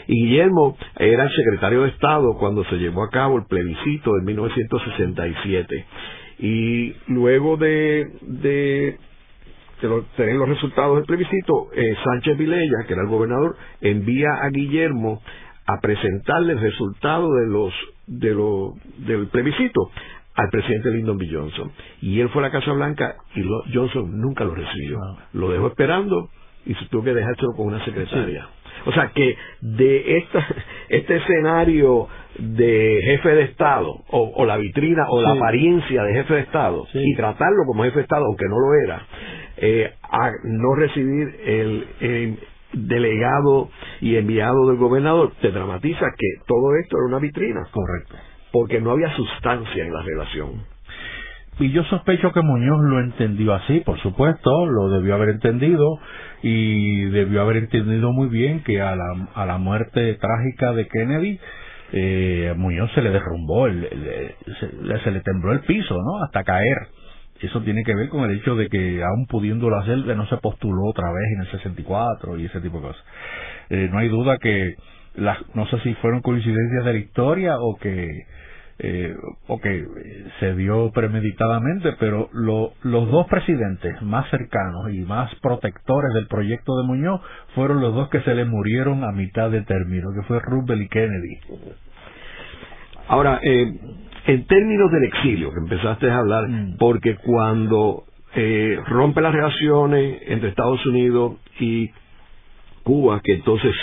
Y 0.09 0.25
Guillermo 0.25 0.77
era 0.99 1.23
el 1.23 1.31
secretario 1.31 1.83
de 1.83 1.91
Estado 1.91 2.37
cuando 2.41 2.65
se 2.65 2.75
llevó 2.75 3.05
a 3.05 3.11
cabo 3.11 3.39
el 3.39 3.45
plebiscito 3.45 4.15
de 4.15 4.23
1967. 4.23 5.85
Y 6.41 6.95
luego 7.07 7.57
de, 7.57 8.09
de 8.23 8.99
tener 10.17 10.37
los 10.37 10.49
resultados 10.49 10.97
del 10.97 11.05
plebiscito, 11.05 11.69
eh, 11.75 11.95
Sánchez 12.05 12.37
Vilella, 12.37 12.85
que 12.87 12.93
era 12.93 13.03
el 13.03 13.09
gobernador, 13.09 13.57
envía 13.81 14.29
a 14.43 14.49
Guillermo 14.51 15.23
a 15.67 15.81
presentarle 15.81 16.55
el 16.55 16.61
resultado 16.61 17.33
de 17.35 17.47
los, 17.47 17.73
de 18.07 18.35
lo, 18.35 18.75
del 18.99 19.29
plebiscito 19.29 19.91
al 20.35 20.49
presidente 20.51 20.91
Lyndon 20.91 21.19
B. 21.19 21.29
Johnson. 21.31 21.71
Y 22.01 22.21
él 22.21 22.29
fue 22.31 22.43
a 22.43 22.47
la 22.47 22.53
Casa 22.53 22.73
Blanca 22.73 23.17
y 23.35 23.43
Johnson 23.73 24.21
nunca 24.21 24.45
lo 24.45 24.55
recibió. 24.55 24.99
Lo 25.33 25.51
dejó 25.51 25.69
esperando 25.69 26.31
y 26.67 26.75
se 26.75 26.87
tuvo 26.87 27.05
que 27.05 27.15
dejárselo 27.15 27.53
con 27.57 27.67
una 27.67 27.85
secretaria. 27.85 28.49
O 28.87 28.93
sea 28.93 29.11
que 29.15 29.37
de 29.61 30.19
esta, 30.19 30.47
este 30.89 31.17
escenario 31.17 32.09
de 32.39 33.01
jefe 33.05 33.29
de 33.31 33.43
Estado, 33.43 34.03
o, 34.09 34.45
la 34.47 34.57
vitrina 34.57 35.05
o 35.09 35.21
la 35.21 35.33
apariencia 35.33 36.03
de 36.05 36.15
jefe 36.15 36.35
de 36.35 36.41
Estado, 36.41 36.87
y 36.95 37.15
tratarlo 37.15 37.65
como 37.67 37.85
jefe 37.85 37.97
de 37.97 38.03
Estado, 38.03 38.25
aunque 38.25 38.47
no 38.49 38.59
lo 38.59 38.75
era, 38.85 39.07
eh, 39.61 39.93
a 40.03 40.31
no 40.45 40.75
recibir 40.75 41.37
el, 41.45 42.39
delegado 42.73 43.69
y 44.01 44.17
enviado 44.17 44.69
del 44.69 44.77
gobernador, 44.77 45.33
te 45.41 45.51
dramatiza 45.51 46.07
que 46.17 46.43
todo 46.47 46.77
esto 46.77 46.97
era 46.99 47.07
una 47.09 47.19
vitrina. 47.19 47.67
Correcto. 47.71 48.15
Porque 48.53 48.81
no 48.81 48.93
había 48.93 49.15
sustancia 49.17 49.85
en 49.85 49.93
la 49.93 50.03
relación. 50.03 50.65
Y 51.59 51.73
yo 51.73 51.85
sospecho 51.85 52.33
que 52.33 52.41
Muñoz 52.41 52.81
lo 52.83 53.01
entendió 53.01 53.53
así, 53.53 53.81
por 53.81 53.99
supuesto, 54.01 54.67
lo 54.67 54.89
debió 54.89 55.15
haber 55.15 55.31
entendido 55.31 55.99
y 56.43 57.05
debió 57.11 57.43
haber 57.43 57.59
entendido 57.59 58.13
muy 58.13 58.29
bien 58.29 58.63
que 58.65 58.81
a 58.81 58.97
la, 58.97 59.29
a 59.35 59.45
la 59.45 59.59
muerte 59.59 60.15
trágica 60.15 60.73
de 60.73 60.89
Kennedy, 60.89 61.39
eh, 61.93 62.55
Muñoz 62.57 62.91
se 62.95 63.03
le 63.03 63.11
derrumbó, 63.11 63.67
el, 63.67 63.89
se, 65.05 65.11
le 65.11 65.21
tembló 65.21 65.53
el 65.53 65.61
piso, 65.61 65.95
¿no? 65.95 66.25
Hasta 66.25 66.45
caer. 66.45 66.77
Eso 67.43 67.63
tiene 67.63 67.83
que 67.85 67.95
ver 67.95 68.09
con 68.09 68.29
el 68.29 68.39
hecho 68.39 68.55
de 68.55 68.69
que, 68.69 69.03
aún 69.03 69.27
pudiéndolo 69.27 69.79
hacer, 69.79 69.99
no 69.99 70.27
se 70.27 70.37
postuló 70.39 70.87
otra 70.87 71.11
vez 71.11 71.25
en 71.35 71.41
el 71.43 71.51
64 71.51 72.39
y 72.39 72.47
ese 72.47 72.61
tipo 72.61 72.79
de 72.79 72.89
cosas. 72.89 73.05
Eh, 73.71 73.89
no 73.91 73.99
hay 73.99 74.09
duda 74.09 74.37
que, 74.39 74.75
las, 75.15 75.39
no 75.55 75.67
sé 75.67 75.79
si 75.81 75.95
fueron 75.95 76.21
coincidencias 76.21 76.85
de 76.85 76.93
la 76.93 76.99
historia 76.99 77.55
o 77.59 77.77
que 77.77 78.27
eh, 78.83 79.15
o 79.47 79.61
que 79.61 79.87
se 80.41 80.55
dio 80.55 80.91
premeditadamente, 80.93 81.93
pero 82.01 82.31
los 82.33 83.11
dos 83.11 83.27
presidentes 83.27 84.01
más 84.01 84.31
cercanos 84.31 84.91
y 84.91 85.01
más 85.01 85.35
protectores 85.43 86.15
del 86.15 86.27
proyecto 86.29 86.75
de 86.79 86.87
Muñoz 86.87 87.21
fueron 87.55 87.83
los 87.83 87.95
dos 87.95 88.09
que 88.09 88.23
se 88.23 88.35
le 88.35 88.47
murieron 88.47 89.05
a 89.05 89.13
mitad 89.13 89.51
de 89.51 89.61
término, 89.63 90.15
que 90.15 90.23
fue 90.23 90.41
Roosevelt 90.41 90.81
y 90.81 90.89
Kennedy. 90.89 91.39
Ahora, 93.07 93.39
eh, 93.43 93.71
en 94.27 94.47
términos 94.47 94.91
del 94.93 95.05
exilio, 95.05 95.53
que 95.53 95.61
empezaste 95.61 96.11
a 96.11 96.19
hablar, 96.19 96.49
mm. 96.49 96.77
porque 96.79 97.17
cuando 97.17 98.05
eh, 98.35 98.79
rompe 98.87 99.21
las 99.21 99.33
relaciones 99.33 100.23
entre 100.27 100.51
Estados 100.51 100.85
Unidos 100.87 101.37
y 101.59 101.91
Cuba, 102.83 103.21
que 103.23 103.35
entonces 103.35 103.75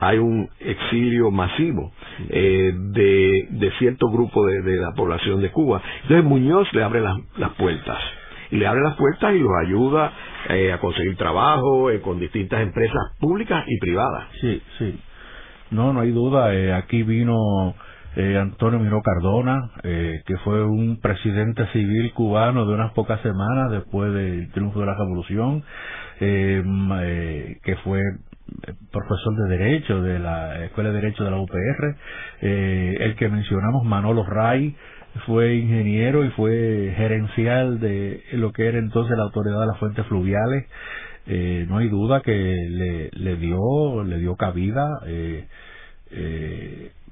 hay 0.00 0.18
un 0.18 0.48
exilio 0.60 1.30
masivo 1.30 1.92
eh, 2.30 2.72
de, 2.74 3.48
de, 3.50 3.70
cierto 3.78 4.08
grupo 4.08 4.46
de, 4.46 4.76
la 4.76 4.92
población 4.92 5.42
de 5.42 5.50
Cuba. 5.50 5.82
Entonces 6.02 6.24
Muñoz 6.24 6.72
le 6.72 6.82
abre 6.82 7.00
las, 7.00 7.52
puertas. 7.58 7.98
Y 8.50 8.56
le 8.56 8.66
abre 8.66 8.80
las 8.80 8.96
puertas 8.96 9.34
y 9.34 9.38
los 9.38 9.52
ayuda 9.64 10.12
eh, 10.48 10.72
a 10.72 10.78
conseguir 10.78 11.16
trabajo 11.16 11.90
eh, 11.90 12.00
con 12.00 12.18
distintas 12.18 12.62
empresas 12.62 13.14
públicas 13.20 13.62
y 13.68 13.78
privadas. 13.78 14.28
Sí, 14.40 14.62
sí. 14.78 14.98
No, 15.70 15.92
no 15.92 16.00
hay 16.00 16.10
duda. 16.10 16.78
aquí 16.78 17.02
vino 17.02 17.74
Antonio 18.16 18.78
Miró 18.80 19.02
Cardona, 19.02 19.70
que 19.82 20.36
fue 20.44 20.64
un 20.64 21.00
presidente 21.00 21.66
civil 21.72 22.12
cubano 22.12 22.66
de 22.66 22.74
unas 22.74 22.92
pocas 22.92 23.20
semanas 23.22 23.70
después 23.70 24.12
del 24.12 24.50
triunfo 24.50 24.80
de 24.80 24.86
la 24.86 24.94
revolución, 24.94 25.62
que 26.18 27.76
fue 27.84 28.00
profesor 28.90 29.36
de 29.36 29.56
Derecho 29.56 30.02
de 30.02 30.18
la 30.18 30.64
Escuela 30.64 30.90
de 30.90 31.00
Derecho 31.00 31.24
de 31.24 31.30
la 31.30 31.38
UPR, 31.38 31.96
eh, 32.42 32.96
el 33.00 33.16
que 33.16 33.28
mencionamos, 33.28 33.84
Manolo 33.84 34.24
Ray, 34.24 34.76
fue 35.26 35.56
ingeniero 35.56 36.24
y 36.24 36.30
fue 36.30 36.92
gerencial 36.96 37.80
de 37.80 38.22
lo 38.32 38.52
que 38.52 38.66
era 38.66 38.78
entonces 38.78 39.16
la 39.16 39.24
Autoridad 39.24 39.60
de 39.60 39.66
las 39.66 39.78
Fuentes 39.78 40.06
Fluviales. 40.06 40.66
Eh, 41.26 41.66
no 41.68 41.78
hay 41.78 41.88
duda 41.88 42.22
que 42.22 42.32
le, 42.32 43.10
le 43.12 43.36
dio 43.36 44.02
le 44.04 44.18
dio 44.18 44.36
cabida 44.36 44.86
eh, 45.06 45.46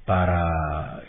para 0.08 1.02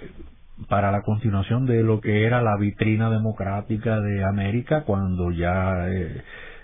para 0.67 0.91
la 0.91 1.03
continuación 1.03 1.65
de 1.65 1.81
lo 1.83 2.01
que 2.01 2.25
era 2.25 2.41
la 2.41 2.57
vitrina 2.57 3.09
democrática 3.09 4.01
de 4.01 4.25
América 4.25 4.83
cuando 4.83 5.31
ya 5.31 5.87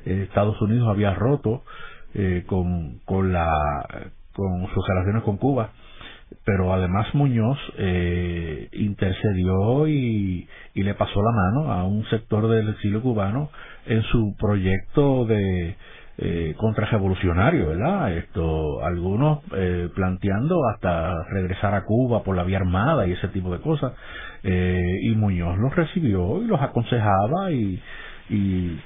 Estados 0.06 0.62
Unidos 0.62 0.90
había 0.90 1.14
roto 1.14 1.64
eh, 2.14 2.44
con, 2.46 3.00
con, 3.06 3.34
la, 3.34 4.12
con 4.34 4.68
sus 4.74 4.88
relaciones 4.88 5.24
con 5.24 5.38
Cuba. 5.38 5.72
Pero 6.44 6.74
además 6.74 7.08
Muñoz 7.14 7.58
eh, 7.78 8.68
intercedió 8.74 9.88
y, 9.88 10.48
y 10.74 10.84
le 10.84 10.94
pasó 10.96 11.22
la 11.22 11.32
mano 11.32 11.72
a 11.72 11.84
un 11.86 12.06
sector 12.10 12.48
del 12.50 12.70
exilio 12.70 13.02
cubano 13.02 13.50
en 13.86 14.02
su 14.04 14.36
proyecto 14.38 15.26
de 15.26 15.76
eh, 16.18 16.56
contrarrevolucionario, 16.58 17.70
¿verdad? 17.70 18.14
Esto, 18.14 18.84
algunos 18.84 19.40
eh, 19.56 19.90
planteando 19.94 20.60
hasta 20.70 21.24
regresar 21.26 21.74
a 21.74 21.84
Cuba 21.84 22.24
por 22.24 22.36
la 22.36 22.44
vía 22.44 22.58
armada 22.58 23.06
y 23.08 23.14
ese 23.14 23.28
tipo 23.30 23.52
de 23.52 23.60
cosas. 23.60 23.94
Eh, 24.44 25.00
y 25.04 25.16
Muñoz 25.16 25.58
los 25.58 25.76
recibió 25.76 26.42
y 26.42 26.48
los 26.48 26.62
aconsejaba 26.62 27.52
y, 27.52 27.82
y, 28.30 28.80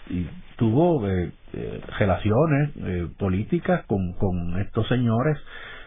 tuvo 0.57 1.07
eh, 1.07 1.32
eh, 1.53 1.82
relaciones 1.97 2.71
eh, 2.77 3.07
políticas 3.17 3.86
con, 3.86 4.11
con 4.13 4.59
estos 4.59 4.88
señores 4.89 5.38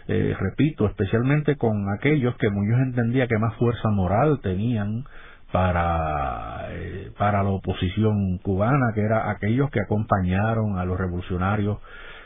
eh, 0.08 0.34
repito, 0.38 0.86
especialmente 0.86 1.56
con 1.56 1.86
aquellos 1.96 2.34
que 2.36 2.50
Muñoz 2.50 2.80
entendía 2.80 3.28
que 3.28 3.38
más 3.38 3.54
fuerza 3.56 3.88
moral 3.90 4.40
tenían 4.42 5.04
para, 5.52 6.66
eh, 6.70 7.10
para 7.18 7.42
la 7.42 7.50
oposición 7.50 8.38
cubana, 8.38 8.92
que 8.94 9.02
era 9.02 9.30
aquellos 9.30 9.70
que 9.70 9.80
acompañaron 9.80 10.78
a 10.78 10.84
los 10.84 10.98
revolucionarios 10.98 11.78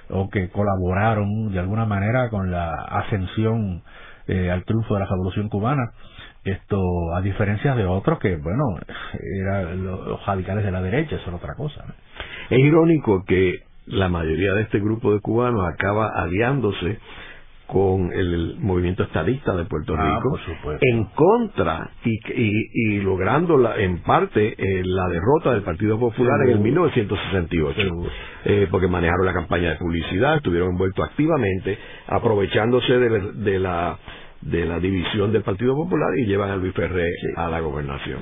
o 0.09 0.31
que 0.31 0.49
colaboraron 0.51 1.51
de 1.53 1.59
alguna 1.59 1.85
manera 1.85 2.31
con 2.31 2.51
la 2.51 2.71
ascensión 2.71 3.83
eh, 4.29 4.51
al 4.51 4.65
triunfo 4.65 4.95
de 4.95 5.01
la 5.01 5.07
revolución 5.07 5.49
cubana. 5.49 5.91
Esto, 6.45 6.79
a 7.17 7.21
diferencia 7.23 7.75
de 7.75 7.85
otros 7.87 8.21
que, 8.21 8.37
bueno, 8.37 8.63
eran 9.41 9.85
los 9.85 10.25
radicales 10.25 10.65
de 10.65 10.71
la 10.71 10.81
derecha, 10.81 11.17
eso 11.17 11.25
era 11.27 11.37
otra 11.37 11.55
cosa. 11.57 11.85
Es 12.51 12.59
irónico 12.61 13.25
que 13.25 13.65
la 13.87 14.09
mayoría 14.09 14.55
de 14.55 14.63
este 14.63 14.79
grupo 14.79 15.13
de 15.13 15.21
cubanos 15.21 15.69
acaba 15.69 16.09
aliándose 16.09 17.01
con 17.67 18.13
el 18.13 18.57
movimiento 18.61 19.03
estadista 19.03 19.55
de 19.57 19.65
Puerto 19.65 19.95
ah, 19.99 20.21
Rico 20.21 20.39
en 20.81 21.05
contra 21.07 21.91
y, 22.05 23.01
logrando 23.01 23.59
la, 23.59 23.77
en 23.77 24.03
parte 24.03 24.55
eh, 24.57 24.83
la 24.85 25.09
derrota 25.09 25.53
del 25.53 25.63
Partido 25.63 25.99
Popular 25.99 26.43
en 26.45 26.51
el 26.51 26.61
1968 26.61 27.81
eh, 28.45 28.69
porque 28.71 28.87
manejaron 28.87 29.27
la 29.27 29.33
campaña 29.33 29.71
de 29.71 29.77
publicidad 29.77 30.37
estuvieron 30.37 30.71
envueltos 30.71 31.05
activamente 31.11 31.77
aprovechándose 32.07 32.93
de, 32.99 33.59
la 33.59 33.99
de 34.43 34.65
la 34.65 34.79
división 34.79 35.33
del 35.33 35.43
Partido 35.43 35.75
Popular 35.75 36.09
y 36.19 36.27
llevan 36.27 36.51
a 36.51 36.57
Luis 36.57 36.73
Ferré 36.73 37.11
a 37.37 37.49
la 37.49 37.59
gobernación. 37.61 38.21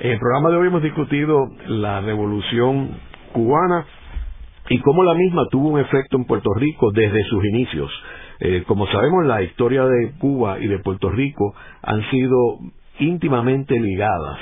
En 0.00 0.10
el 0.10 0.18
programa 0.18 0.50
de 0.50 0.56
hoy 0.56 0.66
hemos 0.66 0.82
discutido 0.82 1.46
la 1.68 2.00
revolución 2.00 2.98
cubana 3.32 3.86
y 4.68 4.80
cómo 4.80 5.04
la 5.04 5.14
misma 5.14 5.42
tuvo 5.52 5.68
un 5.68 5.78
efecto 5.80 6.16
en 6.16 6.24
Puerto 6.24 6.50
Rico 6.54 6.90
desde 6.92 7.22
sus 7.24 7.44
inicios 7.44 7.92
eh, 8.40 8.64
como 8.66 8.86
sabemos, 8.88 9.24
la 9.26 9.42
historia 9.42 9.84
de 9.84 10.12
Cuba 10.18 10.58
y 10.58 10.66
de 10.66 10.78
Puerto 10.78 11.10
Rico 11.10 11.54
han 11.82 12.02
sido 12.10 12.58
íntimamente 12.98 13.78
ligadas 13.78 14.38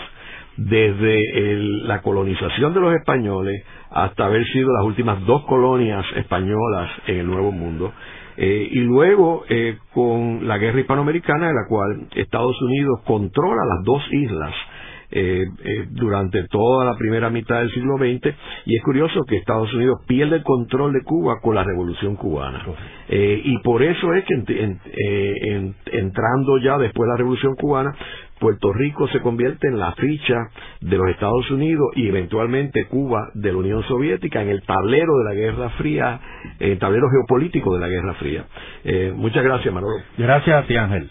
desde 0.56 1.56
la 1.86 2.02
colonización 2.02 2.74
de 2.74 2.80
los 2.80 2.94
españoles 2.94 3.64
hasta 3.90 4.26
haber 4.26 4.44
sido 4.46 4.72
las 4.72 4.84
últimas 4.84 5.24
dos 5.26 5.44
colonias 5.44 6.04
españolas 6.16 6.90
en 7.06 7.18
el 7.18 7.26
Nuevo 7.26 7.52
Mundo. 7.52 7.92
Eh, 8.36 8.68
y 8.70 8.80
luego 8.80 9.44
eh, 9.48 9.76
con 9.92 10.48
la 10.48 10.56
guerra 10.56 10.80
hispanoamericana 10.80 11.50
en 11.50 11.54
la 11.54 11.66
cual 11.68 12.08
Estados 12.14 12.60
Unidos 12.62 13.00
controla 13.04 13.62
las 13.66 13.84
dos 13.84 14.02
islas 14.10 14.54
eh, 15.14 15.44
eh, 15.62 15.86
durante 15.90 16.42
toda 16.48 16.86
la 16.86 16.96
primera 16.96 17.28
mitad 17.28 17.58
del 17.58 17.70
siglo 17.72 17.98
XX 17.98 18.34
y 18.64 18.76
es 18.76 18.82
curioso 18.82 19.20
que 19.28 19.36
Estados 19.36 19.70
Unidos 19.74 19.98
pierde 20.06 20.36
el 20.36 20.42
control 20.42 20.94
de 20.94 21.02
Cuba 21.02 21.38
con 21.42 21.54
la 21.54 21.62
revolución 21.64 22.16
cubana 22.16 22.64
eh, 23.10 23.42
y 23.44 23.58
por 23.58 23.82
eso 23.82 24.14
es 24.14 24.24
que 24.24 24.34
entrando 25.92 26.56
ya 26.58 26.78
después 26.78 27.06
de 27.06 27.12
la 27.12 27.18
revolución 27.18 27.54
cubana 27.56 27.94
Puerto 28.40 28.72
Rico 28.72 29.06
se 29.08 29.20
convierte 29.20 29.68
en 29.68 29.78
la 29.78 29.92
ficha 29.92 30.48
de 30.80 30.96
los 30.96 31.06
Estados 31.10 31.50
Unidos 31.50 31.88
y 31.94 32.08
eventualmente 32.08 32.86
Cuba 32.86 33.28
de 33.34 33.52
la 33.52 33.58
Unión 33.58 33.82
Soviética 33.82 34.40
en 34.40 34.48
el 34.48 34.62
tablero 34.62 35.18
de 35.18 35.24
la 35.24 35.34
Guerra 35.34 35.68
Fría, 35.76 36.20
en 36.58 36.72
el 36.72 36.78
tablero 36.78 37.08
geopolítico 37.10 37.74
de 37.74 37.80
la 37.80 37.88
Guerra 37.88 38.14
Fría. 38.14 38.46
muchas 39.14 39.44
gracias, 39.44 39.72
Manolo. 39.72 40.02
Gracias 40.16 40.64
a 40.64 40.66
ti, 40.66 40.74
Ángel. 40.74 41.10